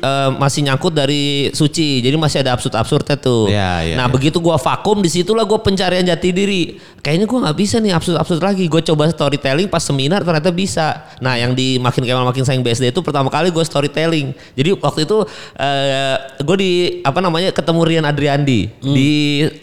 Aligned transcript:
eh, 0.00 0.30
masih 0.34 0.64
nyangkut 0.64 0.90
dari 0.90 1.22
suci. 1.50 2.00
Jadi 2.00 2.16
masih 2.16 2.40
ada 2.40 2.56
absurd-absurdnya 2.56 3.16
tuh. 3.16 3.46
Iya, 3.46 3.72
iya, 3.84 3.94
nah, 3.94 4.08
iya. 4.08 4.12
begitu 4.12 4.40
gua 4.40 4.56
vakum 4.56 4.98
di 4.98 5.06
situlah 5.06 5.44
gua 5.44 5.60
pencarian 5.60 6.02
jati 6.02 6.32
diri. 6.32 6.62
Kayaknya 6.98 7.26
gua 7.26 7.38
nggak 7.44 7.56
bisa 7.56 7.76
nih 7.78 7.92
absurd-absurd 7.92 8.40
lagi. 8.40 8.64
Gue 8.66 8.80
coba 8.82 9.08
storytelling 9.08 9.68
pas 9.68 9.80
seminar 9.80 10.20
ternyata 10.20 10.48
bisa. 10.48 11.04
Nah, 11.18 11.36
yang 11.36 11.52
di 11.52 11.76
makin 11.76 12.02
kemal 12.02 12.24
makin 12.24 12.42
sayang 12.42 12.60
BSD 12.60 12.90
itu 12.90 13.00
pertama 13.00 13.28
kali 13.28 13.48
gue 13.48 13.62
storytelling. 13.62 14.32
Jadi 14.52 14.76
waktu 14.76 15.04
itu 15.04 15.24
eh 15.56 16.16
gue 16.40 16.56
di 16.56 16.72
apa 17.00 17.20
namanya 17.20 17.52
ketemu 17.52 17.80
Rian 17.84 18.04
Adriandi 18.04 18.60
Hmm. 18.80 18.92
di 18.92 19.10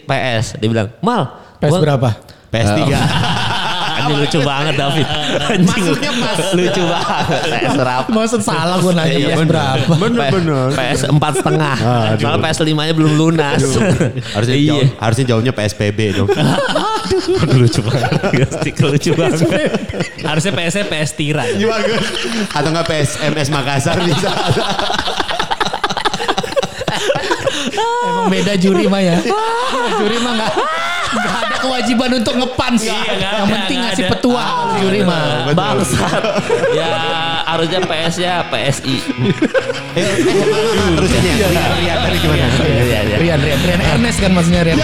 PS. 0.02 0.58
Dia 0.58 0.68
bilang, 0.68 0.88
"Mal, 0.98 1.22
PS 1.58 1.70
gua- 1.70 1.82
berapa? 1.82 2.10
PS3. 2.48 2.80
Anjing 3.98 4.16
lucu 4.16 4.38
banget 4.40 4.74
David. 4.74 5.06
Anjing 5.52 5.66
Maksudnya 5.66 6.10
pas. 6.14 6.38
lucu 6.52 6.82
banget. 6.84 7.40
PS 7.52 7.72
berapa? 7.74 8.08
Maksud 8.08 8.40
salah 8.40 8.76
gue 8.78 8.92
nanya 8.92 9.10
Iya, 9.12 9.26
PS 9.28 9.36
bener. 9.36 9.50
berapa? 9.50 9.92
Bener-bener. 9.98 10.66
PS 10.72 11.00
empat 11.06 11.32
setengah. 11.36 11.76
Soalnya 12.20 12.40
PS 12.40 12.58
5 12.60 12.74
nya 12.78 12.94
belum 12.94 13.12
lunas. 13.14 13.60
Harusnya 14.32 14.56
Iya. 14.56 14.70
jauh, 14.72 14.86
harusnya 14.98 15.24
jauhnya 15.26 15.52
PSBB 15.52 15.98
dong. 16.14 16.28
Aduh 17.38 17.56
lucu 17.58 17.80
banget. 17.82 18.10
Stick 18.54 18.76
lucu 18.78 19.10
banget. 19.12 19.42
Harusnya 20.20 20.52
PS-nya 20.52 20.84
PS 20.86 21.10
Tira. 21.12 21.44
Iya 21.44 21.66
bagus. 21.66 22.04
Atau 22.50 22.68
enggak 22.70 22.86
PSMS 22.86 23.48
Makassar 23.48 23.96
bisa. 24.00 24.30
Emang 28.00 28.28
beda 28.28 28.54
juri 28.54 28.84
mah 28.86 29.00
ya. 29.00 29.16
juri 29.94 30.18
mah 30.18 30.32
nggak 30.34 30.52
nggak 31.18 31.36
ada 31.44 31.56
kewajiban 31.58 32.10
untuk 32.16 32.34
ngepans. 32.38 32.80
Iya, 32.82 32.94
nggak 32.94 33.16
Yang 33.18 33.34
ada, 33.34 33.52
penting 33.54 33.78
nggak 33.78 33.90
ngasih 33.90 34.04
ada. 34.04 34.12
petua 34.14 34.44
juri 34.78 35.00
mah. 35.02 35.26
Bangsat. 35.52 36.22
Ya 36.72 36.90
harusnya 37.44 37.80
PS 37.82 38.14
nya 38.18 38.34
PSI. 38.46 38.96
Eh, 39.96 39.98
eh, 39.98 40.14
Terusin 40.94 41.22
ya. 41.24 41.94
Tadi 41.98 42.16
gimana. 42.20 42.46
Iya, 42.62 43.00
iya. 43.02 43.16
Rian, 43.18 43.38
Rian, 43.40 43.60
Rian 43.64 43.80
Ernest 43.82 44.18
kan 44.20 44.30
maksudnya 44.30 44.62
Rian. 44.62 44.78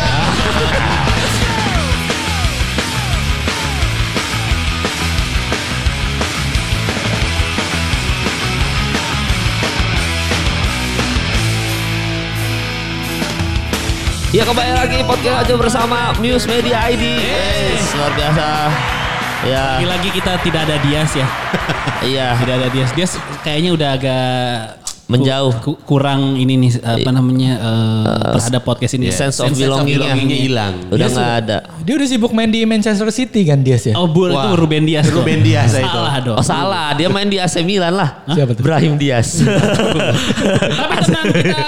Ya 14.34 14.42
kembali 14.42 14.74
lagi 14.74 14.98
podcast 15.06 15.46
aja 15.46 15.54
bersama 15.54 16.10
Muse 16.18 16.50
Media 16.50 16.90
ID. 16.90 17.22
Yes, 17.22 17.94
luar 17.94 18.10
biasa. 18.18 18.46
Ya, 19.46 19.78
Lagi-lagi 19.78 20.10
kita 20.10 20.32
tidak 20.42 20.60
ada 20.66 20.76
Dias 20.82 21.14
ya. 21.14 21.26
iya. 22.10 22.28
Tidak 22.42 22.54
ada 22.58 22.66
Dias. 22.66 22.90
Dias 22.98 23.14
kayaknya 23.46 23.70
udah 23.78 23.94
agak 23.94 24.82
Menjauh. 25.04 25.52
ku- 25.60 25.76
kurang 25.84 26.40
ini 26.40 26.56
nih 26.56 26.80
apa 26.80 27.10
namanya 27.12 27.52
eh, 27.60 28.32
terhadap 28.40 28.62
podcast 28.64 28.96
ini. 28.96 29.12
Sense 29.12 29.36
of 29.36 29.52
Sense 29.52 29.60
of 29.60 29.84
belongingnya 29.84 30.16
hilang. 30.16 30.74
Udah 30.88 31.06
nggak 31.06 31.32
ada. 31.44 31.58
Dia 31.84 31.94
udah 32.00 32.08
sibuk 32.08 32.32
main 32.32 32.48
di 32.48 32.64
Manchester 32.64 33.12
City 33.12 33.44
kan 33.44 33.60
dia 33.60 33.76
sih. 33.76 33.92
Oh, 33.92 34.08
bu, 34.08 34.32
itu. 34.32 34.48
Ruben 34.56 34.88
Dias. 34.88 35.04
Ruben 35.12 35.44
Dias 35.44 35.76
itu. 35.76 35.84
Salah 35.84 36.16
dong. 36.24 36.36
Oh 36.40 36.44
salah, 36.44 36.96
dia 36.96 37.12
main 37.12 37.28
di 37.28 37.36
AC 37.36 37.60
Milan 37.60 37.92
lah. 37.92 38.24
Siapa 38.24 38.56
tuh? 38.56 38.64
Brahim 38.64 38.96
Diaz. 38.96 39.44
Tapi 40.80 40.94
tenang 41.04 41.26
kita 41.28 41.58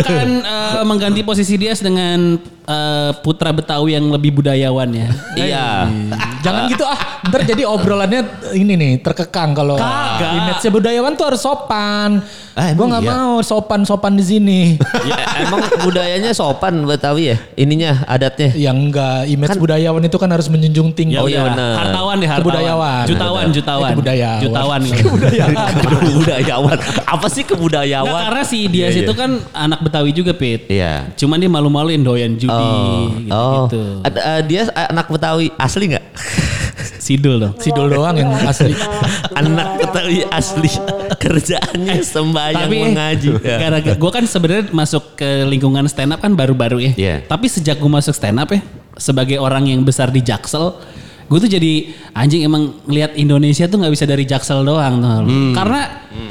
akan 0.00 0.28
eh, 0.40 0.82
mengganti 0.88 1.20
posisi 1.20 1.60
Dias 1.60 1.84
dengan 1.84 2.40
eh, 2.64 3.10
putra 3.20 3.52
Betawi 3.52 3.92
yang 3.92 4.08
lebih 4.08 4.40
budayawan 4.40 4.88
ya. 4.90 5.08
Iya. 5.36 5.66
Jangan 6.40 6.62
gitu 6.72 6.84
ah. 6.88 6.98
Ntar 7.28 7.44
jadi 7.44 7.68
obrolannya 7.68 8.20
ini 8.56 8.72
nih 8.72 8.92
terkekang 9.04 9.52
kalau 9.52 9.76
image 10.16 10.64
budayawan 10.66 11.12
tuh 11.12 11.28
harus 11.28 11.44
sopan. 11.44 12.24
Ah, 12.56 12.72
Gue 12.72 12.88
emang 12.88 12.96
nggak 12.96 13.04
iya? 13.04 13.12
mau 13.12 13.32
sopan-sopan 13.44 14.16
di 14.16 14.24
sini. 14.24 14.60
ya, 15.12 15.44
emang 15.44 15.60
budayanya 15.84 16.32
sopan 16.32 16.88
Betawi 16.88 17.30
ya? 17.30 17.36
Ininya 17.52 18.00
adatnya. 18.08 18.48
Yang 18.56 18.76
enggak 18.80 19.18
image 19.28 19.60
budayawan 19.60 20.00
itu 20.00 20.16
kan 20.16 20.32
harus 20.32 20.48
menjunjung 20.48 20.96
tinggi. 20.96 21.20
Oh, 21.20 21.28
iya 21.28 21.44
benar. 21.44 21.84
Hartawan 21.84 22.16
deh, 22.16 22.24
hartawan. 22.24 22.48
Kebudayawan. 22.48 23.04
Jutawan, 23.04 23.44
jutawan. 23.52 23.84
Eh, 23.84 23.92
kebudayawan. 23.92 24.40
Jutawan. 24.40 24.80
kebudayawan. 25.84 26.78
Apa 27.04 27.26
sih 27.28 27.44
kebudayawan? 27.44 28.22
karena 28.24 28.42
si 28.48 28.58
Dias 28.72 28.96
Iya, 28.96 29.04
itu 29.04 29.12
iya. 29.12 29.20
kan 29.20 29.30
anak 29.52 29.84
Betawi 29.84 30.10
juga, 30.16 30.32
Pit. 30.32 30.72
Iya. 30.72 31.12
Cuman 31.12 31.36
dia 31.36 31.52
malu-maluin 31.52 32.00
doyan 32.00 32.40
judi 32.40 32.48
Oh, 33.28 33.68
gitu-gitu. 33.68 34.00
Ada- 34.00 34.24
eh, 34.32 34.40
dia 34.48 34.62
anak 34.72 35.12
Betawi 35.12 35.52
asli 35.60 35.92
nggak? 35.92 36.04
Sidul 36.98 37.42
dong. 37.42 37.54
Sidul 37.58 37.90
doang 37.90 38.16
yang 38.16 38.30
asli. 38.46 38.74
anak 39.38 39.82
Betawi 39.82 40.24
asli 40.30 40.70
kerjaannya 41.16 42.00
sembahyang 42.02 42.68
Tapi 42.68 42.76
mengaji. 42.82 43.28
Ya. 43.42 43.56
gara 43.62 43.78
gue 43.82 44.10
kan 44.10 44.24
sebenarnya 44.24 44.64
masuk 44.70 45.18
ke 45.18 45.44
lingkungan 45.46 45.84
stand 45.90 46.14
up 46.14 46.20
kan 46.22 46.32
baru-baru 46.32 46.78
ya. 46.80 46.92
Iya. 46.96 47.16
Tapi 47.26 47.46
sejak 47.50 47.78
gue 47.78 47.90
masuk 47.90 48.14
stand 48.14 48.38
up 48.38 48.48
ya, 48.52 48.60
sebagai 48.96 49.36
orang 49.40 49.68
yang 49.68 49.82
besar 49.82 50.08
di 50.08 50.22
Jaksel, 50.22 50.76
gue 51.26 51.38
tuh 51.38 51.50
jadi 51.50 51.92
anjing 52.16 52.46
emang 52.46 52.78
lihat 52.88 53.14
Indonesia 53.18 53.66
tuh 53.66 53.82
nggak 53.82 53.92
bisa 53.92 54.04
dari 54.06 54.24
Jaksel 54.24 54.62
doang 54.62 55.02
tuh. 55.02 55.52
Karena 55.52 55.80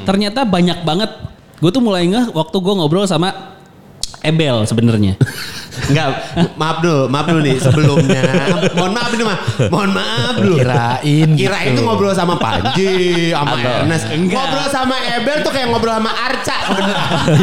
ternyata 0.04 0.42
banyak 0.46 0.82
banget. 0.82 1.10
Gue 1.56 1.72
tuh 1.72 1.80
mulai 1.80 2.04
ngeh 2.04 2.36
waktu 2.36 2.56
gue 2.60 2.74
ngobrol 2.76 3.08
sama 3.08 3.56
Ebel 4.20 4.66
sebenarnya. 4.66 5.16
Enggak, 5.76 6.06
maaf 6.56 6.76
dulu, 6.80 7.00
maaf 7.12 7.26
dulu 7.28 7.40
nih 7.44 7.56
sebelumnya. 7.60 8.22
Mohon 8.74 8.92
maaf 8.96 9.10
ini 9.12 9.24
mah. 9.24 9.38
Mohon 9.68 9.90
maaf 9.92 10.34
dulu. 10.40 10.56
Kirain 10.56 11.28
Kirain 11.36 11.68
gitu. 11.72 11.78
tuh 11.78 11.82
ngobrol 11.84 12.14
sama 12.16 12.34
Panji, 12.40 13.30
sama 13.30 13.54
Ernest. 13.60 14.04
Enggak. 14.10 14.40
Ngobrol 14.40 14.68
sama 14.72 14.96
Ebel 15.20 15.36
tuh 15.44 15.52
kayak 15.52 15.66
ngobrol 15.70 15.94
sama 15.94 16.12
Arca. 16.12 16.56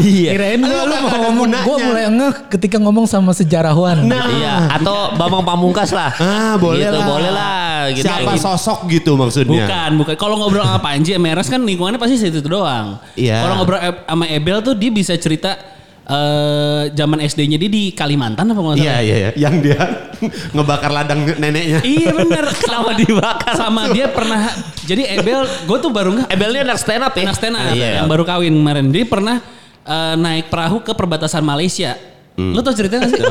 Iya. 0.03 0.29
Kirain 0.35 0.59
Lu 0.63 0.77
lu 0.89 0.95
mau 1.05 1.09
ngomong. 1.29 1.47
Gue 1.63 1.77
mulai 1.79 2.03
ngeh 2.09 2.33
ketika 2.51 2.77
ngomong 2.81 3.05
sama 3.05 3.31
sejarawan. 3.31 4.03
Nah, 4.03 4.25
Iya, 4.33 4.55
atau 4.81 5.13
Bambang 5.13 5.45
Pamungkas 5.45 5.93
lah. 5.93 6.09
Ah, 6.17 6.55
boleh 6.57 6.81
gitu, 6.81 6.97
lah. 6.97 7.05
Boleh 7.05 7.31
lah. 7.31 7.73
Gitu. 7.91 8.07
siapa 8.07 8.39
sosok 8.39 8.87
gitu 8.87 9.19
maksudnya? 9.19 9.67
Bukan, 9.67 9.89
bukan. 9.99 10.13
Kalau 10.15 10.35
ngobrol 10.39 10.63
sama 10.63 10.79
Panji 10.79 11.11
sama 11.13 11.27
Eras 11.29 11.47
kan 11.51 11.61
lingkungannya 11.61 11.99
pasti 11.99 12.15
situ 12.15 12.39
doang. 12.47 12.97
Iya. 13.19 13.43
Kalau 13.43 13.53
ngobrol 13.61 13.79
sama 13.83 14.25
Ebel 14.31 14.57
tuh 14.63 14.73
dia 14.73 14.89
bisa 14.89 15.13
cerita 15.19 15.59
eh 16.03 16.83
zaman 16.91 17.23
SD-nya 17.23 17.55
dia 17.55 17.71
di 17.71 17.95
Kalimantan 17.95 18.51
apa 18.51 18.59
nggak 18.59 18.75
salah? 18.75 18.83
Iya, 18.83 18.95
iya, 18.99 19.15
iya. 19.15 19.29
Yang 19.39 19.55
dia 19.63 19.81
ngebakar 20.55 20.91
ladang 20.91 21.23
neneknya. 21.39 21.79
Iya 21.79 22.11
bener. 22.11 22.45
Kenapa 22.63 22.91
dibakar? 22.91 23.53
Sama 23.55 23.87
dia 23.95 24.11
pernah. 24.11 24.51
Jadi 24.83 25.07
Ebel, 25.07 25.47
gue 25.63 25.77
tuh 25.79 25.91
baru 25.91 26.11
nggak. 26.11 26.27
Ebel 26.27 26.49
ini 26.51 26.59
anak 26.67 26.79
stand 26.83 27.03
up 27.07 27.15
ya? 27.15 27.23
Anak 27.23 27.37
stand 27.39 27.55
up 27.55 27.71
Iya. 27.71 28.03
yang 28.03 28.07
baru 28.11 28.23
kawin 28.27 28.51
kemarin. 28.51 28.91
Dia 28.91 29.05
pernah 29.07 29.39
eh, 29.83 30.15
naik 30.19 30.51
perahu 30.51 30.83
ke 30.83 30.91
perbatasan 30.91 31.39
Malaysia. 31.39 31.95
Lo 32.33 32.65
tau 32.65 32.73
ceritanya 32.73 33.07
gak 33.07 33.13
sih? 33.13 33.23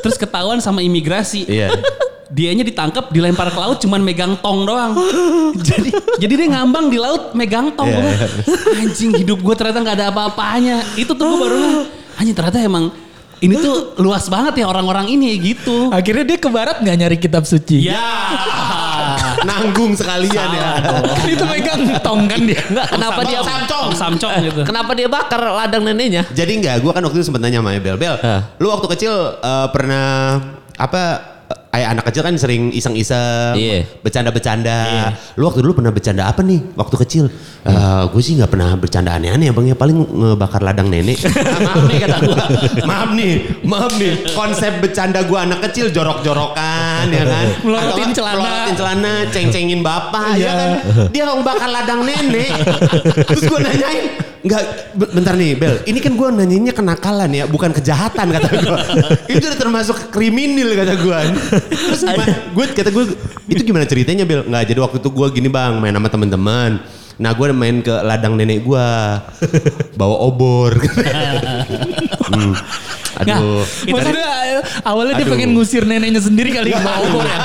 Terus 0.00 0.16
ketahuan 0.16 0.62
sama 0.62 0.78
imigrasi. 0.80 1.44
Iya. 1.44 1.74
Dianya 2.30 2.62
ditangkap, 2.62 3.10
dilempar 3.10 3.50
ke 3.50 3.58
laut, 3.58 3.78
cuman 3.78 4.00
megang 4.00 4.38
tong 4.40 4.62
doang. 4.64 4.94
jadi, 5.68 5.90
jadi 6.18 6.32
dia 6.34 6.48
ngambang 6.50 6.86
di 6.86 6.98
laut, 6.98 7.34
megang 7.34 7.74
tong. 7.74 7.90
Iya, 7.90 7.98
Gua, 7.98 8.10
iya. 8.10 8.26
Anjing 8.80 9.10
hidup 9.12 9.38
gue 9.38 9.54
ternyata 9.54 9.78
nggak 9.82 9.96
ada 10.02 10.06
apa-apanya. 10.10 10.82
Itu 10.94 11.14
tuh 11.14 11.24
gue 11.26 11.38
baru 11.38 11.60
anjing 12.18 12.36
ternyata 12.36 12.58
emang 12.62 12.94
ini 13.42 13.54
tuh 13.60 13.76
luas 14.04 14.24
banget 14.30 14.64
ya 14.64 14.66
orang-orang 14.70 15.10
ini 15.12 15.36
gitu. 15.40 15.92
Akhirnya 15.92 16.24
dia 16.24 16.38
ke 16.40 16.48
barat 16.48 16.80
nggak 16.80 16.96
nyari 16.96 17.16
kitab 17.20 17.44
suci. 17.44 17.84
Ya. 17.84 18.00
Nanggung 19.48 19.92
sekalian 19.92 20.48
ya. 20.56 20.68
Kan 21.04 21.28
itu 21.28 21.44
megang 21.44 21.80
tong 22.00 22.24
kan 22.24 22.40
dia. 22.48 22.60
Enggak, 22.64 22.86
kenapa 22.96 23.20
dia 23.28 23.40
Samcong, 23.44 23.88
samcong 23.92 24.32
gitu. 24.40 24.60
Kenapa 24.64 24.96
dia 24.96 25.08
bakar 25.10 25.40
ladang 25.44 25.84
neneknya? 25.84 26.24
Jadi 26.32 26.64
enggak, 26.64 26.80
gue 26.80 26.92
kan 26.94 27.04
waktu 27.04 27.20
itu 27.20 27.28
sempet 27.28 27.44
nanya 27.44 27.60
sama 27.60 27.76
Bel. 27.76 28.00
Bel, 28.00 28.16
Hah. 28.24 28.56
lu 28.56 28.72
waktu 28.72 28.86
kecil 28.96 29.12
eh, 29.36 29.66
pernah 29.68 30.40
apa? 30.80 31.33
Kayak 31.74 31.88
anak 31.90 32.04
kecil 32.06 32.22
kan 32.22 32.34
sering 32.38 32.62
iseng-iseng, 32.70 33.58
Iya. 33.58 33.82
bercanda-bercanda. 33.98 35.10
Lu 35.34 35.50
waktu 35.50 35.58
dulu 35.58 35.82
pernah 35.82 35.90
bercanda 35.90 36.30
apa 36.30 36.38
nih 36.40 36.62
waktu 36.78 36.96
kecil? 37.02 37.26
gue 38.04 38.20
sih 38.22 38.36
nggak 38.36 38.46
pernah 38.46 38.76
bercanda 38.76 39.16
aneh-aneh 39.16 39.48
ya 39.48 39.52
bang 39.56 39.72
ya 39.72 39.76
paling 39.76 39.96
ngebakar 39.96 40.62
ladang 40.62 40.86
nenek. 40.86 41.18
maaf 41.66 41.82
nih 41.88 41.98
kata 41.98 42.16
gue, 42.20 42.36
maaf 42.86 43.10
nih, 43.10 43.32
maaf 43.66 43.92
nih. 43.98 44.12
Konsep 44.30 44.78
bercanda 44.78 45.26
gue 45.26 45.34
anak 45.34 45.66
kecil 45.66 45.90
jorok-jorokan 45.90 47.10
ya 47.10 47.24
kan, 47.26 47.46
Melorotin 47.66 48.10
celana. 48.14 48.38
melorotin 48.38 48.74
celana, 48.76 49.12
ceng-cengin 49.32 49.80
bapak 49.82 50.38
ya 50.38 50.52
kan. 50.54 50.70
Dia 51.10 51.26
ngebakar 51.26 51.66
ladang 51.66 52.06
nenek. 52.06 52.52
Terus 53.32 53.42
gue 53.48 53.58
nanyain, 53.58 54.04
Enggak, 54.44 54.92
be- 54.92 55.08
bentar 55.08 55.32
nih 55.40 55.56
Bel, 55.56 55.80
ini 55.88 56.04
kan 56.04 56.12
gue 56.20 56.28
nanyanya 56.28 56.76
kenakalan 56.76 57.32
ya, 57.32 57.48
bukan 57.48 57.72
kejahatan 57.72 58.28
kata 58.28 58.48
gue. 58.52 58.78
itu 59.32 59.44
udah 59.48 59.56
termasuk 59.56 60.12
kriminal 60.12 60.68
kata 60.76 60.94
gue. 61.00 61.20
Terus? 61.72 62.04
Gue 62.52 62.64
kata 62.68 62.92
gue, 62.92 63.04
itu 63.48 63.64
gimana 63.64 63.88
ceritanya 63.88 64.28
Bel? 64.28 64.44
Enggak, 64.44 64.68
jadi 64.68 64.78
waktu 64.84 65.00
itu 65.00 65.08
gue 65.08 65.26
gini 65.32 65.48
bang, 65.48 65.80
main 65.80 65.96
sama 65.96 66.12
teman-teman. 66.12 66.76
Nah 67.14 67.30
gue 67.32 67.46
main 67.56 67.80
ke 67.80 67.94
ladang 68.04 68.36
nenek 68.36 68.68
gue, 68.68 68.88
bawa 69.98 70.16
obor. 70.28 70.76
Hmm. 72.24 72.56
Aduh. 73.14 73.62
Maksudnya 73.86 74.26
awalnya 74.82 75.14
dia 75.14 75.26
Aduh. 75.26 75.32
pengen 75.36 75.50
ngusir 75.54 75.82
neneknya 75.84 76.18
sendiri 76.18 76.50
kali 76.50 76.70
bawa 76.70 76.98
obor 77.04 77.22
ya. 77.22 77.38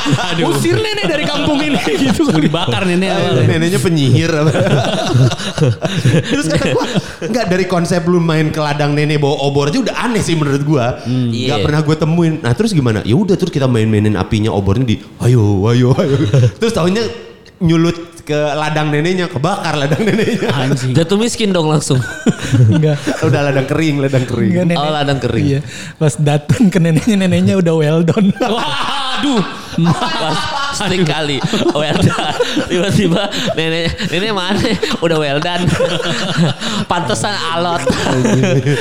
Usir 0.45 0.75
nenek 0.75 1.05
dari 1.05 1.23
kampung 1.23 1.59
ini 1.59 1.77
gitu. 2.03 2.25
Mau 2.25 2.39
dibakar 2.39 2.83
nenek 2.83 3.09
awalnya. 3.11 3.45
Neneknya 3.45 3.79
penyihir. 3.79 4.31
Terus 6.29 6.45
kata 6.47 6.65
gue, 6.71 6.85
enggak 7.25 7.45
dari 7.47 7.65
konsep 7.65 8.01
lu 8.05 8.19
main 8.19 8.49
ke 8.49 8.59
ladang 8.59 8.93
nenek 8.93 9.19
bawa 9.19 9.35
obor 9.43 9.69
aja 9.69 9.79
udah 9.79 9.95
aneh 9.99 10.21
sih 10.21 10.35
menurut 10.35 10.63
gue. 10.63 10.85
Enggak 11.05 11.57
Iya. 11.59 11.65
pernah 11.65 11.81
gue 11.81 11.95
temuin. 11.95 12.33
Nah 12.41 12.53
terus 12.53 12.71
gimana? 12.71 13.01
Ya 13.03 13.15
udah 13.15 13.35
terus 13.35 13.49
kita 13.49 13.65
main-mainin 13.65 14.15
apinya 14.15 14.49
obornya 14.49 14.85
di, 14.85 14.95
ayo, 15.21 15.63
ayo, 15.69 15.93
ayo. 15.95 16.15
terus 16.59 16.73
tahunya 16.73 17.03
nyulut 17.59 18.18
ke 18.29 18.39
ladang 18.53 18.93
neneknya, 18.93 19.25
kebakar 19.25 19.73
ladang 19.73 20.05
neneknya. 20.05 20.53
Anjing. 20.53 20.93
Jatuh 20.93 21.17
miskin 21.17 21.49
dong 21.49 21.65
langsung. 21.65 21.97
Enggak. 22.69 23.01
udah 23.25 23.41
ladang 23.49 23.65
kering, 23.65 23.97
ladang 24.05 24.25
kering. 24.29 24.53
Enggak 24.53 24.65
nenek. 24.69 24.85
Oh, 24.85 24.93
ladang 24.93 25.19
kering. 25.19 25.45
Iya. 25.49 25.59
Pas 25.97 26.13
datang 26.13 26.69
ke 26.69 26.77
neneknya, 26.77 27.25
neneknya 27.25 27.57
udah 27.57 27.73
well 27.73 27.99
done. 28.05 28.29
Waduh. 28.37 29.41
Pas 29.97 30.58
sering 30.77 31.03
kali 31.05 31.37
well 31.73 31.97
done. 31.99 32.35
Tiba-tiba 32.69 33.23
nenek 33.53 34.09
nenek 34.09 34.31
mana? 34.33 34.61
Udah 35.03 35.17
well 35.17 35.39
done. 35.41 35.63
Pantesan 36.85 37.35
alot. 37.35 37.83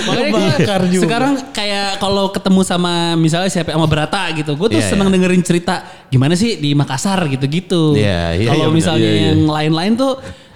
Makanya 0.09 0.29
gue 0.29 0.99
sekarang 1.01 1.35
kayak 1.53 1.99
kalau 2.01 2.31
ketemu 2.33 2.61
sama 2.65 3.15
misalnya 3.17 3.51
siapa 3.51 3.75
sama 3.75 3.89
Berata 3.89 4.31
gitu, 4.37 4.55
gue 4.55 4.69
tuh 4.73 4.79
Iya, 4.79 4.95
seneng 4.95 5.09
iya. 5.11 5.15
dengerin 5.19 5.43
cerita 5.43 5.75
gimana 6.09 6.39
sih 6.39 6.57
di 6.61 6.73
Makassar 6.77 7.25
gitu-gitu. 7.27 7.99
Iya, 7.99 8.37
iya, 8.37 8.49
kalau 8.53 8.71
iya, 8.71 8.77
misalnya. 8.77 9.11
Iya, 9.11 9.19
iya. 9.19 9.29
yang 9.35 9.41
lain-lain 9.49 9.93
tuh 9.99 10.13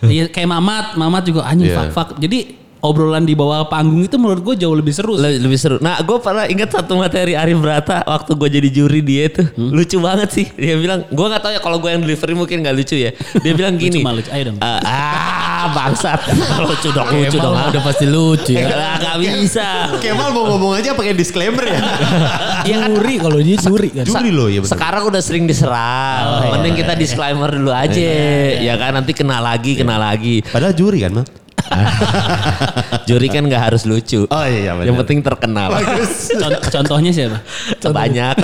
ya 0.07 0.25
kayak 0.31 0.49
Mamat, 0.49 0.87
Mamat 0.99 1.23
juga 1.27 1.41
anjing 1.47 1.71
Iya. 1.73 1.77
fuck 1.79 1.91
fuck. 1.95 2.09
Jadi 2.23 2.62
obrolan 2.83 3.23
di 3.23 3.33
bawah 3.33 3.65
panggung 3.65 4.03
itu 4.03 4.19
menurut 4.19 4.43
gue 4.45 4.55
jauh 4.59 4.75
lebih 4.75 4.91
seru. 4.91 5.15
sih. 5.15 5.23
Le- 5.23 5.39
lebih 5.41 5.55
seru. 5.55 5.77
Nah, 5.79 5.99
gue 5.99 6.19
pernah 6.19 6.45
ingat 6.45 6.69
satu 6.73 6.99
materi 6.99 7.33
Arif 7.33 7.57
Brata 7.57 8.03
waktu 8.03 8.35
gue 8.35 8.49
jadi 8.53 8.69
juri 8.69 9.01
dia 9.01 9.31
tuh 9.31 9.47
lucu 9.57 9.97
banget 9.97 10.29
sih. 10.29 10.47
Dia 10.53 10.75
bilang, 10.75 11.07
gue 11.07 11.23
nggak 11.25 11.41
tahu 11.41 11.53
ya 11.53 11.61
kalau 11.61 11.79
gue 11.79 11.89
yang 11.89 12.03
delivery 12.03 12.35
mungkin 12.35 12.61
nggak 12.61 12.75
lucu 12.75 12.99
ya. 12.99 13.15
Dia 13.39 13.53
bilang 13.53 13.79
gini. 13.81 14.03
lucu. 14.03 14.29
Ayo 14.29 14.51
dong. 14.51 14.59
"Ah, 14.59 14.83
ah, 14.83 15.65
bangsat. 15.71 16.21
lucu 16.67 16.91
dong, 16.91 17.07
lucu 17.09 17.39
dong. 17.39 17.55
Udah 17.55 17.83
pasti 17.83 18.05
lucu 18.05 18.53
ya. 18.53 18.67
Lah, 18.69 18.95
nggak 18.99 19.17
bisa. 19.23 19.67
Kemal 20.03 20.35
mau 20.35 20.51
ngomong 20.51 20.75
aja 20.75 20.93
pakai 20.93 21.15
disclaimer 21.15 21.63
ya. 21.63 21.79
Juri 22.69 23.15
kalau 23.19 23.39
dia 23.39 23.59
juri 23.59 23.89
kan. 23.91 24.05
Juri 24.05 24.31
loh 24.31 24.47
ya 24.47 24.59
betul. 24.59 24.75
Sekarang 24.75 25.03
udah 25.07 25.23
sering 25.23 25.47
diserang. 25.47 26.51
Mending 26.51 26.75
kita 26.77 26.95
disclaimer 26.95 27.47
dulu 27.47 27.71
aja. 27.71 28.11
Ya 28.59 28.75
kan 28.75 28.91
nanti 28.93 29.13
kena 29.13 29.39
lagi, 29.39 29.75
kena 29.75 29.99
lagi. 29.99 30.43
Padahal 30.43 30.75
juri 30.75 30.99
kan, 31.01 31.15
Mal? 31.15 31.27
Juri 33.09 33.27
kan 33.27 33.43
nggak 33.43 33.63
harus 33.71 33.83
lucu. 33.83 34.25
Oh 34.27 34.45
iya, 34.45 34.73
benar. 34.73 34.87
Yang 34.89 34.97
penting 35.05 35.19
terkenal. 35.21 35.69
Con- 36.43 36.63
contohnya 36.63 37.11
siapa? 37.11 37.39
Banyak. 37.83 38.35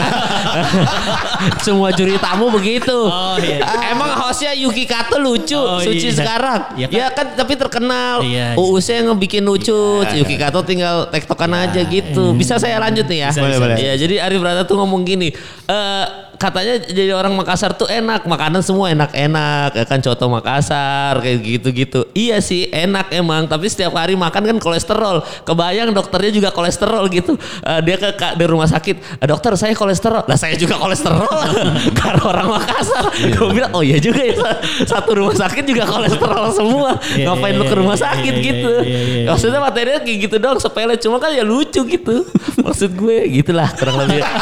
Semua 1.65 1.95
juri 1.95 2.19
tamu 2.19 2.51
begitu. 2.51 2.95
Oh, 3.07 3.37
iya. 3.39 3.63
Emang 3.89 4.11
hostnya 4.19 4.53
Yuki 4.53 4.85
Kato 4.85 5.19
lucu, 5.19 5.55
Oh, 5.55 5.79
Suci 5.79 6.11
iya. 6.11 6.17
sekarang. 6.17 6.61
Iya 6.75 6.87
kan? 6.89 6.99
Ya 6.99 7.07
kan 7.11 7.27
tapi 7.35 7.53
terkenal. 7.55 8.15
Iya, 8.23 8.55
iya. 8.55 8.61
Uusnya 8.61 9.03
yang 9.03 9.15
ngebikin 9.15 9.43
lucu. 9.43 10.03
Yuki 10.05 10.37
Kato 10.37 10.63
tinggal 10.63 11.07
tektokan 11.09 11.51
aja 11.55 11.81
gitu. 11.83 12.35
Bisa 12.35 12.59
saya 12.59 12.79
lanjut 12.79 13.07
nih 13.07 13.27
ya? 13.27 13.31
Bisa, 13.31 13.41
Boleh, 13.41 13.57
bisa. 13.57 13.63
boleh. 13.65 13.77
Iya, 13.79 13.93
jadi 13.97 14.15
Arif 14.21 14.39
Brata 14.43 14.63
tuh 14.65 14.77
ngomong 14.79 15.03
gini. 15.05 15.29
eh 15.69 16.28
katanya 16.39 16.75
jadi 16.87 17.13
orang 17.13 17.35
Makassar 17.35 17.75
tuh 17.75 17.91
enak, 17.91 18.25
makanan 18.25 18.63
semua 18.63 18.95
enak-enak, 18.95 19.75
ya 19.75 19.85
kan 19.85 19.99
coto 19.99 20.31
Makassar 20.31 21.19
kayak 21.19 21.39
gitu-gitu. 21.43 22.07
Iya 22.15 22.39
sih 22.39 22.71
enak 22.71 23.11
emang, 23.13 23.51
tapi 23.51 23.67
setiap 23.67 23.99
hari 23.99 24.15
makan 24.15 24.55
kan 24.55 24.59
kolesterol. 24.63 25.27
Kebayang 25.43 25.91
dokternya 25.91 26.31
juga 26.31 26.49
kolesterol 26.55 27.05
gitu. 27.11 27.35
Eh, 27.67 27.81
dia 27.83 27.99
ke, 27.99 28.15
ke 28.15 28.39
di 28.39 28.45
rumah 28.47 28.71
sakit, 28.71 29.21
"Eh, 29.21 29.27
dokter 29.27 29.53
saya 29.59 29.75
kolesterol. 29.75 30.25
Lah 30.25 30.39
saya 30.39 30.55
juga 30.55 30.79
kolesterol 30.79 31.27
karena 31.99 32.23
orang 32.23 32.49
Makassar. 32.55 33.11
Gue 33.35 33.51
bilang 33.53 33.75
oh 33.75 33.83
iya 33.83 33.99
juga 33.99 34.23
ya 34.23 34.39
satu 34.87 35.19
rumah 35.19 35.35
sakit 35.35 35.65
juga 35.67 35.85
kolesterol 35.85 36.55
semua. 36.55 36.91
Iya, 37.19 37.35
Ngapain 37.35 37.53
iya, 37.55 37.61
lu 37.61 37.65
ke 37.67 37.77
rumah 37.77 37.97
iya, 37.99 38.05
sakit 38.07 38.35
iya, 38.39 38.47
gitu? 38.47 38.73
iya, 38.87 38.87
iya, 38.87 39.01
iya. 39.03 39.29
Maksudnya 39.35 39.61
materinya 39.61 40.01
kayak 40.07 40.19
gitu 40.23 40.37
doang 40.39 40.61
sepele, 40.63 40.95
cuma 41.03 41.17
kan 41.19 41.35
ya 41.35 41.43
lucu 41.43 41.81
gitu. 41.83 42.17
Maksud 42.63 42.91
gue 42.95 43.17
gitulah 43.43 43.69
kurang 43.75 44.07
lebih. 44.07 44.23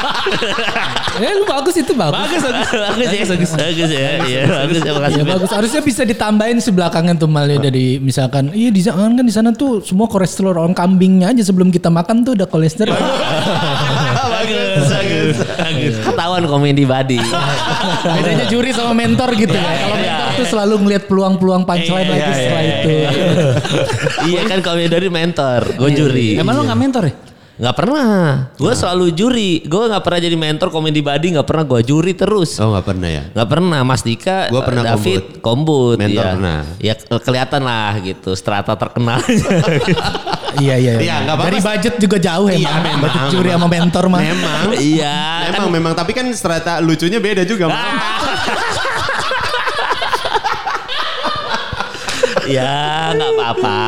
Eh 1.17 1.33
lu 1.33 1.49
bagus 1.49 1.73
itu 1.81 1.86
bagus. 1.95 2.17
bagus 2.17 2.43
bagus 2.43 2.71
bagus 2.75 3.07
ya 3.07 3.23
bagus 3.29 3.51
bagus 3.55 3.91
ya 3.93 4.11
iya 4.27 4.43
bagus 4.49 4.81
ya 4.83 4.93
makasih 4.97 5.15
Ya 5.17 5.25
bagus. 5.25 5.49
Harusnya 5.49 5.81
bisa 5.81 6.03
ditambahin 6.03 6.59
sebelakangan 6.61 7.15
tuh 7.17 7.29
malah 7.31 7.57
dari 7.57 7.97
misalkan, 7.97 8.53
iya 8.53 8.69
di 8.69 8.83
sana 8.85 9.09
kan 9.09 9.25
di 9.25 9.33
sana 9.33 9.51
tuh 9.55 9.81
semua 9.81 10.11
kolesterol 10.11 10.53
orang 10.57 10.75
kambingnya 10.77 11.33
aja 11.33 11.41
sebelum 11.47 11.71
kita 11.71 11.89
makan 11.89 12.27
tuh 12.27 12.37
udah 12.37 12.49
kolesterol. 12.51 12.93
bagus 14.37 14.85
bagus 14.93 15.37
bagus 15.57 15.95
ketahuan 16.05 16.45
komedi 16.47 16.85
body 16.85 17.19
Bedanya 18.05 18.47
juri 18.47 18.71
sama 18.71 18.93
mentor 18.93 19.33
gitu 19.35 19.55
ya. 19.57 19.65
Kalau 19.65 19.97
iya, 19.97 20.13
mentor 20.13 20.29
tuh 20.37 20.47
selalu 20.47 20.75
ngelihat 20.85 21.05
peluang-peluang 21.09 21.63
punchline 21.65 22.09
lagi 22.09 22.31
setelah 22.31 22.65
itu. 22.65 22.95
iya 24.31 24.41
kan 24.47 24.59
komedi 24.63 24.89
dari 24.93 25.09
mentor 25.09 25.61
gue 25.75 25.91
juri 25.93 26.29
Emang 26.39 26.55
lo 26.57 26.63
nggak 26.69 26.79
mentor 26.79 27.03
ya? 27.09 27.15
Nggak 27.57 27.73
pernah 27.75 28.53
gue 28.53 28.69
selalu 28.71 29.07
juri 29.11 29.65
gue 29.65 29.83
nggak 29.89 30.05
pernah 30.05 30.21
jadi 30.21 30.37
mentor 30.37 30.69
komedi 30.69 31.01
body 31.01 31.27
nggak 31.35 31.49
pernah 31.49 31.65
gue 31.65 31.81
juri 31.83 32.13
terus 32.13 32.61
Oh 32.61 32.69
nggak 32.71 32.85
pernah 32.85 33.09
ya? 33.09 33.23
nggak 33.33 33.49
pernah 33.49 33.81
Mas 33.81 34.03
Dika 34.03 34.53
Gua 34.53 34.61
pernah 34.61 34.85
David 34.87 35.41
kombut, 35.41 35.97
Mentor 35.97 36.21
ya. 36.21 36.33
pernah. 36.33 36.59
ya 36.77 36.95
ke- 36.95 37.23
kelihatan 37.23 37.63
lah 37.63 37.97
gitu 37.99 38.31
strata 38.33 38.73
terkenal 38.75 39.25
Iya 40.57 40.73
iya. 40.75 40.93
Iya, 40.97 41.15
nggak 41.21 41.37
apa-apa. 41.37 41.49
Dari 41.51 41.61
budget 41.61 41.95
juga 41.99 42.17
jauh 42.17 42.49
Iya, 42.49 42.65
emang. 42.65 42.81
memang. 42.81 43.01
Budget 43.05 43.25
juri 43.29 43.49
sama 43.51 43.69
mentor 43.69 44.05
mah. 44.09 44.21
Memang. 44.23 44.63
iya 44.89 45.17
Memang 45.47 45.69
memang 45.71 45.93
tapi 45.93 46.13
kan 46.13 46.25
strata 46.33 46.81
lucunya 46.81 47.21
beda 47.21 47.45
juga. 47.45 47.69
Mal. 47.69 47.77
Ya 52.47 53.11
nggak 53.11 53.31
apa-apa. 53.33 53.81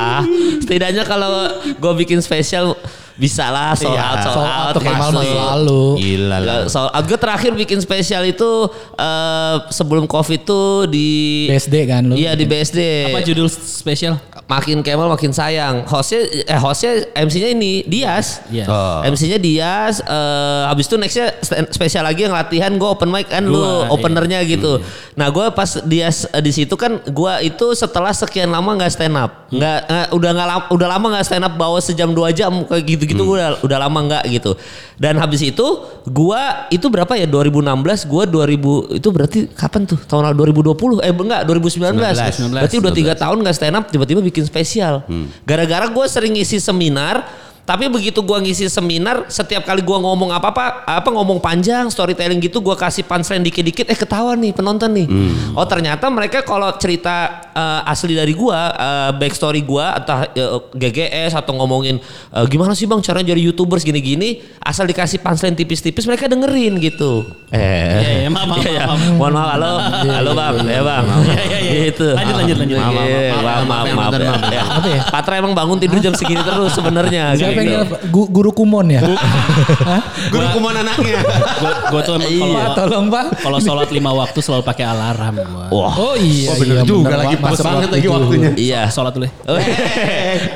Setidaknya 0.61 1.07
kalau 1.07 1.47
gue 1.63 1.93
bikin 1.97 2.19
spesial 2.19 2.75
bisa 3.19 3.51
lah 3.51 3.75
sold 3.75 3.93
Iya, 3.93 4.07
out, 4.07 4.19
sold 4.23 4.33
sold 4.33 4.47
out. 4.47 4.55
out 4.71 4.79
mah 4.79 5.11
gitu. 5.11 5.27
selalu. 5.29 5.83
Gila 5.99 6.23
lah. 6.23 6.39
Nggak, 6.41 6.61
Sold 6.71 6.91
out. 6.95 7.05
Gue 7.05 7.19
terakhir 7.19 7.53
bikin 7.53 7.79
spesial 7.83 8.23
itu 8.23 8.51
eh, 8.95 9.57
sebelum 9.69 10.07
covid 10.07 10.41
tuh 10.43 10.87
di 10.87 11.51
BSD 11.51 11.75
kan 11.85 12.07
lu. 12.07 12.15
Iya 12.15 12.33
di 12.33 12.47
BSD. 12.47 12.79
Apa 13.11 13.21
judul 13.21 13.51
spesial? 13.51 14.23
Makin 14.49 14.81
Kemal 14.81 15.07
makin 15.07 15.29
sayang. 15.29 15.85
Hostnya 15.85 16.25
eh 16.25 16.57
hostnya 16.57 17.05
MC-nya 17.13 17.53
ini 17.53 17.85
Dias. 17.85 18.41
Iya. 18.49 18.65
Oh. 18.65 19.05
MC-nya 19.05 19.37
Dias. 19.37 20.01
eh, 20.01 20.63
habis 20.65 20.89
itu 20.89 20.97
nextnya 20.97 21.37
spesial 21.69 22.01
lagi 22.01 22.25
yang 22.25 22.33
latihan 22.33 22.73
gue 22.73 22.89
open 22.89 23.09
mic 23.09 23.29
kan 23.29 23.45
lu 23.45 23.53
Gua, 23.55 23.93
openernya 23.93 24.41
gitu. 24.43 24.81
Nah 25.15 25.29
gue 25.29 25.53
pas 25.53 25.69
Dias 25.85 26.25
eh, 26.27 26.41
di 26.41 26.49
situ 26.49 26.73
kan 26.75 26.97
gue 26.99 27.33
itu 27.45 27.67
setelah 27.73 28.09
sekian 28.09 28.49
lama 28.49 28.73
nggak 28.75 28.89
stand 28.89 29.15
up, 29.15 29.53
nggak 29.53 29.79
nggak- 29.85 30.09
udah 30.17 30.31
nggak 30.33 30.49
udah 30.73 30.89
lama 30.89 31.07
nggak 31.13 31.25
stand 31.25 31.45
up 31.45 31.53
bawa 31.53 31.79
sejam 31.79 32.09
dua 32.11 32.33
jam 32.33 32.65
kayak 32.65 32.89
gitu-gitu 32.89 33.29
udah 33.29 33.61
udah 33.61 33.79
lama 33.79 34.01
nggak 34.03 34.25
gitu. 34.33 34.57
Dan 34.97 35.15
habis 35.15 35.45
itu 35.45 35.67
gue 36.05 36.43
itu 36.71 36.87
berapa 36.89 37.13
ya 37.15 37.29
2016 37.29 37.69
gue 38.03 38.23
2000 38.25 38.97
itu 38.97 39.09
berarti 39.13 39.39
kapan 39.53 39.85
tuh 39.85 40.01
tahun 40.01 40.33
lalu 40.33 40.57
2020 40.57 41.05
eh 41.05 41.13
enggak 41.13 41.43
2019 41.45 41.93
19. 41.93 42.51
berarti 42.51 42.77
udah 42.81 42.93
tiga 42.97 43.13
tahun 43.15 43.37
nggak 43.45 43.55
stand 43.55 43.77
up 43.77 43.85
tiba-tiba 43.87 44.19
bikin 44.19 44.38
spesial. 44.47 45.03
Gara-gara 45.43 45.89
gue 45.89 46.07
sering 46.07 46.37
ngisi 46.39 46.61
seminar, 46.61 47.25
tapi 47.69 47.85
begitu 47.93 48.25
gue 48.25 48.39
ngisi 48.49 48.65
seminar, 48.73 49.29
setiap 49.29 49.61
kali 49.61 49.85
gue 49.85 49.93
ngomong 49.93 50.33
apa-apa, 50.33 50.89
apa 50.89 51.09
ngomong 51.13 51.37
panjang, 51.37 51.93
storytelling 51.93 52.41
gitu, 52.41 52.65
gue 52.65 52.73
kasih 52.73 53.05
punchline 53.05 53.45
dikit-dikit, 53.45 53.93
eh 53.93 53.99
ketawa 53.99 54.33
nih 54.41 54.57
penonton 54.57 54.89
nih. 54.89 55.05
Oh 55.53 55.69
ternyata 55.69 56.09
mereka 56.09 56.41
kalau 56.41 56.73
cerita 56.81 57.45
eh, 57.53 57.93
asli 57.93 58.17
dari 58.17 58.33
gue, 58.33 58.57
eh, 58.57 59.11
backstory 59.21 59.69
gue, 59.69 59.85
atau 59.85 60.17
eh, 60.33 60.59
GGS 60.81 61.37
atau 61.37 61.61
ngomongin 61.61 62.01
eh, 62.33 62.45
gimana 62.49 62.73
sih 62.73 62.89
bang 62.89 63.05
caranya 63.05 63.37
jadi 63.37 63.53
youtubers 63.53 63.85
gini-gini, 63.85 64.41
asal 64.65 64.89
dikasih 64.89 65.21
punchline 65.21 65.53
tipis-tipis 65.53 66.09
mereka 66.09 66.25
dengerin 66.25 66.81
gitu. 66.81 67.29
Eh, 67.53 68.01
Iya, 68.01 68.13
iya, 68.25 68.29
maaf, 68.33 68.49
maaf, 68.49 68.65
Iya, 68.65 68.71
iya. 68.73 68.85
maaf. 68.89 69.01
mohon 69.13 69.33
maaf, 69.37 69.49
halo, 69.61 69.73
halo 70.09 70.31
bang, 70.33 70.55
ya 70.65 70.81
bang, 70.81 71.05
Iya, 71.05 71.37
iya, 71.45 71.59
iya. 71.61 71.73
gitu. 71.93 72.09
Lanjut, 72.17 72.35
lanjut, 72.41 72.57
lanjut. 72.65 72.79
Iya, 72.81 72.89
Maaf, 72.89 73.05
maaf, 73.45 73.65
maaf, 73.69 73.87
maaf, 73.93 74.13
maaf, 74.17 74.41
ya. 74.49 74.57
Ya. 74.57 74.63
Apa 74.65 74.89
ya? 74.89 75.01
Patra 75.13 75.35
emang 75.37 75.53
bangun 75.53 75.77
tidur 75.77 76.01
jam 76.01 76.17
segini 76.17 76.41
terus 76.41 76.73
sebenarnya. 76.73 77.37
Siapa 77.37 77.58
gitu. 77.61 77.75
yang 77.75 77.87
gu- 78.09 78.31
guru 78.31 78.51
kumon 78.51 78.87
ya? 78.89 79.01
Hah? 79.89 80.03
Guru 80.29 80.47
kuman 80.53 80.75
anaknya. 80.77 81.21
Gue 81.89 82.01
tuh 82.03 82.15
emang 82.15 82.29
Iya. 82.29 82.41
kalau 82.41 82.55
Pak, 82.55 82.75
tolong 82.77 83.07
Pak. 83.09 83.27
kalau 83.39 83.59
sholat 83.59 83.89
lima 83.89 84.11
waktu 84.13 84.39
selalu 84.39 84.63
pakai 84.63 84.85
alarm 84.85 85.35
gua. 85.39 85.67
Wah, 85.69 85.93
Oh 85.95 86.15
iya, 86.15 86.49
Oh, 86.49 86.57
bener 86.57 86.77
iya, 86.77 86.83
juga 86.83 87.05
bener 87.09 87.19
lagi, 87.21 87.37
pas 87.37 87.57
banget 87.57 87.89
lagi 87.91 88.07
waktunya. 88.07 88.51
iya. 88.55 88.81
Sholat 88.89 89.13
dulu 89.13 89.25
ya. 89.25 89.33
Oh, 89.45 89.59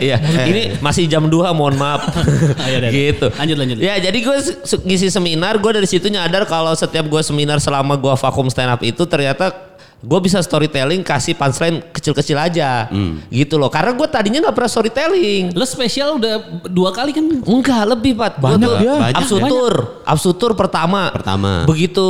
iya, 0.01 0.17
ini 0.45 0.63
masih 0.79 1.05
jam 1.07 1.25
2 1.25 1.33
mohon 1.53 1.75
maaf. 1.75 2.03
Gitu. 2.93 3.27
Lanjut, 3.31 3.57
lanjut. 3.57 3.77
Ya, 3.79 3.97
jadi 3.99 4.15
gue 4.15 4.37
ngisi 4.83 5.09
seminar, 5.09 5.57
gue 5.57 5.73
dari 5.73 5.87
situ 5.87 6.07
nyadar 6.07 6.45
kalau 6.45 6.73
setiap 6.73 7.05
gue 7.05 7.23
seminar 7.23 7.57
selama 7.57 7.95
gue 7.95 8.13
vakum 8.13 8.47
stand 8.47 8.69
up 8.69 8.81
itu 8.81 9.03
ternyata 9.05 9.72
gue 10.03 10.19
bisa 10.19 10.43
storytelling 10.43 11.07
kasih 11.07 11.39
punchline 11.39 11.79
kecil-kecil 11.95 12.35
aja, 12.35 12.91
gitu 13.31 13.55
loh. 13.55 13.71
Karena 13.71 13.95
gue 13.95 14.09
tadinya 14.11 14.43
nggak 14.43 14.57
pernah 14.59 14.71
storytelling. 14.71 15.55
Lo 15.55 15.63
spesial 15.63 16.19
udah 16.19 16.67
dua 16.67 16.91
kali 16.91 17.15
kan? 17.15 17.23
Enggak, 17.23 17.83
lebih 17.87 18.19
Pat. 18.19 18.35
Gua 18.43 18.59
Banyak 18.59 18.67
tuh 18.67 18.75
dia. 18.83 18.95
Banyak. 18.99 19.19
Absutur, 19.23 19.73
Absutur 20.03 20.51
pertama. 20.59 21.15
Pertama. 21.15 21.63
Begitu 21.71 22.09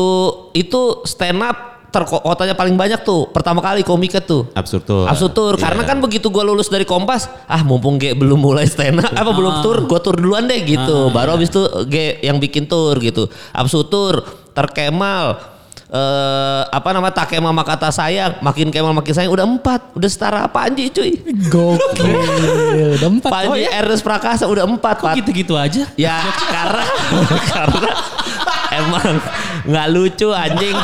itu 0.56 1.04
stand 1.04 1.44
up 1.44 1.72
terkotanya 1.92 2.56
paling 2.56 2.72
banyak 2.72 3.04
tuh. 3.04 3.28
Pertama 3.28 3.60
kali 3.60 3.84
komika 3.84 4.24
tuh. 4.24 4.48
Absurd 4.56 4.88
tour 5.36 5.54
Iya. 5.60 5.68
karena 5.68 5.82
kan 5.84 6.00
begitu 6.00 6.32
gue 6.32 6.40
lulus 6.40 6.72
dari 6.72 6.88
Kompas, 6.88 7.28
ah 7.44 7.60
mumpung 7.60 8.00
G 8.00 8.16
belum 8.16 8.40
mulai 8.40 8.64
stand 8.64 9.04
up 9.04 9.12
apa 9.12 9.30
belum 9.36 9.60
tour, 9.60 9.84
gue 9.84 10.00
tour 10.00 10.16
duluan 10.16 10.48
deh 10.48 10.64
gitu. 10.64 11.12
Baru 11.12 11.36
habis 11.36 11.52
itu 11.52 11.60
G 11.92 12.24
yang 12.24 12.40
bikin 12.40 12.64
tour 12.64 12.96
gitu. 12.96 13.28
Absurd 13.52 13.92
tour, 13.92 14.14
terkemal 14.56 15.52
eh 15.92 16.62
apa 16.72 16.88
nama 16.88 17.12
tak 17.12 17.36
kemal 17.36 17.52
maka 17.52 17.76
kata 17.76 17.92
sayang, 17.92 18.40
makin 18.40 18.72
kemal 18.72 18.96
makin 18.96 19.12
sayang 19.12 19.28
udah 19.28 19.44
empat, 19.44 19.92
udah 19.92 20.08
setara 20.08 20.40
Panji 20.48 20.88
cuy. 20.88 21.20
Gokil. 21.52 22.16
Udah 22.96 23.08
empat. 23.12 23.28
Panji 23.28 23.48
Oh, 23.52 23.56
ya? 23.60 23.68
Ernest 23.76 24.00
Prakasa 24.00 24.48
udah 24.48 24.64
empat 24.64 25.04
Kok 25.04 25.12
gitu-gitu 25.20 25.52
aja? 25.52 25.84
Ya 26.00 26.16
karena 26.48 26.84
karena 27.52 27.90
emang 28.72 29.20
nggak 29.68 29.86
lucu 29.92 30.32
anjing. 30.32 30.76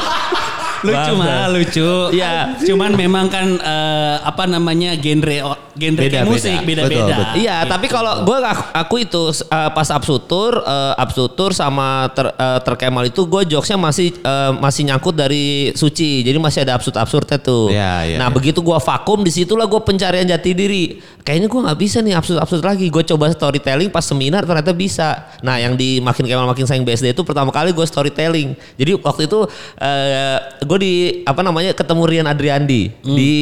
Lucu 0.86 1.12
mah 1.18 1.50
lucu. 1.50 1.90
Iya. 2.14 2.54
Cuman 2.62 2.94
memang 2.94 3.26
kan 3.26 3.46
eh, 3.58 4.16
apa 4.22 4.44
namanya 4.46 4.94
genre 4.98 5.58
genre 5.78 6.04
Beda, 6.10 6.26
musik 6.26 6.58
beda. 6.66 6.90
beda-beda. 6.90 7.14
Iya, 7.38 7.62
tapi 7.70 7.86
kalau 7.86 8.26
gue 8.26 8.36
aku, 8.42 8.64
aku 8.74 8.94
itu 9.06 9.22
eh, 9.46 9.70
pas 9.70 9.88
absutur, 9.94 10.58
uh, 10.66 10.94
absutur 10.98 11.54
sama 11.54 12.10
ter, 12.10 12.26
eh, 12.34 12.60
terkemal 12.66 13.06
itu 13.06 13.22
gue 13.24 13.42
jokesnya 13.46 13.78
masih 13.78 14.10
eh, 14.18 14.52
masih 14.58 14.82
nyangkut 14.90 15.14
dari 15.14 15.70
suci, 15.78 16.26
jadi 16.26 16.36
masih 16.42 16.66
ada 16.66 16.74
absurd 16.74 16.98
absurdnya 16.98 17.38
tuh. 17.38 17.70
Iya, 17.70 18.14
iya, 18.14 18.16
nah 18.18 18.28
iya. 18.28 18.34
begitu 18.34 18.58
gue 18.58 18.74
vakum, 18.74 19.22
di 19.22 19.30
situlah 19.30 19.70
gue 19.70 19.80
pencarian 19.80 20.26
jati 20.26 20.50
diri. 20.52 20.98
Kayaknya 21.22 21.48
gue 21.48 21.60
nggak 21.68 21.78
bisa 21.78 21.98
nih 22.02 22.14
absurd 22.18 22.40
absurd 22.42 22.64
lagi. 22.64 22.88
Gue 22.90 23.04
coba 23.06 23.30
storytelling 23.30 23.92
pas 23.92 24.02
seminar 24.02 24.42
ternyata 24.48 24.72
bisa. 24.74 25.28
Nah 25.44 25.60
yang 25.60 25.78
di 25.78 26.00
makin 26.02 26.24
kemal 26.24 26.48
makin 26.48 26.64
sayang 26.64 26.82
BSD 26.82 27.12
itu 27.14 27.22
pertama 27.22 27.52
kali 27.54 27.70
gue 27.70 27.86
storytelling. 27.86 28.56
Jadi 28.80 28.92
waktu 28.98 29.30
itu 29.30 29.44
eh 29.78 30.38
gue 30.68 30.78
di 30.78 30.94
apa 31.24 31.40
namanya 31.40 31.72
ketemu 31.72 32.02
Rian 32.04 32.26
Adriandi 32.28 32.92
di 33.00 33.32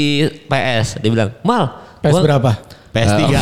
PS. 0.46 1.02
Dia 1.02 1.10
bilang, 1.10 1.30
Mal, 1.42 1.64
PS 1.98 2.12
gua- 2.14 2.22
berapa? 2.22 2.50
PS3. 2.94 3.22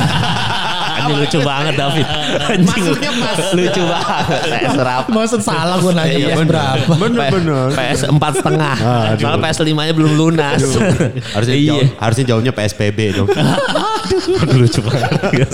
Anjing 0.94 1.20
lucu 1.20 1.38
banget 1.44 1.74
David. 1.76 2.06
Anjing 2.48 2.64
Maksudnya 2.64 3.10
pas. 3.18 3.38
lucu 3.52 3.82
banget. 3.82 4.40
PS 4.46 4.72
berapa? 4.78 5.06
Maksud 5.10 5.40
salah 5.42 5.76
gue 5.82 5.92
nanya 5.92 6.16
Iya, 6.16 6.26
PS 6.32 6.38
bener. 6.38 6.48
berapa? 6.48 6.92
Bener 6.96 7.28
bener. 7.28 7.66
PS 7.76 8.00
empat 8.08 8.32
setengah. 8.40 8.76
Soalnya 9.20 9.40
PS 9.42 9.58
5 9.60 9.74
nya 9.84 9.92
belum 9.92 10.12
lunas. 10.16 10.60
Harusnya 11.34 11.56
iya. 11.58 11.70
jauh, 11.76 11.86
harusnya 12.00 12.24
jauhnya 12.30 12.52
PSBB 12.56 12.98
dong. 13.20 13.28
Aduh, 14.42 14.56
lucu 14.64 14.80
banget. 14.80 15.10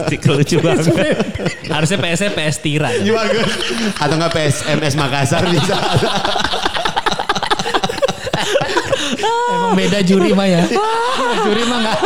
Stiker 0.07 0.33
lucu 0.39 0.57
banget. 0.63 0.87
Harusnya 1.67 1.99
PS 1.99 2.21
PS 2.31 2.57
tiran. 2.63 2.95
Iya 3.01 3.13
bagus. 3.17 3.49
Atau 3.97 4.15
enggak 4.21 4.33
PSMS 4.37 4.95
Makassar 4.95 5.43
bisa. 5.51 5.75
Emang 9.51 9.73
beda 9.77 9.99
juri 10.03 10.31
mah 10.33 10.47
ya. 10.49 10.63
juri 11.47 11.63
mah 11.69 11.79
nggak 11.81 11.99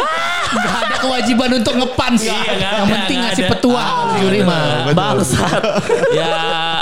nggak 0.54 0.74
ada 0.86 0.96
kewajiban 1.02 1.50
untuk 1.58 1.74
ngepans. 1.74 2.20
Iya, 2.22 2.38
Yang 2.62 2.88
penting 2.94 3.18
ngasih 3.26 3.44
ada. 3.44 3.52
petua 3.56 3.84
juri 4.22 4.40
mah. 4.46 4.94
Bangsat. 4.94 5.62
ya 6.14 6.30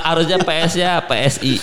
harusnya 0.02 0.38
PS 0.44 0.72
ya 0.76 0.92
PSI. 1.04 1.54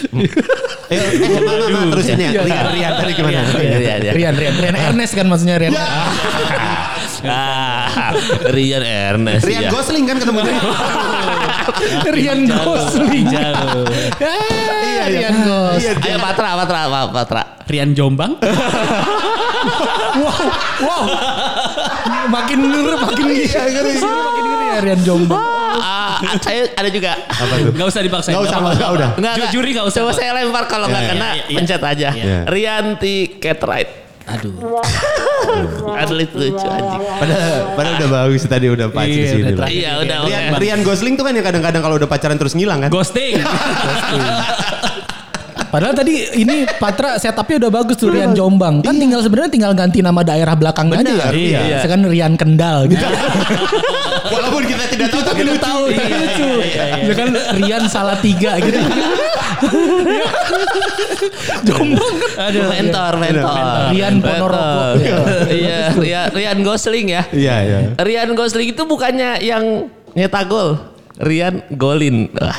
Eh, 0.89 0.97
eh, 0.97 1.41
mana, 1.45 1.69
mana, 1.69 1.85
terusin 1.93 2.17
ya. 2.17 2.29
Iya, 2.33 2.41
Rian, 2.41 2.49
iya. 2.49 2.73
Rian 2.73 2.91
tadi 2.97 3.11
gimana? 3.13 3.41
Iya, 3.45 3.77
iya, 3.77 3.95
iya. 4.01 4.11
Rian, 4.15 4.33
Rian, 4.33 4.55
Rian 4.57 4.75
Ernest 4.75 5.13
kan 5.13 5.25
maksudnya 5.29 5.61
Rian. 5.61 5.73
Ah, 7.29 8.15
Rian 8.49 8.81
Ernest. 8.81 9.45
Rian 9.45 9.67
ya. 9.67 9.69
Gosling 9.69 10.09
kan 10.09 10.17
ketemu 10.17 10.39
dia. 10.49 10.57
Rian 12.15 12.39
Gosling. 12.49 13.25
Jauh. 15.01 15.09
Iya, 15.09 15.29
Rian 15.29 15.35
Gosling. 15.39 16.03
Ayo 16.03 16.17
Patra, 16.19 16.49
Patra, 16.55 16.79
Patra. 17.09 17.41
Rian 17.65 17.89
Jombang. 17.93 18.31
Wow, 20.09 20.41
wow. 20.81 21.03
Makin 22.29 22.57
ngeri, 22.61 22.95
makin 22.97 23.25
ngeri. 23.27 23.45
Makin 23.99 24.43
ngeri 24.45 24.65
ya 24.65 24.79
Rian 24.81 25.01
Jombang. 25.03 25.39
Ah, 25.77 26.17
saya 26.39 26.65
ada 26.73 26.89
juga. 26.89 27.13
Apa 27.19 27.53
tuh? 27.57 27.71
Gak 27.71 27.87
usah 27.87 28.01
dipaksain. 28.01 28.33
Gak 28.33 28.43
usah, 28.45 28.57
gak 28.57 28.73
usah, 28.73 28.87
udah. 28.89 29.09
Enggak, 29.15 29.31
Ju- 29.31 29.39
enggak. 29.39 29.51
juri 29.53 29.69
nggak 29.71 29.85
usah, 29.85 29.99
Coba 30.01 30.11
saya 30.11 30.31
lempar 30.33 30.63
kalau 30.65 30.87
nggak 30.87 31.03
Iya, 31.03 31.11
kena 31.11 31.27
iya, 31.29 31.43
iya. 31.45 31.55
pencet 31.55 31.81
aja. 31.83 32.09
Iya. 32.11 32.37
Rianti 32.47 33.15
Catright. 33.37 33.89
Aduh. 34.29 34.53
Atlet 35.91 36.29
lucu 36.31 36.61
anjing. 36.61 37.01
Padahal, 37.01 37.73
padahal 37.73 37.93
udah 37.97 38.09
bagus 38.11 38.43
tadi 38.45 38.67
udah 38.69 38.87
di 39.09 39.19
Iya, 39.19 39.31
sini. 39.31 39.51
udah. 39.51 39.67
Iya, 39.67 39.91
udah 39.99 40.17
Rian. 40.23 40.51
Rian 40.55 40.79
Gosling 40.85 41.17
tuh 41.17 41.25
kan 41.25 41.33
yang 41.33 41.43
kadang-kadang 41.43 41.81
kalau 41.81 41.95
udah 41.97 42.05
pacaran 42.05 42.37
terus 42.37 42.53
ngilang 42.53 42.85
kan? 42.85 42.89
Ghosting. 42.89 43.41
Padahal 45.69 45.93
tadi 45.93 46.13
ini 46.35 46.65
Patra 46.77 47.15
setupnya 47.15 47.65
udah 47.65 47.71
bagus 47.71 47.95
tuh 47.95 48.09
Rian 48.09 48.33
Jombang. 48.33 48.81
Kan 48.81 48.97
tinggal 48.97 49.21
sebenarnya 49.21 49.51
tinggal 49.53 49.71
ganti 49.73 50.01
nama 50.01 50.21
daerah 50.21 50.57
belakang 50.57 50.89
aja 50.89 51.05
ya. 51.05 51.29
iya. 51.31 51.77
Sekarang 51.79 52.09
Rian 52.09 52.33
Kendal 52.35 52.89
gitu. 52.89 53.05
Walaupun 54.33 54.63
kita 54.65 54.83
tidak 54.89 55.07
tahu 55.09 55.21
tapi 55.21 55.39
Tapi 55.39 55.41
lu 55.45 55.53
lucu. 55.53 55.61
tahu, 55.61 55.83
tapi 55.93 56.13
lucu. 56.13 56.49
Ya 57.05 57.13
kan 57.13 57.29
Rian 57.57 57.83
salah 57.85 58.17
tiga 58.17 58.57
gitu. 58.57 58.77
Jombang 61.67 62.13
kan. 62.17 62.49
Aduh. 62.49 62.67
Mentor, 62.69 63.13
mentor. 63.17 63.63
Rian 63.93 64.15
Ponorogo. 64.19 64.81
Iya, 65.49 65.79
Rian, 65.95 66.27
Rian 66.33 66.57
Gosling 66.61 67.07
ya. 67.09 67.23
Iya, 67.29 67.55
iya. 67.61 67.79
Rian 67.99 68.29
Gosling 68.33 68.73
itu 68.73 68.83
bukannya 68.85 69.39
yang 69.41 69.89
nyetak 70.13 70.49
gol. 70.49 70.77
Rian 71.19 71.61
Golin. 71.75 72.31
Wah, 72.31 72.55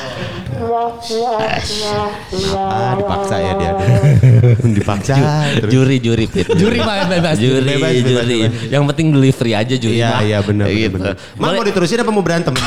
Ah, 2.51 2.93
dipaksa 2.99 3.35
ya 3.39 3.51
dia. 3.55 3.71
dipaksa. 4.77 5.13
juri, 5.67 5.97
juri, 6.03 6.25
Pit. 6.27 6.47
Juri 6.53 6.79
mah 6.79 7.07
bebas. 7.07 7.39
Juri, 7.39 7.63
Bebas, 7.63 7.91
bebas, 7.95 8.25
juri. 8.25 8.39
bebas. 8.45 8.67
Yang 8.67 8.83
penting 8.93 9.07
delivery 9.15 9.51
aja 9.55 9.75
juri. 9.79 9.97
Iya, 9.99 10.11
iya 10.23 10.39
benar. 10.43 10.67
gitu. 10.67 10.97
Mal 11.39 11.51
mau 11.55 11.63
diterusin 11.63 12.03
apa 12.03 12.11
mau 12.11 12.23
berantem? 12.23 12.53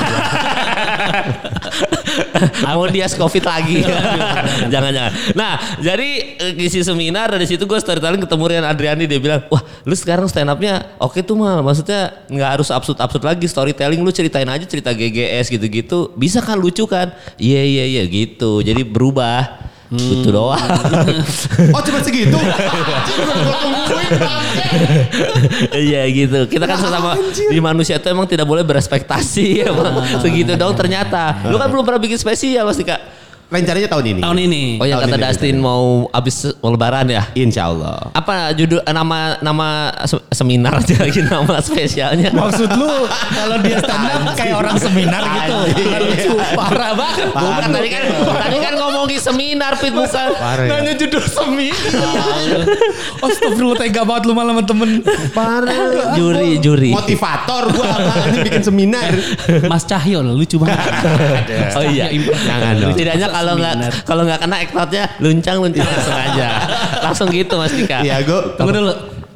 mau 2.64 2.84
dia 2.90 3.06
covid 3.10 3.44
lagi. 3.44 3.80
Jangan 4.72 4.90
jangan 4.90 5.12
nah 5.36 5.54
jadi 5.78 6.08
eh, 6.40 6.52
ngisi 6.56 6.82
seminar 6.82 7.30
dari 7.30 7.46
situ 7.46 7.64
gue 7.64 7.78
storytelling 7.78 8.22
ketemu 8.22 8.44
Rian 8.50 8.66
Adriani. 8.66 9.04
Dia 9.06 9.20
bilang 9.20 9.40
wah 9.48 9.62
lu 9.86 9.94
sekarang 9.94 10.26
stand 10.26 10.50
upnya 10.50 10.94
oke 10.98 11.20
tuh 11.22 11.36
mal 11.38 11.62
maksudnya 11.62 12.24
nggak 12.26 12.50
harus 12.60 12.68
absurd 12.72 12.98
absurd 12.98 13.24
lagi. 13.24 13.46
Storytelling 13.46 14.00
lu 14.02 14.10
ceritain 14.10 14.48
aja 14.48 14.64
cerita 14.66 14.90
GGS 14.90 15.52
gitu 15.52 15.66
gitu 15.68 15.98
bisa 16.14 16.42
kan 16.42 16.58
lucu 16.58 16.84
kan? 16.88 17.12
Iya 17.38 17.62
iya 17.62 17.84
iya 17.86 18.02
gitu. 18.06 18.60
Jadi 18.64 18.82
berubah 18.82 19.73
gitu 19.92 20.32
doang 20.32 20.58
oh 21.70 21.82
cuma 21.84 22.00
segitu? 22.00 22.38
Iya 25.74 26.02
gitu. 26.10 26.46
Kita 26.50 26.64
kan 26.66 26.78
sesama 26.80 27.14
di 27.30 27.60
manusia 27.60 28.00
itu 28.00 28.06
emang 28.10 28.26
tidak 28.26 28.46
boleh 28.48 28.64
berespektasi 28.66 29.66
emang 29.68 30.02
segitu 30.18 30.56
dong 30.58 30.74
ternyata. 30.74 31.46
Lu 31.46 31.56
kan 31.60 31.70
belum 31.70 31.84
pernah 31.86 32.00
bikin 32.00 32.18
spesial 32.18 32.66
pasti 32.66 32.84
Kak. 32.86 33.23
Rencananya 33.44 33.86
tahun 33.86 34.04
ini. 34.08 34.20
Tahun 34.24 34.38
ini. 34.40 34.62
Oh 34.78 34.86
yang 34.86 34.98
Tahun 34.98 35.12
kata 35.12 35.18
ini, 35.20 35.30
Dustin 35.30 35.56
mau 35.58 35.84
abis 36.10 36.34
mau 36.58 36.70
lebaran 36.70 37.06
ya? 37.06 37.22
Insya 37.32 37.68
Allah. 37.68 38.10
Apa 38.10 38.50
judul 38.50 38.80
eh, 38.80 38.90
nama 38.90 39.36
nama 39.38 39.68
se- 40.02 40.24
seminar 40.32 40.80
aja 40.80 40.96
lagi 40.98 41.20
nama 41.28 41.60
spesialnya? 41.60 42.32
Maksud 42.32 42.72
lu 42.72 43.04
kalau 43.30 43.56
dia 43.60 43.78
stand 43.78 44.06
up 44.08 44.22
kayak 44.34 44.56
orang 44.56 44.76
seminar 44.76 45.22
gitu. 45.22 45.54
Lucu. 46.00 46.32
Parah 46.56 46.92
banget. 46.94 47.26
Gua 47.30 47.52
kan 47.58 47.70
tadi 47.70 47.88
kan 47.88 48.02
tadi 48.42 48.56
kan 48.58 48.72
ngomongin 48.74 49.20
seminar 49.20 49.72
Pit 49.76 49.92
bukan. 49.92 50.28
Parah 50.34 50.64
ya. 50.64 50.70
Nanya 50.74 50.92
judul 50.96 51.22
seminar. 51.22 52.58
Astagfirullah 53.20 53.78
tega 53.78 54.02
banget 54.02 54.22
lu 54.24 54.32
malah 54.32 54.52
sama 54.56 54.62
temen. 54.64 54.90
Parah. 55.30 56.16
Juri 56.16 56.58
juri. 56.58 56.90
Motivator 56.90 57.70
gua 57.70 57.86
apa 57.92 58.12
ini 58.30 58.38
bikin 58.42 58.62
seminar. 58.64 59.10
Mas 59.68 59.84
Cahyo 59.84 60.24
loh, 60.24 60.34
lucu 60.34 60.56
banget. 60.56 60.80
Oh 61.76 61.84
iya. 61.84 62.08
Jangan 62.10 62.72
dong. 62.80 62.92
Setidaknya 62.94 63.28
kalau 63.34 63.52
nggak 63.58 63.74
kalau 64.06 64.22
nggak 64.22 64.40
kena 64.46 64.56
eknotnya 64.62 65.04
luncang 65.18 65.56
luncang 65.58 65.86
langsung 65.90 66.14
aja. 66.14 66.46
Langsung 67.02 67.28
gitu 67.34 67.54
Mas 67.58 67.74
Dika. 67.74 67.98
Iya 68.06 68.22
gua 68.22 68.54
Tunggu 68.54 68.70
dulu. 68.70 68.94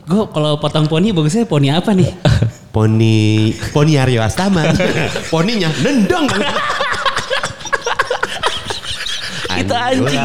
Gue 0.08 0.24
kalau 0.32 0.56
potong 0.56 0.88
poni 0.88 1.12
bagusnya 1.12 1.44
poni 1.44 1.68
apa 1.68 1.92
nih? 1.92 2.08
Poni 2.72 3.52
Poni 3.74 3.98
Aryo 3.98 4.24
Astama. 4.24 4.64
Poninya 5.32 5.68
nendang. 5.82 6.24
Itu 9.58 9.74
anjing. 9.74 10.20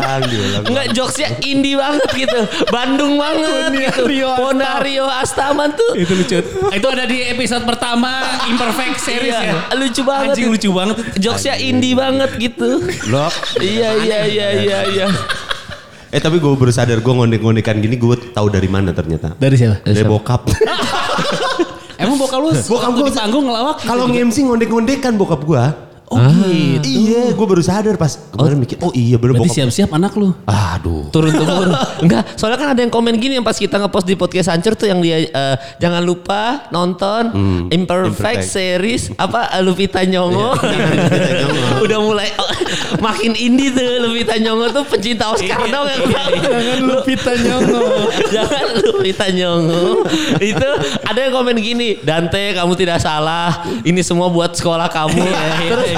Enggak 0.63 0.85
jokesnya 0.91 1.29
indie 1.41 1.73
banget 1.73 2.09
gitu. 2.15 2.39
Bandung 2.67 3.15
banget 3.15 3.71
gitu. 3.81 4.03
Ponario 4.33 5.05
Astaman 5.07 5.71
tuh. 5.71 5.93
itu 5.95 6.13
lucu. 6.13 6.37
itu 6.69 6.87
ada 6.87 7.03
di 7.03 7.25
episode 7.27 7.63
pertama 7.63 8.09
Imperfect 8.45 8.97
series 8.97 9.31
Iya, 9.31 9.39
ya. 9.43 9.73
lucu 9.73 10.01
banget. 10.01 10.27
Anjing 10.31 10.47
lucu 10.49 10.69
banget. 10.69 10.95
Jokesnya 11.17 11.55
indie 11.57 11.93
banget 11.93 12.29
gitu. 12.35 12.81
Loh. 13.07 13.29
iya 13.57 13.89
iya 13.97 14.19
iya 14.23 14.47
iya 14.53 14.79
iya. 14.87 15.07
Eh 16.09 16.19
tapi 16.19 16.37
gue 16.37 16.53
baru 16.53 16.69
sadar 16.69 16.99
gue 16.99 17.09
ngondek-ngondekan 17.09 17.73
gini 17.75 17.95
gue 17.95 18.15
tahu 18.29 18.47
dari 18.47 18.67
mana 18.67 18.93
ternyata. 18.93 19.33
Dari 19.33 19.55
siapa? 19.55 19.81
Dari 19.81 20.03
bokap. 20.03 20.45
Emang 21.97 22.17
bokap 22.17 22.37
lu 22.37 22.51
Bokap 22.53 22.91
gua- 22.91 23.07
di 23.07 23.13
panggung 23.13 23.45
ngelawak? 23.45 23.75
Kalau 23.81 24.05
nge-MC 24.07 24.37
ngondek-ngondekan 24.43 25.13
bokap 25.15 25.41
gue. 25.41 25.63
Oh 26.13 26.47
gitu. 26.49 26.87
Iya, 26.87 27.33
gue 27.33 27.47
baru 27.47 27.63
sadar 27.63 27.95
pas 27.97 28.15
kemarin 28.29 28.57
mikir, 28.61 28.77
oh 28.81 28.93
iya 28.93 29.17
bener 29.17 29.37
Berarti 29.39 29.61
siap-siap 29.61 29.89
anak 29.93 30.13
lu. 30.15 30.31
Aduh. 30.45 31.09
turun 31.09 31.33
temurun. 31.33 31.73
Enggak, 32.03 32.23
soalnya 32.37 32.57
kan 32.59 32.69
ada 32.73 32.81
yang 32.81 32.93
komen 32.93 33.17
gini 33.17 33.39
yang 33.39 33.45
pas 33.45 33.57
kita 33.57 33.77
ngepost 33.81 34.05
di 34.05 34.15
podcast 34.17 34.53
hancur 34.53 34.73
tuh 34.77 34.89
yang 34.89 34.99
dia 35.01 35.25
eh, 35.25 35.55
jangan 35.81 36.01
lupa 36.03 36.67
nonton 36.69 37.29
Imperfect, 37.69 37.73
Imperfect. 37.73 38.43
series 38.45 39.03
apa 39.17 39.49
Lupita 39.61 40.01
Nyong'o. 40.05 40.57
Iya. 40.61 41.81
Udah 41.85 41.99
mulai 42.01 42.29
oh, 42.37 42.49
makin 43.01 43.33
indie 43.37 43.73
tuh 43.73 43.83
Lupita 44.03 44.37
Nyong'o 44.37 44.69
tuh 44.73 44.83
pencinta 44.85 45.33
Oscar 45.33 45.65
dong 45.69 45.87
yang 45.87 46.03
Jangan 46.13 46.79
Lupita 46.83 47.31
Nyong'o. 47.37 47.83
Jangan 48.35 48.65
Lupita 48.81 49.25
Nyong'o. 49.31 49.85
Itu 50.39 50.69
ada 51.05 51.19
yang 51.19 51.33
komen 51.33 51.57
gini, 51.59 51.97
Dante 52.01 52.53
kamu 52.53 52.73
tidak 52.77 52.99
salah. 53.01 53.65
Ini 53.81 54.01
semua 54.03 54.27
buat 54.29 54.53
sekolah 54.53 54.89
kamu. 54.91 55.23
Terus 55.69 55.89